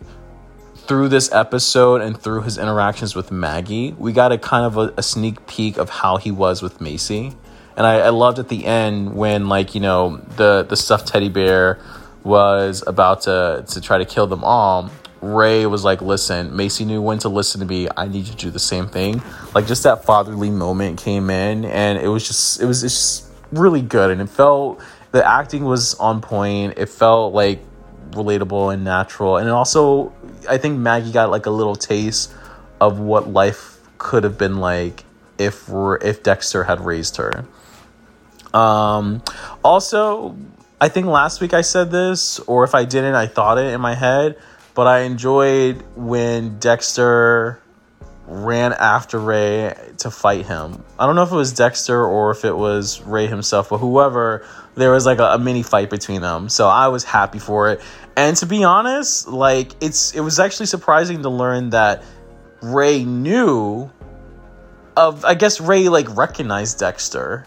through 0.76 1.10
this 1.10 1.32
episode 1.32 2.02
and 2.02 2.20
through 2.20 2.42
his 2.42 2.58
interactions 2.58 3.16
with 3.16 3.32
Maggie, 3.32 3.94
we 3.94 4.12
got 4.12 4.32
a 4.32 4.38
kind 4.38 4.66
of 4.66 4.78
a, 4.78 4.94
a 4.98 5.04
sneak 5.04 5.46
peek 5.46 5.78
of 5.78 5.90
how 5.90 6.18
he 6.18 6.32
was 6.32 6.62
with 6.62 6.82
Macy 6.82 7.34
and 7.76 7.86
I, 7.86 8.00
I 8.00 8.10
loved 8.10 8.40
at 8.40 8.50
the 8.50 8.66
end 8.66 9.16
when 9.16 9.50
like 9.50 9.76
you 9.76 9.82
know 9.82 10.18
the 10.38 10.64
the 10.64 10.76
stuffed 10.76 11.08
teddy 11.08 11.30
bear 11.30 11.80
was 12.24 12.84
about 12.86 13.22
to 13.22 13.66
to 13.68 13.82
try 13.82 13.98
to 13.98 14.06
kill 14.06 14.28
them 14.28 14.44
all. 14.44 14.90
Ray 15.24 15.66
was 15.66 15.86
like, 15.86 16.02
"Listen, 16.02 16.56
Macy 16.56 16.84
knew 16.86 17.02
when 17.02 17.18
to 17.20 17.30
listen 17.30 17.62
to 17.62 17.66
me. 17.66 17.88
I 17.96 18.08
need 18.08 18.28
you 18.28 18.34
to 18.34 18.36
do 18.36 18.52
the 18.52 18.60
same 18.60 18.88
thing." 18.88 19.22
Like 19.56 19.66
just 19.66 19.84
that 19.84 20.04
fatherly 20.04 20.50
moment 20.50 21.00
came 21.00 21.30
in, 21.30 21.66
and 21.66 21.98
it 21.98 22.10
was 22.10 22.28
just 22.28 22.62
it 22.62 22.66
was 22.66 22.82
just 22.82 23.26
really 23.52 23.82
good, 23.82 24.12
and 24.12 24.22
it 24.22 24.30
felt 24.30 24.82
the 25.12 25.26
acting 25.26 25.64
was 25.64 25.96
on 25.96 26.22
point. 26.22 26.74
It 26.78 26.90
felt 26.90 27.34
like 27.34 27.64
relatable 28.12 28.74
and 28.74 28.84
natural, 28.84 29.38
and 29.38 29.50
also 29.50 30.12
I 30.50 30.58
think 30.58 30.78
Maggie 30.78 31.12
got 31.12 31.30
like 31.30 31.46
a 31.46 31.52
little 31.52 31.76
taste 31.76 32.34
of 32.82 33.00
what 33.00 33.30
life 33.30 33.80
could 33.98 34.24
have 34.26 34.38
been 34.38 34.58
like 34.58 35.06
if 35.38 35.70
if 36.02 36.24
Dexter 36.24 36.66
had 36.66 36.82
raised 36.82 37.18
her. 37.18 37.46
Um, 38.54 39.24
also, 39.64 40.36
I 40.80 40.90
think 40.90 41.08
last 41.08 41.42
week 41.42 41.54
I 41.54 41.62
said 41.62 41.92
this, 41.92 42.40
or 42.40 42.64
if 42.64 42.76
I 42.76 42.86
didn't, 42.86 43.16
I 43.16 43.28
thought 43.28 43.58
it 43.58 43.74
in 43.74 43.82
my 43.82 43.96
head. 43.96 44.38
But 44.76 44.88
I 44.88 45.02
enjoyed 45.02 45.84
when 45.96 46.58
Dexter 46.60 47.62
ran 48.26 48.74
after 48.74 49.20
Ray 49.20 49.76
to 50.00 50.10
fight 50.10 50.46
him. 50.46 50.84
I 50.98 51.06
don't 51.06 51.16
know 51.16 51.24
if 51.24 51.32
it 51.32 51.36
was 51.36 51.54
Dexter 51.54 52.04
or 52.06 52.32
if 52.32 52.46
it 52.46 52.56
was 52.56 53.02
Ray 53.02 53.28
himself, 53.28 53.70
but 53.70 53.78
whoever, 53.78 54.46
there 54.76 54.92
was 54.92 55.06
like 55.06 55.20
a, 55.20 55.34
a, 55.34 55.38
mini 55.38 55.62
fight 55.62 55.90
between 55.90 56.22
them. 56.22 56.50
So 56.50 56.68
I 56.68 56.88
was 56.88 57.04
happy 57.04 57.40
for 57.40 57.70
it. 57.72 57.82
And 58.16 58.36
to 58.38 58.46
be 58.46 58.64
honest, 58.64 59.28
like 59.28 59.74
it's 59.82 60.16
it 60.16 60.22
was 60.22 60.40
actually 60.40 60.68
surprising 60.68 61.22
to 61.24 61.30
learn 61.30 61.72
that 61.72 62.04
Ray 62.62 63.04
knew 63.04 63.92
of 64.96 65.26
I 65.26 65.34
guess 65.34 65.60
Ray 65.60 65.90
like 65.90 66.16
recognized 66.16 66.80
Dexter 66.80 67.46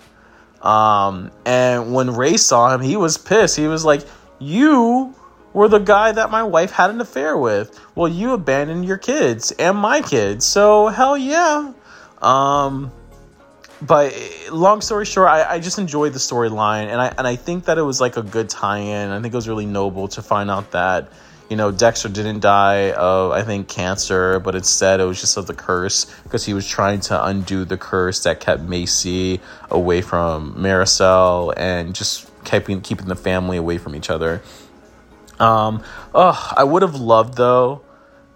um, 0.66 1.30
and 1.44 1.94
when 1.94 2.14
Ray 2.14 2.36
saw 2.36 2.74
him, 2.74 2.80
he 2.80 2.96
was 2.96 3.16
pissed. 3.16 3.56
He 3.56 3.68
was 3.68 3.84
like, 3.84 4.02
You 4.38 5.14
were 5.56 5.68
the 5.68 5.78
guy 5.78 6.12
that 6.12 6.30
my 6.30 6.42
wife 6.42 6.70
had 6.70 6.90
an 6.90 7.00
affair 7.00 7.34
with. 7.34 7.80
Well, 7.94 8.08
you 8.08 8.34
abandoned 8.34 8.84
your 8.84 8.98
kids 8.98 9.52
and 9.52 9.78
my 9.78 10.02
kids. 10.02 10.44
So, 10.44 10.88
hell 10.88 11.16
yeah. 11.16 11.72
Um, 12.20 12.92
but 13.80 14.14
long 14.52 14.82
story 14.82 15.06
short, 15.06 15.30
I, 15.30 15.54
I 15.54 15.58
just 15.58 15.78
enjoyed 15.78 16.12
the 16.12 16.18
storyline, 16.18 16.88
and 16.88 17.00
I 17.00 17.14
and 17.16 17.26
I 17.26 17.36
think 17.36 17.64
that 17.64 17.78
it 17.78 17.82
was 17.82 18.02
like 18.02 18.18
a 18.18 18.22
good 18.22 18.50
tie-in. 18.50 19.08
I 19.08 19.18
think 19.22 19.32
it 19.32 19.36
was 19.36 19.48
really 19.48 19.64
noble 19.64 20.08
to 20.08 20.20
find 20.20 20.50
out 20.50 20.72
that 20.72 21.10
you 21.48 21.56
know, 21.56 21.70
Dexter 21.70 22.08
didn't 22.08 22.40
die 22.40 22.90
of, 22.90 23.30
I 23.30 23.42
think, 23.42 23.68
cancer, 23.68 24.40
but 24.40 24.56
instead 24.56 24.98
it 24.98 25.04
was 25.04 25.20
just 25.20 25.36
of 25.36 25.46
the 25.46 25.54
curse 25.54 26.04
because 26.24 26.44
he 26.44 26.52
was 26.52 26.66
trying 26.66 27.00
to 27.02 27.24
undo 27.24 27.64
the 27.64 27.78
curse 27.78 28.24
that 28.24 28.40
kept 28.40 28.62
Macy 28.62 29.40
away 29.70 30.02
from 30.02 30.54
Marisol 30.56 31.54
and 31.56 31.94
just 31.94 32.28
keeping 32.44 32.80
keeping 32.80 33.06
the 33.06 33.16
family 33.16 33.56
away 33.56 33.78
from 33.78 33.94
each 33.94 34.10
other. 34.10 34.42
Um, 35.38 35.82
oh, 36.14 36.52
I 36.56 36.64
would 36.64 36.82
have 36.82 36.96
loved 36.96 37.34
though, 37.36 37.82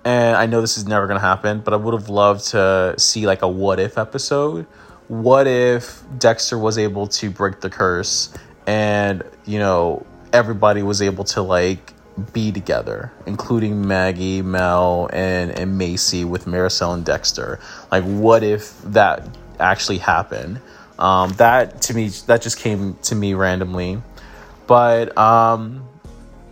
and 0.05 0.36
I 0.36 0.46
know 0.46 0.61
this 0.61 0.76
is 0.76 0.86
never 0.86 1.07
gonna 1.07 1.20
happen, 1.20 1.61
but 1.61 1.74
I 1.74 1.76
would 1.76 1.94
have 1.94 2.09
loved 2.09 2.48
to 2.48 2.94
see 2.98 3.26
like 3.26 3.42
a 3.42 3.48
what 3.48 3.80
if 3.80 3.98
episode. 3.98 4.66
What 5.09 5.46
if 5.46 6.03
Dexter 6.18 6.59
was 6.59 6.78
able 6.78 7.09
to 7.09 7.30
break 7.30 7.61
the 7.61 7.70
curse 7.70 8.32
and 8.66 9.24
you 9.44 9.59
know 9.59 10.07
everybody 10.32 10.82
was 10.82 11.03
able 11.03 11.24
to 11.24 11.42
like 11.42 11.94
be 12.32 12.53
together, 12.53 13.12
including 13.26 13.86
Maggie, 13.86 14.42
Mel, 14.42 15.09
and, 15.12 15.51
and 15.51 15.78
Macy 15.78 16.24
with 16.24 16.44
Marisol 16.44 16.94
and 16.94 17.05
Dexter. 17.05 17.59
Like, 17.90 18.05
what 18.05 18.42
if 18.42 18.80
that 18.82 19.26
actually 19.59 19.98
happened? 19.98 20.61
Um, 20.98 21.30
that 21.34 21.82
to 21.82 21.94
me, 21.94 22.09
that 22.26 22.42
just 22.42 22.59
came 22.59 22.96
to 23.03 23.14
me 23.14 23.34
randomly. 23.34 24.03
But 24.66 25.16
um, 25.16 25.88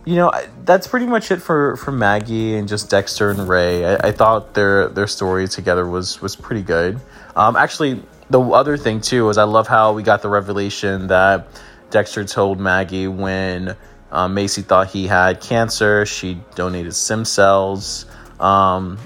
you 0.09 0.15
know, 0.15 0.31
that's 0.65 0.87
pretty 0.87 1.05
much 1.05 1.29
it 1.29 1.39
for 1.39 1.77
for 1.77 1.91
Maggie 1.91 2.55
and 2.57 2.67
just 2.67 2.89
Dexter 2.89 3.29
and 3.29 3.47
Ray. 3.47 3.85
I, 3.85 4.09
I 4.09 4.11
thought 4.11 4.55
their 4.55 4.89
their 4.89 5.05
story 5.07 5.47
together 5.47 5.85
was 5.85 6.19
was 6.19 6.35
pretty 6.35 6.63
good. 6.63 6.99
Um, 7.35 7.55
actually, 7.55 8.01
the 8.29 8.41
other 8.41 8.75
thing 8.75 9.01
too 9.01 9.29
is 9.29 9.37
I 9.37 9.43
love 9.43 9.67
how 9.67 9.93
we 9.93 10.01
got 10.01 10.23
the 10.23 10.29
revelation 10.29 11.07
that 11.07 11.47
Dexter 11.91 12.25
told 12.25 12.59
Maggie 12.59 13.07
when 13.07 13.75
Um, 14.11 14.33
Macy 14.33 14.63
thought 14.63 14.87
he 14.89 15.05
had 15.05 15.39
cancer. 15.39 16.05
She 16.05 16.41
donated 16.55 16.95
stem 16.95 17.25
cells. 17.25 18.05
Um, 18.39 18.97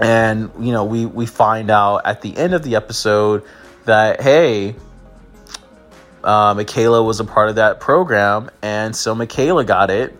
and 0.00 0.50
you 0.58 0.72
know, 0.72 0.84
we 0.84 1.06
we 1.06 1.26
find 1.26 1.70
out 1.70 2.02
at 2.04 2.22
the 2.22 2.36
end 2.36 2.54
of 2.54 2.62
the 2.62 2.74
episode 2.74 3.44
that 3.84 4.20
hey, 4.20 4.74
uh, 6.24 6.54
Michaela 6.54 7.02
was 7.02 7.20
a 7.20 7.24
part 7.24 7.48
of 7.48 7.56
that 7.56 7.80
program, 7.80 8.50
and 8.62 8.94
so 8.94 9.14
Michaela 9.14 9.64
got 9.64 9.90
it. 9.90 10.16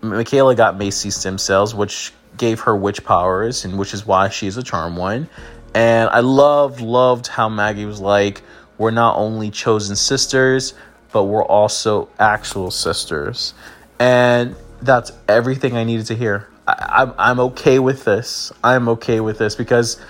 Michaela 0.00 0.54
got 0.54 0.76
Macy's 0.76 1.16
stem 1.16 1.38
cells, 1.38 1.74
which 1.74 2.12
gave 2.36 2.60
her 2.60 2.76
witch 2.76 3.04
powers, 3.04 3.64
and 3.64 3.78
which 3.78 3.94
is 3.94 4.06
why 4.06 4.28
she's 4.28 4.56
a 4.56 4.62
charm 4.62 4.96
one. 4.96 5.28
And 5.74 6.08
I 6.10 6.20
loved, 6.20 6.80
loved 6.80 7.26
how 7.26 7.48
Maggie 7.48 7.84
was 7.84 8.00
like, 8.00 8.42
we're 8.78 8.90
not 8.90 9.16
only 9.16 9.50
chosen 9.50 9.96
sisters, 9.96 10.74
but 11.12 11.24
we're 11.24 11.44
also 11.44 12.08
actual 12.18 12.70
sisters. 12.70 13.54
And 13.98 14.56
that's 14.82 15.12
everything 15.28 15.76
I 15.76 15.84
needed 15.84 16.06
to 16.06 16.14
hear. 16.14 16.48
I, 16.66 17.02
I'm, 17.02 17.14
I'm 17.18 17.40
okay 17.40 17.78
with 17.78 18.04
this. 18.04 18.52
I'm 18.62 18.88
okay 18.90 19.20
with 19.20 19.38
this 19.38 19.54
because 19.54 20.00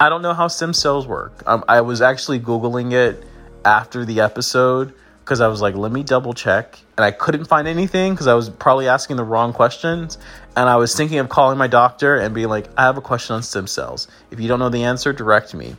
I 0.00 0.08
don't 0.08 0.22
know 0.22 0.34
how 0.34 0.48
stem 0.48 0.72
cells 0.72 1.06
work. 1.06 1.42
Um, 1.46 1.64
I 1.68 1.82
was 1.82 2.00
actually 2.00 2.40
Googling 2.40 2.92
it 2.92 3.24
after 3.66 4.04
the 4.04 4.20
episode 4.20 4.94
because 5.26 5.40
I 5.40 5.48
was 5.48 5.60
like, 5.60 5.74
let 5.74 5.90
me 5.90 6.04
double 6.04 6.32
check. 6.34 6.78
And 6.96 7.04
I 7.04 7.10
couldn't 7.10 7.46
find 7.46 7.66
anything 7.66 8.14
because 8.14 8.28
I 8.28 8.34
was 8.34 8.48
probably 8.48 8.86
asking 8.86 9.16
the 9.16 9.24
wrong 9.24 9.52
questions. 9.52 10.18
And 10.56 10.68
I 10.68 10.76
was 10.76 10.94
thinking 10.94 11.18
of 11.18 11.28
calling 11.28 11.58
my 11.58 11.66
doctor 11.66 12.14
and 12.16 12.32
being 12.32 12.48
like, 12.48 12.68
I 12.78 12.84
have 12.84 12.96
a 12.96 13.00
question 13.00 13.34
on 13.34 13.42
stem 13.42 13.66
cells. 13.66 14.06
If 14.30 14.38
you 14.38 14.46
don't 14.46 14.60
know 14.60 14.68
the 14.68 14.84
answer, 14.84 15.12
direct 15.12 15.52
me. 15.52 15.74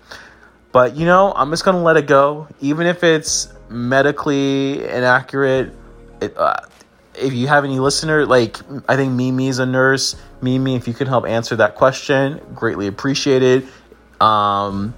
But 0.73 0.97
you 0.97 1.05
know, 1.05 1.31
I'm 1.33 1.49
just 1.49 1.63
gonna 1.63 1.81
let 1.81 1.95
it 1.95 2.07
go, 2.07 2.47
even 2.59 2.88
if 2.88 3.05
it's 3.05 3.51
medically 3.69 4.83
inaccurate. 4.83 5.73
It, 6.21 6.38
uh, 6.38 6.57
if 7.15 7.33
you 7.33 7.47
have 7.47 7.63
any 7.63 7.79
listener, 7.79 8.25
like 8.25 8.59
I 8.89 8.97
think 8.97 9.13
Mimi's 9.13 9.59
a 9.59 9.65
nurse. 9.65 10.17
Mimi, 10.41 10.75
if 10.75 10.89
you 10.89 10.93
could 10.93 11.07
help 11.07 11.25
answer 11.25 11.55
that 11.55 11.75
question, 11.75 12.41
greatly 12.53 12.88
appreciated. 12.88 13.65
Um, 14.19 14.93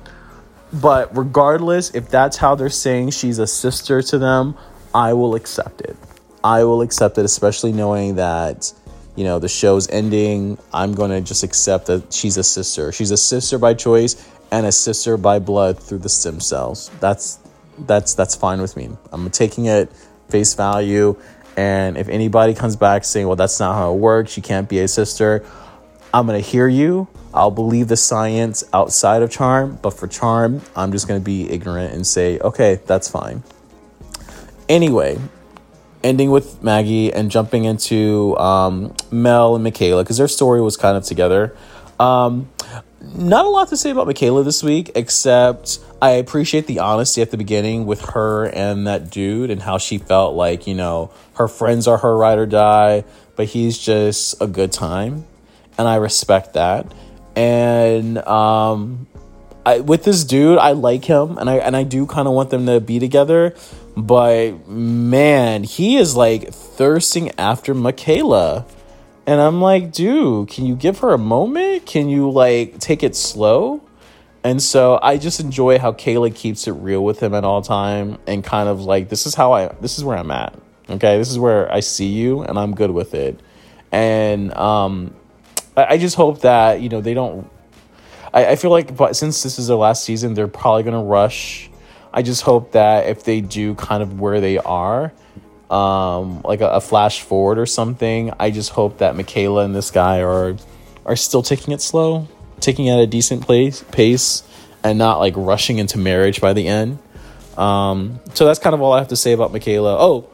but 0.71 1.15
regardless, 1.17 1.91
if 1.95 2.09
that's 2.09 2.37
how 2.37 2.55
they're 2.55 2.69
saying 2.69 3.11
she's 3.11 3.39
a 3.39 3.47
sister 3.47 4.01
to 4.01 4.17
them, 4.17 4.55
I 4.93 5.13
will 5.13 5.35
accept 5.35 5.81
it. 5.81 5.95
I 6.43 6.63
will 6.63 6.81
accept 6.81 7.17
it, 7.17 7.25
especially 7.25 7.71
knowing 7.71 8.15
that 8.15 8.71
you 9.15 9.23
know 9.23 9.39
the 9.39 9.49
show's 9.49 9.89
ending. 9.89 10.57
I'm 10.73 10.93
gonna 10.93 11.21
just 11.21 11.43
accept 11.43 11.87
that 11.87 12.13
she's 12.13 12.37
a 12.37 12.43
sister. 12.43 12.91
She's 12.91 13.11
a 13.11 13.17
sister 13.17 13.57
by 13.57 13.73
choice, 13.73 14.15
and 14.51 14.65
a 14.65 14.71
sister 14.71 15.17
by 15.17 15.39
blood 15.39 15.79
through 15.79 15.99
the 15.99 16.09
stem 16.09 16.39
cells. 16.39 16.89
That's 16.99 17.39
that's 17.79 18.13
that's 18.13 18.35
fine 18.35 18.61
with 18.61 18.77
me. 18.77 18.89
I'm 19.11 19.29
taking 19.29 19.65
it 19.65 19.91
face 20.29 20.53
value. 20.53 21.15
And 21.57 21.97
if 21.97 22.07
anybody 22.07 22.53
comes 22.53 22.75
back 22.75 23.03
saying, 23.03 23.27
"Well, 23.27 23.35
that's 23.35 23.59
not 23.59 23.75
how 23.75 23.93
it 23.93 23.97
works. 23.97 24.31
She 24.31 24.41
can't 24.41 24.69
be 24.69 24.79
a 24.79 24.87
sister," 24.87 25.45
I'm 26.13 26.25
gonna 26.25 26.39
hear 26.39 26.67
you. 26.67 27.07
I'll 27.33 27.51
believe 27.51 27.87
the 27.87 27.97
science 27.97 28.63
outside 28.73 29.21
of 29.21 29.29
charm, 29.29 29.77
but 29.81 29.91
for 29.91 30.07
charm, 30.07 30.61
I'm 30.75 30.91
just 30.91 31.07
gonna 31.07 31.19
be 31.19 31.49
ignorant 31.49 31.93
and 31.93 32.05
say, 32.05 32.39
"Okay, 32.39 32.79
that's 32.85 33.07
fine." 33.07 33.43
Anyway, 34.67 35.19
ending 36.03 36.31
with 36.31 36.63
Maggie 36.63 37.13
and 37.13 37.29
jumping 37.29 37.65
into 37.65 38.37
um, 38.37 38.93
Mel 39.11 39.55
and 39.55 39.63
Michaela 39.63 40.03
because 40.03 40.17
their 40.17 40.27
story 40.27 40.61
was 40.61 40.77
kind 40.77 40.97
of 40.97 41.03
together. 41.03 41.55
Um, 41.99 42.49
not 43.01 43.45
a 43.45 43.49
lot 43.49 43.69
to 43.69 43.77
say 43.77 43.91
about 43.91 44.07
Michaela 44.07 44.43
this 44.43 44.63
week, 44.63 44.91
except 44.95 45.79
I 46.01 46.11
appreciate 46.11 46.67
the 46.67 46.79
honesty 46.79 47.21
at 47.21 47.31
the 47.31 47.37
beginning 47.37 47.85
with 47.85 48.01
her 48.13 48.45
and 48.45 48.87
that 48.87 49.09
dude 49.09 49.51
and 49.51 49.61
how 49.61 49.77
she 49.77 49.97
felt 49.97 50.35
like, 50.35 50.67
you 50.67 50.75
know, 50.75 51.11
her 51.35 51.47
friends 51.47 51.87
are 51.87 51.97
her 51.97 52.17
ride 52.17 52.37
or 52.37 52.45
die, 52.45 53.03
but 53.35 53.47
he's 53.47 53.77
just 53.77 54.41
a 54.41 54.47
good 54.47 54.71
time. 54.71 55.25
And 55.79 55.87
I 55.87 55.95
respect 55.95 56.53
that. 56.53 56.93
And 57.35 58.17
um, 58.19 59.07
I, 59.65 59.79
with 59.79 60.03
this 60.03 60.23
dude, 60.23 60.57
I 60.57 60.73
like 60.73 61.05
him 61.05 61.37
and 61.37 61.49
I 61.49 61.55
and 61.55 61.75
I 61.75 61.83
do 61.83 62.05
kind 62.05 62.27
of 62.27 62.33
want 62.33 62.49
them 62.49 62.65
to 62.65 62.79
be 62.79 62.99
together. 62.99 63.55
But 63.95 64.67
man, 64.67 65.63
he 65.63 65.97
is 65.97 66.15
like 66.15 66.49
thirsting 66.53 67.31
after 67.37 67.73
Michaela. 67.73 68.65
And 69.25 69.39
I'm 69.39 69.61
like, 69.61 69.91
dude, 69.91 70.49
can 70.49 70.65
you 70.65 70.75
give 70.75 70.99
her 70.99 71.13
a 71.13 71.17
moment? 71.17 71.85
Can 71.85 72.09
you 72.09 72.31
like 72.31 72.79
take 72.79 73.03
it 73.03 73.15
slow? 73.15 73.83
And 74.43 74.61
so 74.61 74.99
I 75.03 75.17
just 75.17 75.39
enjoy 75.39 75.79
how 75.79 75.91
Kaela 75.91 76.33
keeps 76.33 76.67
it 76.67 76.71
real 76.71 77.03
with 77.03 77.21
him 77.21 77.33
at 77.33 77.43
all 77.43 77.61
time 77.61 78.17
and 78.25 78.43
kind 78.43 78.69
of 78.69 78.81
like 78.81 79.09
this 79.09 79.25
is 79.25 79.35
how 79.35 79.51
I 79.51 79.67
this 79.81 79.97
is 79.97 80.03
where 80.03 80.17
I'm 80.17 80.31
at. 80.31 80.57
Okay, 80.89 81.17
this 81.17 81.29
is 81.29 81.37
where 81.37 81.71
I 81.71 81.81
see 81.81 82.07
you 82.07 82.41
and 82.41 82.57
I'm 82.57 82.73
good 82.73 82.91
with 82.91 83.13
it. 83.13 83.39
And 83.91 84.53
um 84.55 85.13
I, 85.77 85.97
just 85.97 86.15
hope 86.15 86.41
that, 86.41 86.81
you 86.81 86.89
know, 86.89 87.01
they 87.01 87.13
don't 87.13 87.49
I, 88.33 88.47
I 88.47 88.55
feel 88.55 88.71
like 88.71 88.95
but 88.95 89.15
since 89.15 89.43
this 89.43 89.59
is 89.59 89.67
their 89.67 89.77
last 89.77 90.03
season, 90.03 90.33
they're 90.33 90.47
probably 90.47 90.83
gonna 90.83 91.03
rush. 91.03 91.69
I 92.13 92.21
just 92.21 92.41
hope 92.41 92.71
that 92.71 93.07
if 93.07 93.23
they 93.23 93.41
do 93.41 93.75
kind 93.75 94.01
of 94.01 94.19
where 94.19 94.41
they 94.41 94.57
are, 94.57 95.13
um, 95.69 96.41
like 96.41 96.61
a, 96.61 96.69
a, 96.69 96.81
flash 96.81 97.21
forward 97.21 97.59
or 97.59 97.67
something. 97.67 98.33
I 98.39 98.49
just 98.49 98.71
hope 98.71 98.97
that 98.97 99.15
Michaela 99.15 99.63
and 99.63 99.75
this 99.75 99.91
guy 99.91 100.21
are 100.21 100.55
are 101.05 101.15
still 101.15 101.43
taking 101.43 101.73
it 101.73 101.81
slow, 101.81 102.27
taking 102.59 102.87
it 102.87 102.93
at 102.93 102.99
a 102.99 103.07
decent 103.07 103.43
place, 103.43 103.83
pace, 103.91 104.43
and 104.83 104.97
not 104.97 105.19
like 105.19 105.33
rushing 105.37 105.77
into 105.77 105.97
marriage 105.97 106.41
by 106.41 106.53
the 106.53 106.67
end. 106.67 106.97
Um, 107.57 108.19
so 108.33 108.45
that's 108.45 108.59
kind 108.59 108.73
of 108.73 108.81
all 108.81 108.93
I 108.93 108.99
have 108.99 109.09
to 109.09 109.15
say 109.15 109.33
about 109.33 109.51
Michaela. 109.51 109.95
Oh, 109.99 110.29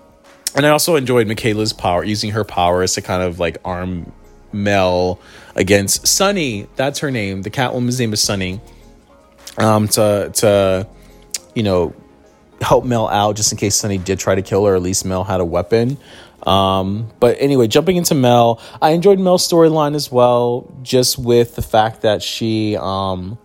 and 0.56 0.66
I 0.66 0.70
also 0.70 0.96
enjoyed 0.96 1.28
Michaela's 1.28 1.74
power, 1.74 2.04
using 2.04 2.32
her 2.32 2.46
powers 2.46 2.94
to 2.94 3.02
kind 3.02 3.22
of 3.22 3.40
like 3.40 3.58
arm 3.66 4.14
Mel 4.56 5.20
against 5.56 6.08
Sunny. 6.08 6.68
That's 6.76 6.99
her 6.99 7.12
name. 7.12 7.43
The 7.43 7.51
Catwoman's 7.51 7.99
name 7.99 8.14
is 8.14 8.22
Sunny. 8.22 8.62
Um, 9.58 9.88
to 9.89 10.32
to 10.34 10.88
you 11.53 11.64
know 11.64 11.93
help 12.62 12.86
Mel 12.86 13.08
out 13.08 13.36
just 13.36 13.51
in 13.51 13.58
case 13.58 13.76
Sunny 13.76 13.97
did 13.97 14.20
try 14.20 14.36
to 14.36 14.41
kill 14.41 14.66
her. 14.66 14.76
At 14.76 14.82
least 14.82 15.06
Mel 15.06 15.24
had 15.24 15.39
a 15.39 15.45
weapon. 15.45 15.97
Um, 16.45 17.12
but 17.20 17.38
anyway, 17.39 17.68
jumping 17.68 17.97
into 17.97 18.16
Mel, 18.16 18.62
I 18.82 18.91
enjoyed 18.91 19.20
Mel's 19.20 19.47
storyline 19.47 19.95
as 19.95 20.12
well, 20.12 20.72
just 20.84 21.18
with 21.18 21.56
the 21.56 21.62
fact 21.62 22.01
that 22.01 22.22
she, 22.22 22.78
um, 22.80 23.38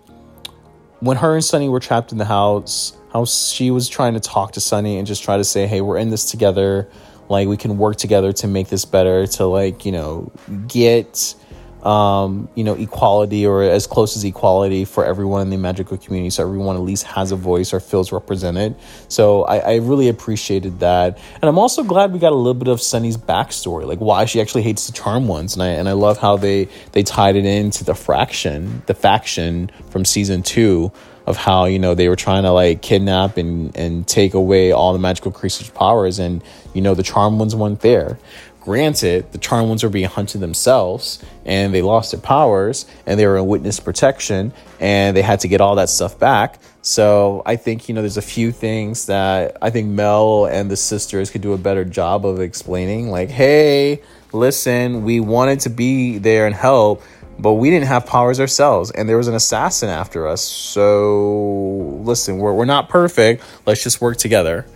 when 1.01 1.17
her 1.17 1.35
and 1.35 1.45
Sunny 1.45 1.69
were 1.69 1.81
trapped 1.81 2.13
in 2.13 2.19
the 2.19 2.27
house, 2.27 2.93
how 3.13 3.25
she 3.25 3.71
was 3.71 3.89
trying 3.89 4.15
to 4.15 4.21
talk 4.21 4.53
to 4.53 4.61
Sunny 4.61 4.99
and 4.99 5.07
just 5.07 5.23
try 5.23 5.37
to 5.37 5.45
say, 5.45 5.67
hey, 5.67 5.81
we're 5.81 5.97
in 5.97 6.11
this 6.11 6.31
together. 6.31 6.89
Like, 7.31 7.49
we 7.49 7.57
can 7.57 7.79
work 7.79 7.97
together 7.97 8.33
to 8.33 8.47
make 8.47 8.69
this 8.69 8.85
better, 8.85 9.27
to, 9.39 9.47
like, 9.47 9.87
you 9.87 9.93
know, 9.93 10.33
get 10.67 11.35
um, 11.83 12.49
you 12.55 12.65
know, 12.65 12.75
equality 12.75 13.47
or 13.47 13.63
as 13.63 13.87
close 13.87 14.17
as 14.17 14.25
equality 14.25 14.85
for 14.85 15.05
everyone 15.05 15.43
in 15.43 15.51
the 15.51 15.57
magical 15.57 15.97
community. 15.97 16.31
So 16.31 16.43
everyone 16.43 16.77
at 16.77 16.83
least 16.83 17.05
has 17.05 17.33
a 17.33 17.37
voice 17.37 17.73
or 17.73 17.81
feels 17.81 18.13
represented. 18.13 18.77
So 19.09 19.45
I, 19.45 19.59
I 19.59 19.77
really 19.77 20.09
appreciated 20.09 20.81
that. 20.81 21.19
And 21.35 21.45
I'm 21.45 21.59
also 21.59 21.83
glad 21.83 22.13
we 22.13 22.19
got 22.19 22.33
a 22.33 22.37
little 22.37 22.55
bit 22.55 22.69
of 22.69 22.81
Sunny's 22.81 23.17
backstory, 23.17 23.87
like 23.87 23.99
why 23.99 24.25
she 24.27 24.41
actually 24.41 24.63
hates 24.63 24.87
the 24.87 24.93
charm 24.93 25.27
ones. 25.27 25.55
And 25.55 25.63
I, 25.63 25.69
and 25.69 25.89
I 25.89 25.93
love 25.93 26.19
how 26.19 26.37
they, 26.37 26.69
they 26.93 27.03
tied 27.03 27.37
it 27.37 27.47
into 27.47 27.85
the 27.85 27.95
fraction, 27.95 28.83
the 28.87 28.95
faction 28.95 29.71
from 29.91 30.05
season 30.05 30.43
two 30.43 30.93
of 31.27 31.37
how, 31.37 31.67
you 31.67 31.79
know, 31.79 31.95
they 31.95 32.09
were 32.09 32.17
trying 32.17 32.43
to 32.43 32.51
like 32.51 32.83
kidnap 32.83 33.37
and, 33.37 33.77
and 33.77 34.07
take 34.07 34.35
away 34.35 34.73
all 34.73 34.93
the 34.93 34.99
magical 34.99 35.31
creatures' 35.31 35.71
powers. 35.71 36.19
And, 36.19 36.43
you 36.75 36.81
know, 36.81 36.95
the 36.95 37.03
charm 37.03 37.39
ones 37.39 37.55
weren't 37.55 37.81
there. 37.81 38.19
Granted, 38.61 39.33
the 39.33 39.39
Charm 39.39 39.69
Ones 39.69 39.83
were 39.83 39.89
being 39.89 40.09
hunted 40.09 40.39
themselves 40.39 41.25
and 41.47 41.73
they 41.73 41.81
lost 41.81 42.13
their 42.13 42.21
powers 42.21 42.85
and 43.07 43.19
they 43.19 43.27
were 43.27 43.39
in 43.39 43.47
witness 43.47 43.81
protection 43.81 44.53
and 44.79 45.17
they 45.17 45.23
had 45.23 45.41
to 45.41 45.49
get 45.49 45.63
all 45.63 45.77
that 45.77 45.89
stuff 45.89 46.19
back. 46.19 46.59
So 46.83 47.43
I 47.47 47.57
think, 47.57 47.89
you 47.89 47.95
know, 47.95 48.03
there's 48.03 48.19
a 48.19 48.23
few 48.23 48.53
things 48.53 49.07
that 49.07 49.57
I 49.63 49.71
think 49.71 49.89
Mel 49.89 50.47
and 50.47 50.71
the 50.71 50.77
sisters 50.77 51.31
could 51.31 51.41
do 51.41 51.55
a 51.55 51.59
better 51.59 51.87
job 51.87 52.27
of 52.27 52.41
explaining. 52.41 53.11
Like, 53.11 53.31
hey, 53.31 54.03
listen, 54.33 55.05
we 55.05 55.21
wanted 55.21 55.61
to 55.61 55.71
be 55.71 56.19
there 56.19 56.47
and 56.47 56.55
help, 56.55 57.03
but 57.41 57.55
we 57.55 57.71
didn't 57.71 57.87
have 57.87 58.07
powers 58.07 58.41
ourselves 58.41 58.91
and 58.91 59.09
there 59.09 59.17
was 59.17 59.29
an 59.29 59.35
assassin 59.35 59.89
after 59.89 60.29
us. 60.29 60.43
So 60.43 62.01
listen, 62.03 62.39
we're, 62.39 62.53
we're 62.53 62.65
not 62.65 62.89
perfect. 62.89 63.43
Let's 63.67 63.83
just 63.83 64.01
work 64.01 64.17
together. 64.17 64.67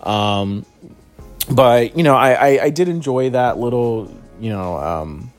Um, 0.00 0.64
but 1.50 1.96
you 1.96 2.02
know, 2.02 2.14
I, 2.14 2.32
I, 2.32 2.64
I 2.64 2.70
did 2.70 2.88
enjoy 2.88 3.30
that 3.30 3.58
little 3.58 4.12
you 4.40 4.50
know 4.50 4.76
um, 4.76 5.32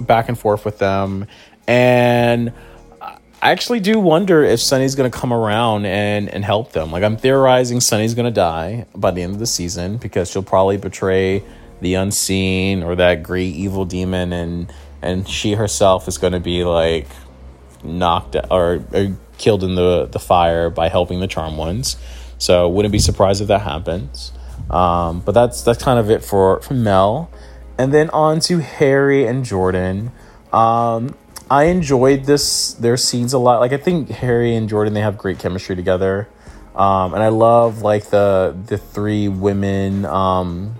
back 0.00 0.28
and 0.28 0.38
forth 0.38 0.64
with 0.64 0.78
them, 0.78 1.26
and 1.66 2.52
I 3.00 3.50
actually 3.52 3.80
do 3.80 4.00
wonder 4.00 4.42
if 4.42 4.60
Sunny's 4.60 4.94
gonna 4.94 5.10
come 5.10 5.32
around 5.32 5.86
and 5.86 6.28
and 6.28 6.44
help 6.44 6.72
them. 6.72 6.90
Like 6.90 7.02
I'm 7.02 7.16
theorizing, 7.16 7.80
Sunny's 7.80 8.14
gonna 8.14 8.30
die 8.30 8.86
by 8.94 9.10
the 9.10 9.22
end 9.22 9.34
of 9.34 9.38
the 9.38 9.46
season 9.46 9.98
because 9.98 10.30
she'll 10.30 10.42
probably 10.42 10.78
betray 10.78 11.42
the 11.80 11.94
unseen 11.94 12.82
or 12.82 12.96
that 12.96 13.22
great 13.22 13.54
evil 13.54 13.84
demon, 13.84 14.32
and 14.32 14.72
and 15.06 15.28
she 15.28 15.52
herself 15.52 16.08
is 16.08 16.18
gonna 16.18 16.40
be 16.40 16.64
like 16.64 17.06
knocked 17.82 18.36
or, 18.50 18.84
or 18.92 19.16
killed 19.38 19.62
in 19.62 19.74
the 19.74 20.06
the 20.06 20.18
fire 20.18 20.70
by 20.70 20.88
helping 20.88 21.20
the 21.20 21.26
charm 21.26 21.56
ones. 21.56 21.96
So 22.38 22.68
wouldn't 22.68 22.92
be 22.92 22.98
surprised 22.98 23.40
if 23.40 23.48
that 23.48 23.62
happens. 23.62 24.32
Um, 24.70 25.20
but 25.20 25.32
that's 25.32 25.62
that's 25.62 25.82
kind 25.82 25.98
of 25.98 26.10
it 26.10 26.24
for 26.24 26.60
for 26.60 26.74
Mel, 26.74 27.30
and 27.78 27.94
then 27.94 28.10
on 28.10 28.40
to 28.40 28.58
Harry 28.58 29.26
and 29.26 29.44
Jordan. 29.44 30.10
Um, 30.52 31.14
I 31.50 31.64
enjoyed 31.64 32.24
this 32.24 32.74
their 32.74 32.96
scenes 32.96 33.32
a 33.32 33.38
lot. 33.38 33.60
Like 33.60 33.72
I 33.72 33.76
think 33.76 34.10
Harry 34.10 34.54
and 34.54 34.68
Jordan 34.68 34.94
they 34.94 35.00
have 35.00 35.16
great 35.16 35.38
chemistry 35.38 35.76
together. 35.76 36.28
Um, 36.74 37.14
and 37.14 37.22
I 37.22 37.28
love 37.28 37.82
like 37.82 38.06
the 38.10 38.56
the 38.66 38.76
three 38.76 39.28
women. 39.28 40.04
Um, 40.04 40.74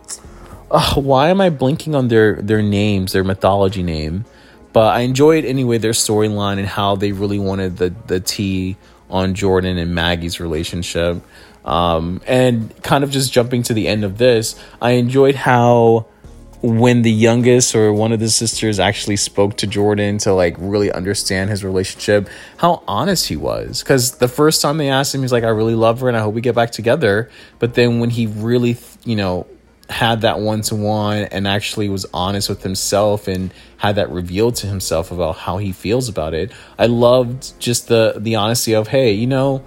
ugh, 0.71 1.05
why 1.05 1.29
am 1.29 1.41
I 1.41 1.51
blinking 1.51 1.95
on 1.95 2.09
their 2.09 2.37
their 2.37 2.63
names, 2.63 3.13
their 3.13 3.25
mythology 3.25 3.83
name? 3.83 4.25
But 4.73 4.95
I 4.95 5.01
enjoyed 5.01 5.45
anyway 5.45 5.79
their 5.79 5.93
storyline 5.93 6.59
and 6.59 6.67
how 6.67 6.97
they 6.97 7.13
really 7.13 7.39
wanted 7.39 7.79
the 7.79 7.95
the 8.07 8.21
tea 8.21 8.77
on 9.09 9.35
Jordan 9.35 9.79
and 9.79 9.95
Maggie's 9.95 10.41
relationship. 10.41 11.23
Um, 11.65 12.21
and 12.27 12.73
kind 12.83 13.03
of 13.03 13.11
just 13.11 13.33
jumping 13.33 13.65
to 13.65 13.75
the 13.75 13.89
end 13.89 14.05
of 14.05 14.19
this, 14.19 14.55
I 14.81 14.93
enjoyed 14.93 15.35
how 15.35 16.07
when 16.63 17.03
the 17.03 17.11
youngest 17.11 17.75
or 17.75 17.93
one 17.93 18.13
of 18.13 18.21
the 18.21 18.31
sisters 18.31 18.81
actually 18.81 19.17
spoke 19.17 19.57
to 19.59 19.67
Jordan 19.67 20.19
to 20.19 20.33
like 20.33 20.57
really 20.59 20.91
understand 20.91 21.51
his 21.51 21.63
relationship, 21.63 22.29
how 22.57 22.83
honest 22.89 23.29
he 23.29 23.37
was. 23.37 23.83
Because 23.83 24.19
the 24.19 24.29
first 24.29 24.63
time 24.63 24.79
they 24.79 24.89
asked 24.89 25.15
him, 25.15 25.23
he's 25.23 25.33
like, 25.33 25.45
I 25.45 25.49
really 25.49 25.75
love 25.75 26.01
her 26.01 26.09
and 26.09 26.17
I 26.17 26.21
hope 26.21 26.35
we 26.35 26.41
get 26.41 26.55
back 26.55 26.71
together. 26.71 27.31
But 27.59 27.75
then 27.75 28.01
when 28.01 28.11
he 28.11 28.27
really, 28.27 28.79
you 29.05 29.17
know, 29.17 29.47
had 29.89 30.23
that 30.23 30.41
one 30.41 30.63
to 30.63 30.75
one 30.75 31.25
and 31.25 31.47
actually 31.47 31.89
was 31.89 32.07
honest 32.13 32.49
with 32.49 32.63
himself 32.63 33.29
and 33.29 33.53
had 33.77 33.97
that 33.97 34.11
revealed 34.11 34.57
to 34.57 34.67
himself 34.67 35.13
about 35.13 35.37
how 35.37 35.59
he 35.59 35.73
feels 35.73 36.09
about 36.09 36.35
it, 36.35 36.51
I 36.79 36.87
loved 36.87 37.59
just 37.61 37.89
the 37.89 38.15
the 38.17 38.35
honesty 38.35 38.75
of, 38.75 38.89
hey, 38.89 39.13
you 39.13 39.27
know, 39.27 39.65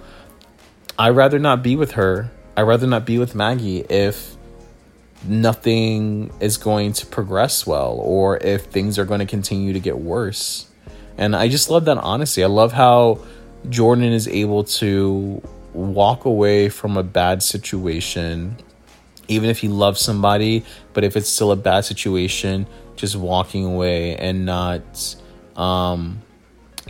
I'd 0.98 1.10
rather 1.10 1.38
not 1.38 1.62
be 1.62 1.76
with 1.76 1.92
her. 1.92 2.30
I'd 2.56 2.62
rather 2.62 2.86
not 2.86 3.06
be 3.06 3.18
with 3.18 3.34
Maggie 3.34 3.80
if 3.80 4.36
nothing 5.24 6.32
is 6.40 6.56
going 6.56 6.92
to 6.94 7.06
progress 7.06 7.66
well 7.66 7.98
or 8.02 8.38
if 8.38 8.64
things 8.66 8.98
are 8.98 9.04
going 9.04 9.20
to 9.20 9.26
continue 9.26 9.72
to 9.72 9.80
get 9.80 9.98
worse. 9.98 10.66
And 11.16 11.36
I 11.36 11.48
just 11.48 11.70
love 11.70 11.84
that 11.86 11.98
honesty. 11.98 12.42
I 12.42 12.46
love 12.46 12.72
how 12.72 13.24
Jordan 13.68 14.12
is 14.12 14.26
able 14.28 14.64
to 14.64 15.42
walk 15.72 16.24
away 16.24 16.68
from 16.68 16.96
a 16.96 17.02
bad 17.02 17.42
situation, 17.42 18.56
even 19.30 19.48
if 19.48 19.60
he 19.60 19.68
loves 19.68 20.00
somebody, 20.00 20.64
but 20.92 21.04
if 21.04 21.16
it's 21.16 21.28
still 21.28 21.52
a 21.52 21.56
bad 21.56 21.84
situation, 21.84 22.66
just 22.96 23.16
walking 23.16 23.64
away 23.64 24.16
and 24.16 24.44
not 24.44 25.16
um, 25.56 26.20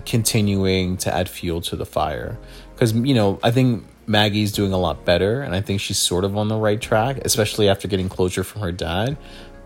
continuing 0.06 0.96
to 0.96 1.14
add 1.14 1.28
fuel 1.28 1.60
to 1.60 1.76
the 1.76 1.86
fire. 1.86 2.38
Because, 2.74 2.94
you 2.94 3.14
know, 3.14 3.38
I 3.42 3.50
think 3.50 3.84
Maggie's 4.06 4.52
doing 4.52 4.72
a 4.72 4.78
lot 4.78 5.04
better, 5.04 5.42
and 5.42 5.54
I 5.54 5.60
think 5.60 5.80
she's 5.80 5.98
sort 5.98 6.24
of 6.24 6.36
on 6.36 6.48
the 6.48 6.56
right 6.56 6.80
track, 6.80 7.18
especially 7.24 7.68
after 7.68 7.86
getting 7.86 8.08
closure 8.08 8.42
from 8.42 8.62
her 8.62 8.72
dad. 8.72 9.18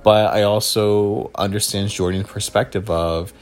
But 0.02 0.34
I 0.34 0.42
also 0.42 1.30
understand 1.34 1.90
Jordan's 1.90 2.26
perspective 2.26 2.90
of 2.90 3.32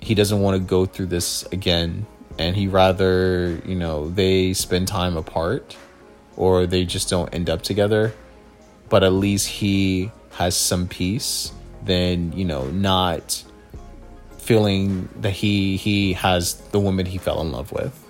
he 0.00 0.14
doesn't 0.14 0.40
want 0.40 0.56
to 0.56 0.62
go 0.62 0.84
through 0.84 1.06
this 1.06 1.44
again, 1.50 2.06
and 2.38 2.54
he 2.54 2.66
rather 2.66 3.58
you 3.64 3.74
know 3.74 4.10
they 4.10 4.52
spend 4.52 4.86
time 4.86 5.16
apart, 5.16 5.76
or 6.36 6.66
they 6.66 6.84
just 6.84 7.08
don't 7.08 7.32
end 7.32 7.48
up 7.48 7.62
together. 7.62 8.12
But 8.88 9.02
at 9.02 9.12
least 9.12 9.48
he 9.48 10.10
has 10.32 10.56
some 10.56 10.88
peace 10.88 11.52
than 11.84 12.32
you 12.32 12.44
know 12.44 12.66
not 12.70 13.44
feeling 14.38 15.08
that 15.20 15.30
he 15.30 15.76
he 15.76 16.12
has 16.14 16.54
the 16.54 16.80
woman 16.80 17.06
he 17.06 17.18
fell 17.18 17.40
in 17.40 17.52
love 17.52 17.72
with. 17.72 18.00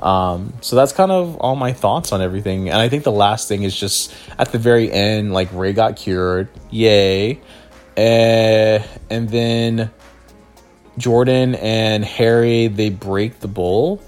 Um, 0.00 0.52
so 0.60 0.76
that's 0.76 0.92
kind 0.92 1.10
of 1.10 1.36
all 1.36 1.56
my 1.56 1.72
thoughts 1.72 2.12
on 2.12 2.20
everything. 2.20 2.68
And 2.68 2.78
I 2.78 2.88
think 2.88 3.04
the 3.04 3.12
last 3.12 3.48
thing 3.48 3.62
is 3.62 3.74
just 3.74 4.14
at 4.38 4.52
the 4.52 4.58
very 4.58 4.90
end, 4.90 5.32
like 5.32 5.48
Ray 5.52 5.72
got 5.72 5.96
cured, 5.96 6.48
yay, 6.70 7.40
uh, 7.96 8.80
and 9.08 9.28
then 9.28 9.90
Jordan 10.98 11.54
and 11.54 12.04
Harry 12.04 12.68
they 12.68 12.90
break 12.90 13.40
the 13.40 13.48
bowl. 13.48 14.02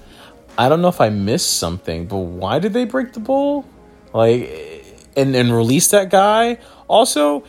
I 0.59 0.69
don't 0.69 0.81
know 0.81 0.89
if 0.89 1.01
I 1.01 1.11
missed 1.11 1.59
something, 1.59 2.07
but 2.07 2.17
why 2.17 2.59
did 2.59 2.73
they 2.73 2.85
break 2.85 3.13
the 3.13 3.21
bowl? 3.21 3.67
Like, 4.15 4.86
and 5.17 5.35
and 5.35 5.55
release 5.55 5.89
that 5.89 6.11
guy. 6.11 6.59
Also, 6.89 7.45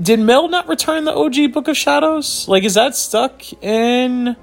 did 0.00 0.20
Mel 0.20 0.48
not 0.48 0.68
return 0.68 1.04
the 1.04 1.14
OG 1.14 1.52
Book 1.52 1.68
of 1.68 1.76
Shadows? 1.76 2.46
Like, 2.48 2.64
is 2.64 2.74
that 2.74 2.96
stuck 2.96 3.42
in 3.62 4.36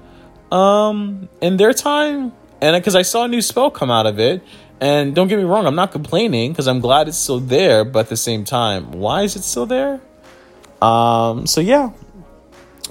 um 0.52 1.28
in 1.40 1.56
their 1.56 1.72
time? 1.72 2.32
and 2.60 2.80
because 2.80 2.94
I 2.94 3.02
saw 3.02 3.24
a 3.24 3.28
new 3.28 3.42
spell 3.42 3.70
come 3.70 3.90
out 3.90 4.06
of 4.06 4.18
it, 4.18 4.42
and 4.80 5.14
don't 5.14 5.28
get 5.28 5.38
me 5.38 5.44
wrong, 5.44 5.66
I'm 5.66 5.74
not 5.74 5.92
complaining 5.92 6.52
because 6.52 6.68
I'm 6.68 6.80
glad 6.80 7.08
it's 7.08 7.18
still 7.18 7.40
there, 7.40 7.84
but 7.84 8.00
at 8.00 8.08
the 8.08 8.16
same 8.16 8.44
time, 8.44 8.92
why 8.92 9.22
is 9.22 9.36
it 9.36 9.42
still 9.42 9.66
there? 9.66 10.00
Um, 10.82 11.46
so 11.46 11.60
yeah, 11.60 11.90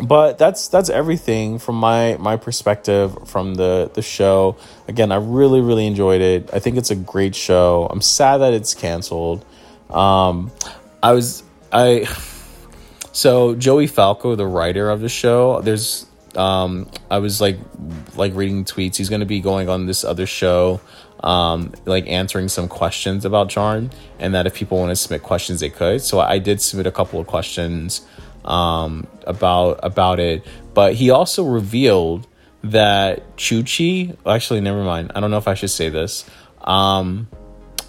but 0.01 0.37
that's 0.37 0.67
that's 0.67 0.89
everything 0.89 1.59
from 1.59 1.75
my 1.75 2.17
my 2.17 2.37
perspective 2.37 3.15
from 3.27 3.55
the 3.55 3.91
the 3.93 4.01
show. 4.01 4.57
Again, 4.87 5.11
I 5.11 5.17
really 5.17 5.61
really 5.61 5.85
enjoyed 5.85 6.21
it. 6.21 6.49
I 6.53 6.59
think 6.59 6.77
it's 6.77 6.91
a 6.91 6.95
great 6.95 7.35
show. 7.35 7.87
I'm 7.91 8.01
sad 8.01 8.37
that 8.37 8.53
it's 8.53 8.73
canceled. 8.73 9.45
Um, 9.89 10.51
I 11.01 11.13
was 11.13 11.43
I 11.71 12.07
so 13.11 13.55
Joey 13.55 13.87
Falco, 13.87 14.35
the 14.35 14.45
writer 14.45 14.89
of 14.89 15.01
the 15.01 15.09
show. 15.09 15.61
There's 15.61 16.05
um, 16.35 16.89
I 17.09 17.19
was 17.19 17.39
like 17.39 17.57
like 18.15 18.33
reading 18.35 18.65
tweets. 18.65 18.97
He's 18.97 19.09
going 19.09 19.21
to 19.21 19.25
be 19.25 19.39
going 19.39 19.69
on 19.69 19.85
this 19.85 20.03
other 20.03 20.25
show, 20.25 20.81
um, 21.21 21.73
like 21.85 22.07
answering 22.07 22.49
some 22.49 22.67
questions 22.67 23.25
about 23.25 23.49
Charm, 23.49 23.89
and 24.19 24.33
that 24.33 24.47
if 24.47 24.55
people 24.55 24.79
want 24.79 24.89
to 24.89 24.95
submit 24.95 25.23
questions, 25.23 25.59
they 25.59 25.69
could. 25.69 26.01
So 26.01 26.19
I 26.19 26.39
did 26.39 26.61
submit 26.61 26.87
a 26.87 26.91
couple 26.91 27.19
of 27.19 27.27
questions 27.27 28.05
um, 28.43 29.07
about 29.25 29.79
about 29.83 30.19
it, 30.19 30.45
but 30.73 30.95
he 30.95 31.09
also 31.09 31.43
revealed 31.43 32.27
that 32.63 33.37
Chuchi. 33.37 34.17
Actually, 34.25 34.61
never 34.61 34.83
mind. 34.83 35.11
I 35.15 35.19
don't 35.19 35.31
know 35.31 35.37
if 35.37 35.47
I 35.47 35.53
should 35.53 35.69
say 35.69 35.89
this. 35.89 36.25
Um, 36.61 37.27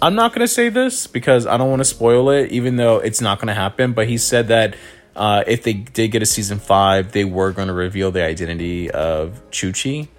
I'm 0.01 0.15
not 0.15 0.33
gonna 0.33 0.47
say 0.47 0.69
this 0.69 1.07
because 1.07 1.47
I 1.47 1.57
don't 1.57 1.69
want 1.69 1.79
to 1.79 1.85
spoil 1.85 2.29
it, 2.29 2.51
even 2.51 2.75
though 2.75 2.97
it's 2.97 3.21
not 3.21 3.39
gonna 3.39 3.53
happen. 3.53 3.93
But 3.93 4.07
he 4.07 4.17
said 4.17 4.49
that 4.49 4.75
uh, 5.17 5.43
if 5.47 5.63
they 5.63 5.73
did 5.73 6.09
get 6.09 6.21
a 6.21 6.25
season 6.25 6.59
five, 6.59 7.11
they 7.11 7.25
were 7.25 7.51
going 7.51 7.69
to 7.69 7.73
reveal 7.73 8.11
the 8.11 8.23
identity 8.23 8.91
of 8.91 9.41
Chuchi. 9.49 10.09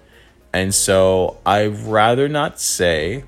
And 0.53 0.75
so 0.75 1.37
I'd 1.45 1.77
rather 1.83 2.27
not 2.27 2.59
say 2.59 3.23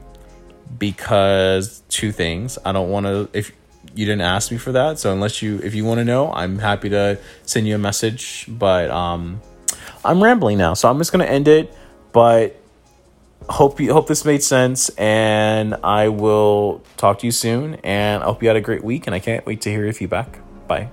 because 0.78 1.82
two 1.88 2.12
things. 2.12 2.58
I 2.66 2.74
don't 2.74 2.89
want 2.89 3.06
to, 3.06 3.30
if 3.32 3.54
you 3.95 4.06
didn't 4.06 4.22
ask 4.22 4.52
me 4.52 4.58
for 4.58 4.74
that. 4.74 4.99
So 4.99 5.14
unless 5.14 5.41
you, 5.41 5.60
if 5.64 5.74
you 5.74 5.86
want 5.86 5.99
to 5.99 6.06
know, 6.06 6.32
I'm 6.34 6.60
happy 6.60 6.89
to 6.89 7.18
send 7.43 7.68
you 7.68 7.76
a 7.76 7.80
message. 7.80 8.47
But 8.49 8.89
um, 8.89 9.39
I'm 10.04 10.22
rambling 10.22 10.58
now. 10.58 10.74
So 10.74 10.89
I'm 10.89 10.97
just 10.97 11.14
going 11.14 11.26
to 11.26 11.32
end 11.32 11.47
it. 11.47 11.74
But 12.12 12.61
hope 13.52 13.80
you 13.80 13.93
hope 13.93 14.08
this 14.08 14.26
made 14.26 14.43
sense 14.43 14.89
and 14.97 15.76
I 15.84 16.08
will 16.10 16.82
talk 16.97 17.20
to 17.20 17.26
you 17.26 17.32
soon 17.32 17.76
and 17.84 18.24
I 18.24 18.26
hope 18.26 18.41
you 18.41 18.47
had 18.47 18.58
a 18.58 18.62
great 18.62 18.84
week 18.84 19.08
and 19.08 19.16
I 19.16 19.20
can't 19.20 19.45
wait 19.45 19.62
to 19.62 19.70
hear 19.70 19.84
your 19.84 19.93
feedback. 19.93 20.39
Bye. 20.68 20.89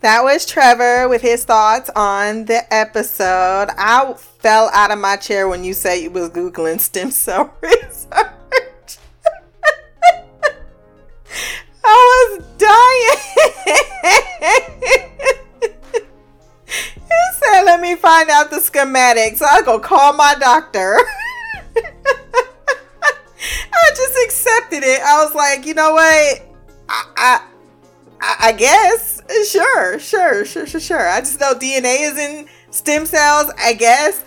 That 0.00 0.24
was 0.24 0.44
Trevor 0.44 1.08
with 1.08 1.22
his 1.22 1.44
thoughts 1.44 1.88
on 1.94 2.46
the 2.46 2.74
episode. 2.74 3.68
I 3.78 4.14
fell 4.40 4.68
out 4.72 4.90
of 4.90 4.98
my 4.98 5.16
chair 5.16 5.48
when 5.48 5.62
you 5.62 5.74
said 5.74 5.94
you 5.94 6.10
was 6.10 6.30
googling 6.30 6.80
stem 6.80 7.12
cell 7.12 7.54
research. 7.62 8.08
I 11.84 12.36
was 12.38 12.44
dying. 12.58 13.18
you 17.10 17.32
said, 17.34 17.62
"Let 17.62 17.80
me 17.80 17.94
find 17.94 18.28
out 18.30 18.50
the 18.50 18.56
schematics." 18.56 19.38
So 19.38 19.46
I 19.46 19.62
go 19.62 19.78
call 19.78 20.12
my 20.14 20.34
doctor. 20.38 20.98
I 23.72 23.90
just 23.96 24.18
accepted 24.24 24.82
it. 24.84 25.00
I 25.02 25.24
was 25.24 25.34
like, 25.34 25.66
you 25.66 25.74
know 25.74 25.92
what? 25.92 26.42
I, 26.88 27.40
I, 28.20 28.36
I 28.40 28.52
guess 28.52 29.22
Sure, 29.46 29.98
sure, 29.98 30.44
sure, 30.44 30.66
sure, 30.66 30.80
sure. 30.80 31.08
I 31.08 31.20
just 31.20 31.40
know 31.40 31.54
DNA 31.54 32.10
is 32.10 32.18
in 32.18 32.46
stem 32.70 33.06
cells. 33.06 33.50
I 33.58 33.72
guess 33.72 34.24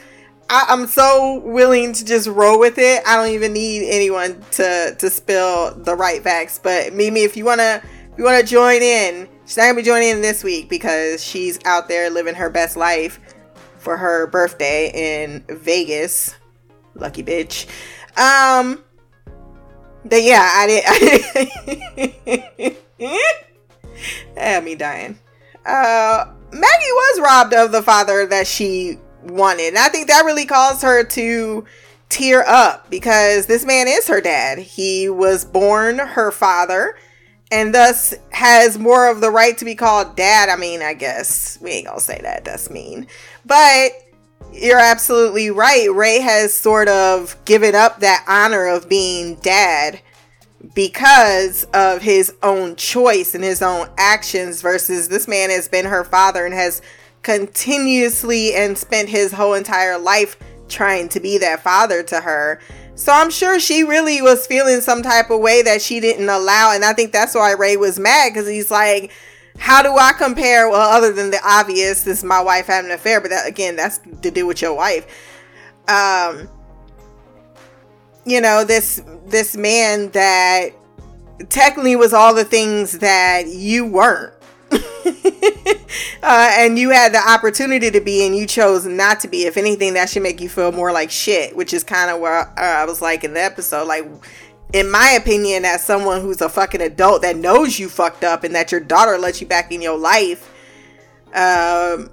I, 0.49 0.65
am 0.69 0.87
so 0.87 1.41
willing 1.45 1.93
to 1.93 2.05
just 2.05 2.27
roll 2.27 2.59
with 2.59 2.77
it. 2.77 3.03
I 3.05 3.15
don't 3.15 3.33
even 3.33 3.53
need 3.53 3.87
anyone 3.89 4.41
to 4.51 4.95
to 4.97 5.09
spill 5.09 5.75
the 5.75 5.95
right 5.95 6.23
facts. 6.23 6.59
But 6.61 6.93
Mimi, 6.93 7.21
if 7.21 7.37
you 7.37 7.45
wanna 7.45 7.81
if 8.11 8.17
you 8.17 8.23
wanna 8.23 8.43
join 8.43 8.81
in, 8.81 9.27
she's 9.45 9.57
not 9.57 9.63
gonna 9.63 9.75
be 9.75 9.83
joining 9.83 10.09
in 10.09 10.21
this 10.21 10.43
week 10.43 10.69
because 10.69 11.23
she's 11.23 11.59
out 11.65 11.87
there 11.87 12.09
living 12.09 12.35
her 12.35 12.49
best 12.49 12.75
life 12.75 13.19
for 13.77 13.97
her 13.97 14.27
birthday 14.27 14.91
in 14.93 15.43
Vegas. 15.49 16.35
Lucky 16.95 17.23
bitch. 17.23 17.67
Um. 18.17 18.83
But 20.03 20.21
yeah, 20.23 20.47
I 20.53 20.67
did. 20.67 20.83
I 23.07 24.37
had 24.37 24.63
me 24.63 24.75
dying. 24.75 25.17
Uh, 25.65 26.25
Maggie 26.51 26.91
was 26.91 27.21
robbed 27.21 27.53
of 27.53 27.71
the 27.71 27.81
father 27.81 28.27
that 28.27 28.45
she 28.45 28.99
wanted. 29.23 29.69
And 29.69 29.77
I 29.77 29.89
think 29.89 30.07
that 30.07 30.25
really 30.25 30.45
caused 30.45 30.83
her 30.83 31.03
to 31.03 31.65
tear 32.09 32.43
up 32.47 32.89
because 32.89 33.47
this 33.47 33.65
man 33.65 33.87
is 33.87 34.07
her 34.07 34.21
dad. 34.21 34.59
He 34.59 35.09
was 35.09 35.43
born 35.43 35.97
her 35.97 36.31
father 36.31 36.95
and 37.51 37.73
thus 37.73 38.13
has 38.31 38.77
more 38.77 39.09
of 39.09 39.21
the 39.21 39.31
right 39.31 39.57
to 39.57 39.65
be 39.65 39.75
called 39.75 40.15
dad. 40.15 40.49
I 40.49 40.55
mean, 40.55 40.81
I 40.81 40.93
guess 40.93 41.57
we 41.61 41.71
ain't 41.71 41.87
gonna 41.87 41.99
say 41.99 42.19
that. 42.21 42.45
That's 42.45 42.69
mean. 42.69 43.07
But 43.45 43.91
you're 44.55 44.79
absolutely 44.79 45.51
right. 45.51 45.87
Ray 45.93 46.19
has 46.19 46.53
sort 46.53 46.87
of 46.87 47.35
given 47.45 47.75
up 47.75 47.99
that 47.99 48.25
honor 48.27 48.65
of 48.67 48.87
being 48.87 49.35
dad 49.35 50.01
because 50.73 51.65
of 51.73 52.01
his 52.01 52.33
own 52.41 52.75
choice 52.75 53.35
and 53.35 53.43
his 53.43 53.61
own 53.61 53.87
actions 53.97 54.61
versus 54.61 55.09
this 55.09 55.27
man 55.27 55.49
has 55.49 55.67
been 55.67 55.85
her 55.85 56.03
father 56.03 56.45
and 56.45 56.53
has 56.53 56.81
continuously 57.21 58.53
and 58.53 58.77
spent 58.77 59.09
his 59.09 59.33
whole 59.33 59.53
entire 59.53 59.97
life 59.97 60.37
trying 60.67 61.09
to 61.09 61.19
be 61.19 61.37
that 61.37 61.61
father 61.61 62.01
to 62.03 62.21
her. 62.21 62.59
So 62.95 63.11
I'm 63.11 63.29
sure 63.29 63.59
she 63.59 63.83
really 63.83 64.21
was 64.21 64.47
feeling 64.47 64.79
some 64.81 65.03
type 65.03 65.29
of 65.29 65.41
way 65.41 65.61
that 65.61 65.81
she 65.81 65.99
didn't 65.99 66.29
allow. 66.29 66.73
And 66.73 66.85
I 66.85 66.93
think 66.93 67.11
that's 67.11 67.35
why 67.35 67.51
Ray 67.51 67.77
was 67.77 67.99
mad 67.99 68.29
because 68.33 68.47
he's 68.47 68.71
like, 68.71 69.11
how 69.57 69.81
do 69.81 69.95
I 69.97 70.13
compare? 70.13 70.69
Well, 70.69 70.81
other 70.81 71.11
than 71.11 71.31
the 71.31 71.39
obvious, 71.43 72.03
this 72.03 72.19
is 72.19 72.23
my 72.23 72.41
wife 72.41 72.67
having 72.67 72.91
an 72.91 72.95
affair, 72.95 73.21
but 73.21 73.29
that 73.29 73.47
again, 73.47 73.75
that's 73.75 73.99
to 74.21 74.31
do 74.31 74.45
with 74.45 74.61
your 74.61 74.73
wife. 74.73 75.05
Um, 75.87 76.49
you 78.25 78.41
know, 78.41 78.63
this 78.63 79.01
this 79.27 79.55
man 79.55 80.09
that 80.11 80.69
technically 81.49 81.95
was 81.95 82.13
all 82.13 82.33
the 82.33 82.45
things 82.45 82.99
that 82.99 83.47
you 83.47 83.85
weren't. 83.85 84.33
uh, 84.71 86.51
and 86.57 86.79
you 86.79 86.89
had 86.89 87.13
the 87.13 87.21
opportunity 87.29 87.91
to 87.91 88.01
be 88.01 88.25
and 88.25 88.35
you 88.35 88.47
chose 88.47 88.85
not 88.85 89.19
to 89.19 89.27
be 89.27 89.45
if 89.45 89.57
anything 89.57 89.93
that 89.93 90.09
should 90.09 90.23
make 90.23 90.41
you 90.41 90.49
feel 90.49 90.71
more 90.71 90.91
like 90.91 91.11
shit 91.11 91.55
which 91.55 91.71
is 91.71 91.83
kind 91.83 92.09
of 92.09 92.19
where 92.19 92.39
uh, 92.39 92.51
i 92.57 92.83
was 92.83 92.99
like 92.99 93.23
in 93.23 93.35
the 93.35 93.41
episode 93.41 93.87
like 93.87 94.03
in 94.73 94.89
my 94.89 95.11
opinion 95.11 95.65
as 95.65 95.83
someone 95.83 96.21
who's 96.21 96.41
a 96.41 96.49
fucking 96.49 96.81
adult 96.81 97.21
that 97.21 97.35
knows 97.35 97.79
you 97.79 97.89
fucked 97.89 98.23
up 98.23 98.43
and 98.43 98.55
that 98.55 98.71
your 98.71 98.81
daughter 98.81 99.17
let 99.17 99.39
you 99.41 99.47
back 99.47 99.71
in 99.71 99.81
your 99.81 99.97
life 99.97 100.51
um 101.33 102.09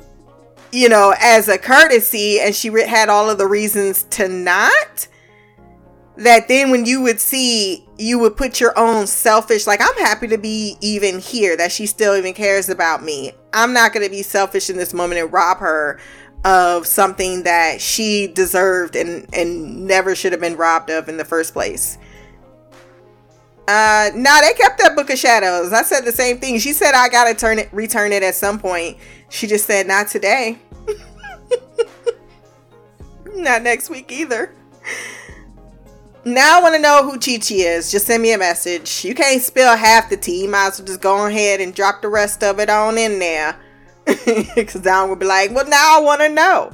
you 0.72 0.88
know 0.88 1.14
as 1.20 1.48
a 1.48 1.59
courtesy 1.59 2.40
and 2.40 2.55
she 2.55 2.68
had 2.82 3.09
all 3.09 3.30
of 3.30 3.38
the 3.38 3.46
reasons 3.46 4.05
to 4.05 4.28
not 4.28 5.07
that 6.16 6.46
then 6.48 6.70
when 6.70 6.84
you 6.84 7.00
would 7.00 7.18
see 7.18 7.86
you 7.98 8.18
would 8.18 8.36
put 8.36 8.61
your 8.61 8.78
own 8.78 9.07
selfish 9.07 9.66
like 9.66 9.80
i'm 9.80 10.05
happy 10.05 10.26
to 10.26 10.36
be 10.38 10.76
even 10.80 11.18
here 11.18 11.57
that 11.57 11.72
she 11.72 11.86
still 11.86 12.16
even 12.16 12.34
cares 12.34 12.68
about 12.68 13.03
me. 13.03 13.32
I'm 13.53 13.72
not 13.72 13.92
going 13.92 14.05
to 14.05 14.11
be 14.11 14.22
selfish 14.22 14.70
in 14.70 14.76
this 14.76 14.94
moment 14.94 15.20
and 15.20 15.32
rob 15.32 15.59
her 15.59 16.00
of 16.44 16.86
something 16.86 17.44
that 17.44 17.80
she 17.80 18.26
deserved 18.26 18.96
and 18.96 19.32
and 19.32 19.86
never 19.86 20.14
should 20.14 20.32
have 20.32 20.40
been 20.40 20.57
robbed 20.57 20.90
of 20.90 21.09
in 21.09 21.16
the 21.16 21.24
first 21.24 21.53
place 21.53 21.98
uh 23.72 24.10
nah 24.14 24.40
they 24.40 24.52
kept 24.54 24.78
that 24.78 24.94
book 24.94 25.08
of 25.08 25.18
shadows 25.18 25.72
i 25.72 25.82
said 25.82 26.04
the 26.04 26.12
same 26.12 26.38
thing 26.38 26.58
she 26.58 26.72
said 26.72 26.94
i 26.94 27.08
gotta 27.08 27.34
turn 27.34 27.58
it 27.58 27.68
return 27.72 28.12
it 28.12 28.22
at 28.22 28.34
some 28.34 28.58
point 28.58 28.96
she 29.30 29.46
just 29.46 29.66
said 29.66 29.86
not 29.86 30.08
today 30.08 30.58
not 33.34 33.62
next 33.62 33.88
week 33.88 34.12
either 34.12 34.54
now 36.24 36.60
I 36.60 36.62
want 36.62 36.76
to 36.76 36.80
know 36.80 37.02
who 37.02 37.18
Chi 37.18 37.38
Chi 37.38 37.56
is. 37.56 37.90
Just 37.90 38.06
send 38.06 38.22
me 38.22 38.32
a 38.32 38.38
message. 38.38 39.04
You 39.04 39.14
can't 39.14 39.42
spill 39.42 39.76
half 39.76 40.08
the 40.08 40.16
tea. 40.16 40.42
You 40.42 40.48
might 40.48 40.68
as 40.68 40.78
well 40.78 40.86
just 40.86 41.00
go 41.00 41.26
ahead 41.26 41.60
and 41.60 41.74
drop 41.74 42.00
the 42.00 42.08
rest 42.08 42.44
of 42.44 42.60
it 42.60 42.70
on 42.70 42.96
in 42.96 43.18
there. 43.18 43.56
Because 44.54 44.82
Don 44.82 45.08
will 45.08 45.16
be 45.16 45.26
like, 45.26 45.50
well, 45.52 45.66
now 45.66 45.98
I 45.98 46.00
want 46.00 46.20
to 46.20 46.28
know. 46.28 46.72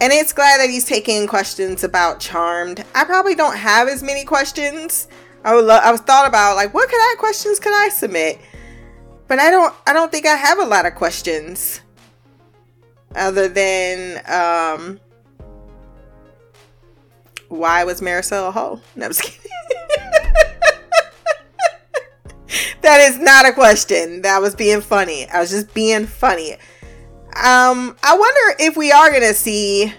And 0.00 0.12
it's 0.12 0.32
glad 0.32 0.58
that 0.58 0.70
he's 0.70 0.84
taking 0.84 1.26
questions 1.26 1.84
about 1.84 2.20
Charmed. 2.20 2.84
I 2.94 3.04
probably 3.04 3.34
don't 3.34 3.56
have 3.56 3.86
as 3.86 4.02
many 4.02 4.24
questions. 4.24 5.06
I 5.44 5.54
would 5.54 5.64
love. 5.64 5.82
I 5.82 5.90
was 5.90 6.00
thought 6.00 6.28
about 6.28 6.56
like, 6.56 6.74
what 6.74 6.90
kind 6.90 7.02
of 7.12 7.18
questions 7.18 7.58
could 7.58 7.72
I 7.72 7.88
submit? 7.88 8.38
But 9.26 9.38
I 9.38 9.50
don't. 9.50 9.74
I 9.86 9.92
don't 9.92 10.10
think 10.10 10.26
I 10.26 10.36
have 10.36 10.58
a 10.58 10.64
lot 10.64 10.86
of 10.86 10.94
questions. 10.94 11.80
Other 13.14 13.48
than 13.48 14.22
um, 14.26 15.00
why 17.48 17.84
was 17.84 18.00
Marisol 18.00 18.48
a 18.48 18.52
hoe? 18.52 18.80
No, 18.94 19.06
I'm 19.06 19.10
just 19.10 19.22
kidding. 19.22 19.40
that 22.82 23.00
is 23.00 23.18
not 23.18 23.48
a 23.48 23.52
question. 23.52 24.22
That 24.22 24.40
was 24.40 24.54
being 24.54 24.80
funny. 24.80 25.28
I 25.28 25.40
was 25.40 25.50
just 25.50 25.74
being 25.74 26.06
funny. 26.06 26.52
Um, 27.36 27.96
I 28.02 28.16
wonder 28.16 28.56
if 28.60 28.76
we 28.76 28.92
are 28.92 29.10
gonna 29.10 29.34
see 29.34 29.92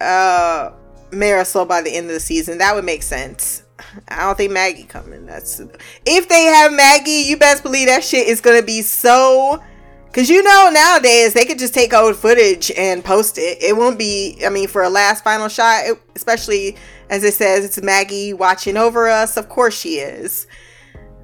uh 0.00 0.70
Marisol 1.10 1.66
by 1.66 1.82
the 1.82 1.94
end 1.94 2.06
of 2.06 2.12
the 2.12 2.20
season. 2.20 2.58
That 2.58 2.74
would 2.74 2.84
make 2.84 3.02
sense. 3.02 3.64
I 4.08 4.20
don't 4.20 4.36
think 4.36 4.52
Maggie 4.52 4.84
coming. 4.84 5.26
That's 5.26 5.60
if 6.06 6.28
they 6.28 6.44
have 6.44 6.72
Maggie, 6.72 7.24
you 7.26 7.36
best 7.36 7.62
believe 7.62 7.88
that 7.88 8.04
shit 8.04 8.26
is 8.26 8.40
gonna 8.40 8.62
be 8.62 8.82
so 8.82 9.62
Cause 10.12 10.30
you 10.30 10.42
know 10.42 10.70
nowadays 10.72 11.34
they 11.34 11.44
could 11.44 11.58
just 11.58 11.74
take 11.74 11.92
old 11.92 12.16
footage 12.16 12.72
and 12.76 13.04
post 13.04 13.36
it. 13.36 13.62
It 13.62 13.76
won't 13.76 13.98
be. 13.98 14.40
I 14.44 14.48
mean, 14.48 14.66
for 14.66 14.82
a 14.82 14.88
last 14.88 15.22
final 15.22 15.48
shot, 15.48 15.84
it, 15.84 16.00
especially 16.16 16.76
as 17.10 17.24
it 17.24 17.34
says, 17.34 17.64
it's 17.64 17.80
Maggie 17.82 18.32
watching 18.32 18.76
over 18.76 19.08
us. 19.08 19.36
Of 19.36 19.48
course 19.48 19.78
she 19.78 19.96
is. 19.96 20.46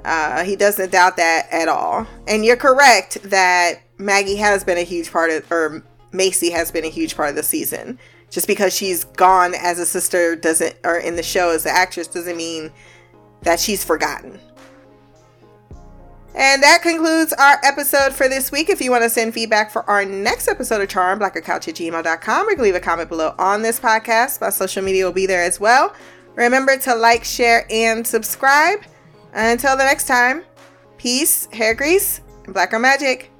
Uh, 0.04 0.44
he 0.44 0.54
doesn't 0.54 0.92
doubt 0.92 1.16
that 1.16 1.48
at 1.50 1.68
all. 1.68 2.06
And 2.28 2.44
you're 2.44 2.56
correct 2.56 3.22
that 3.24 3.80
Maggie 3.96 4.36
has 4.36 4.64
been 4.64 4.76
a 4.76 4.82
huge 4.82 5.10
part 5.10 5.30
of, 5.30 5.50
or 5.50 5.82
Macy 6.12 6.50
has 6.50 6.70
been 6.70 6.84
a 6.84 6.90
huge 6.90 7.16
part 7.16 7.30
of 7.30 7.36
the 7.36 7.42
season. 7.42 7.98
Just 8.34 8.48
because 8.48 8.74
she's 8.74 9.04
gone 9.04 9.54
as 9.54 9.78
a 9.78 9.86
sister 9.86 10.34
doesn't, 10.34 10.74
or 10.82 10.96
in 10.96 11.14
the 11.14 11.22
show 11.22 11.50
as 11.50 11.64
an 11.66 11.72
actress 11.72 12.08
doesn't 12.08 12.36
mean 12.36 12.72
that 13.42 13.60
she's 13.60 13.84
forgotten. 13.84 14.40
And 16.34 16.60
that 16.64 16.82
concludes 16.82 17.32
our 17.34 17.60
episode 17.62 18.12
for 18.12 18.28
this 18.28 18.50
week. 18.50 18.70
If 18.70 18.80
you 18.80 18.90
want 18.90 19.04
to 19.04 19.08
send 19.08 19.34
feedback 19.34 19.70
for 19.70 19.88
our 19.88 20.04
next 20.04 20.48
episode 20.48 20.80
of 20.80 20.88
Charm, 20.88 21.20
blackgirlcouch 21.20 21.68
at 21.68 21.76
gmail.com, 21.76 22.48
or 22.48 22.50
you 22.50 22.56
can 22.56 22.64
leave 22.64 22.74
a 22.74 22.80
comment 22.80 23.08
below 23.08 23.36
on 23.38 23.62
this 23.62 23.78
podcast. 23.78 24.40
My 24.40 24.50
social 24.50 24.82
media 24.82 25.04
will 25.04 25.12
be 25.12 25.26
there 25.26 25.44
as 25.44 25.60
well. 25.60 25.94
Remember 26.34 26.76
to 26.76 26.94
like, 26.96 27.22
share, 27.22 27.68
and 27.70 28.04
subscribe. 28.04 28.80
Until 29.32 29.76
the 29.76 29.84
next 29.84 30.08
time, 30.08 30.42
peace, 30.98 31.46
hair 31.52 31.72
grease, 31.72 32.20
and 32.46 32.52
black 32.52 32.72
girl 32.72 32.80
magic. 32.80 33.30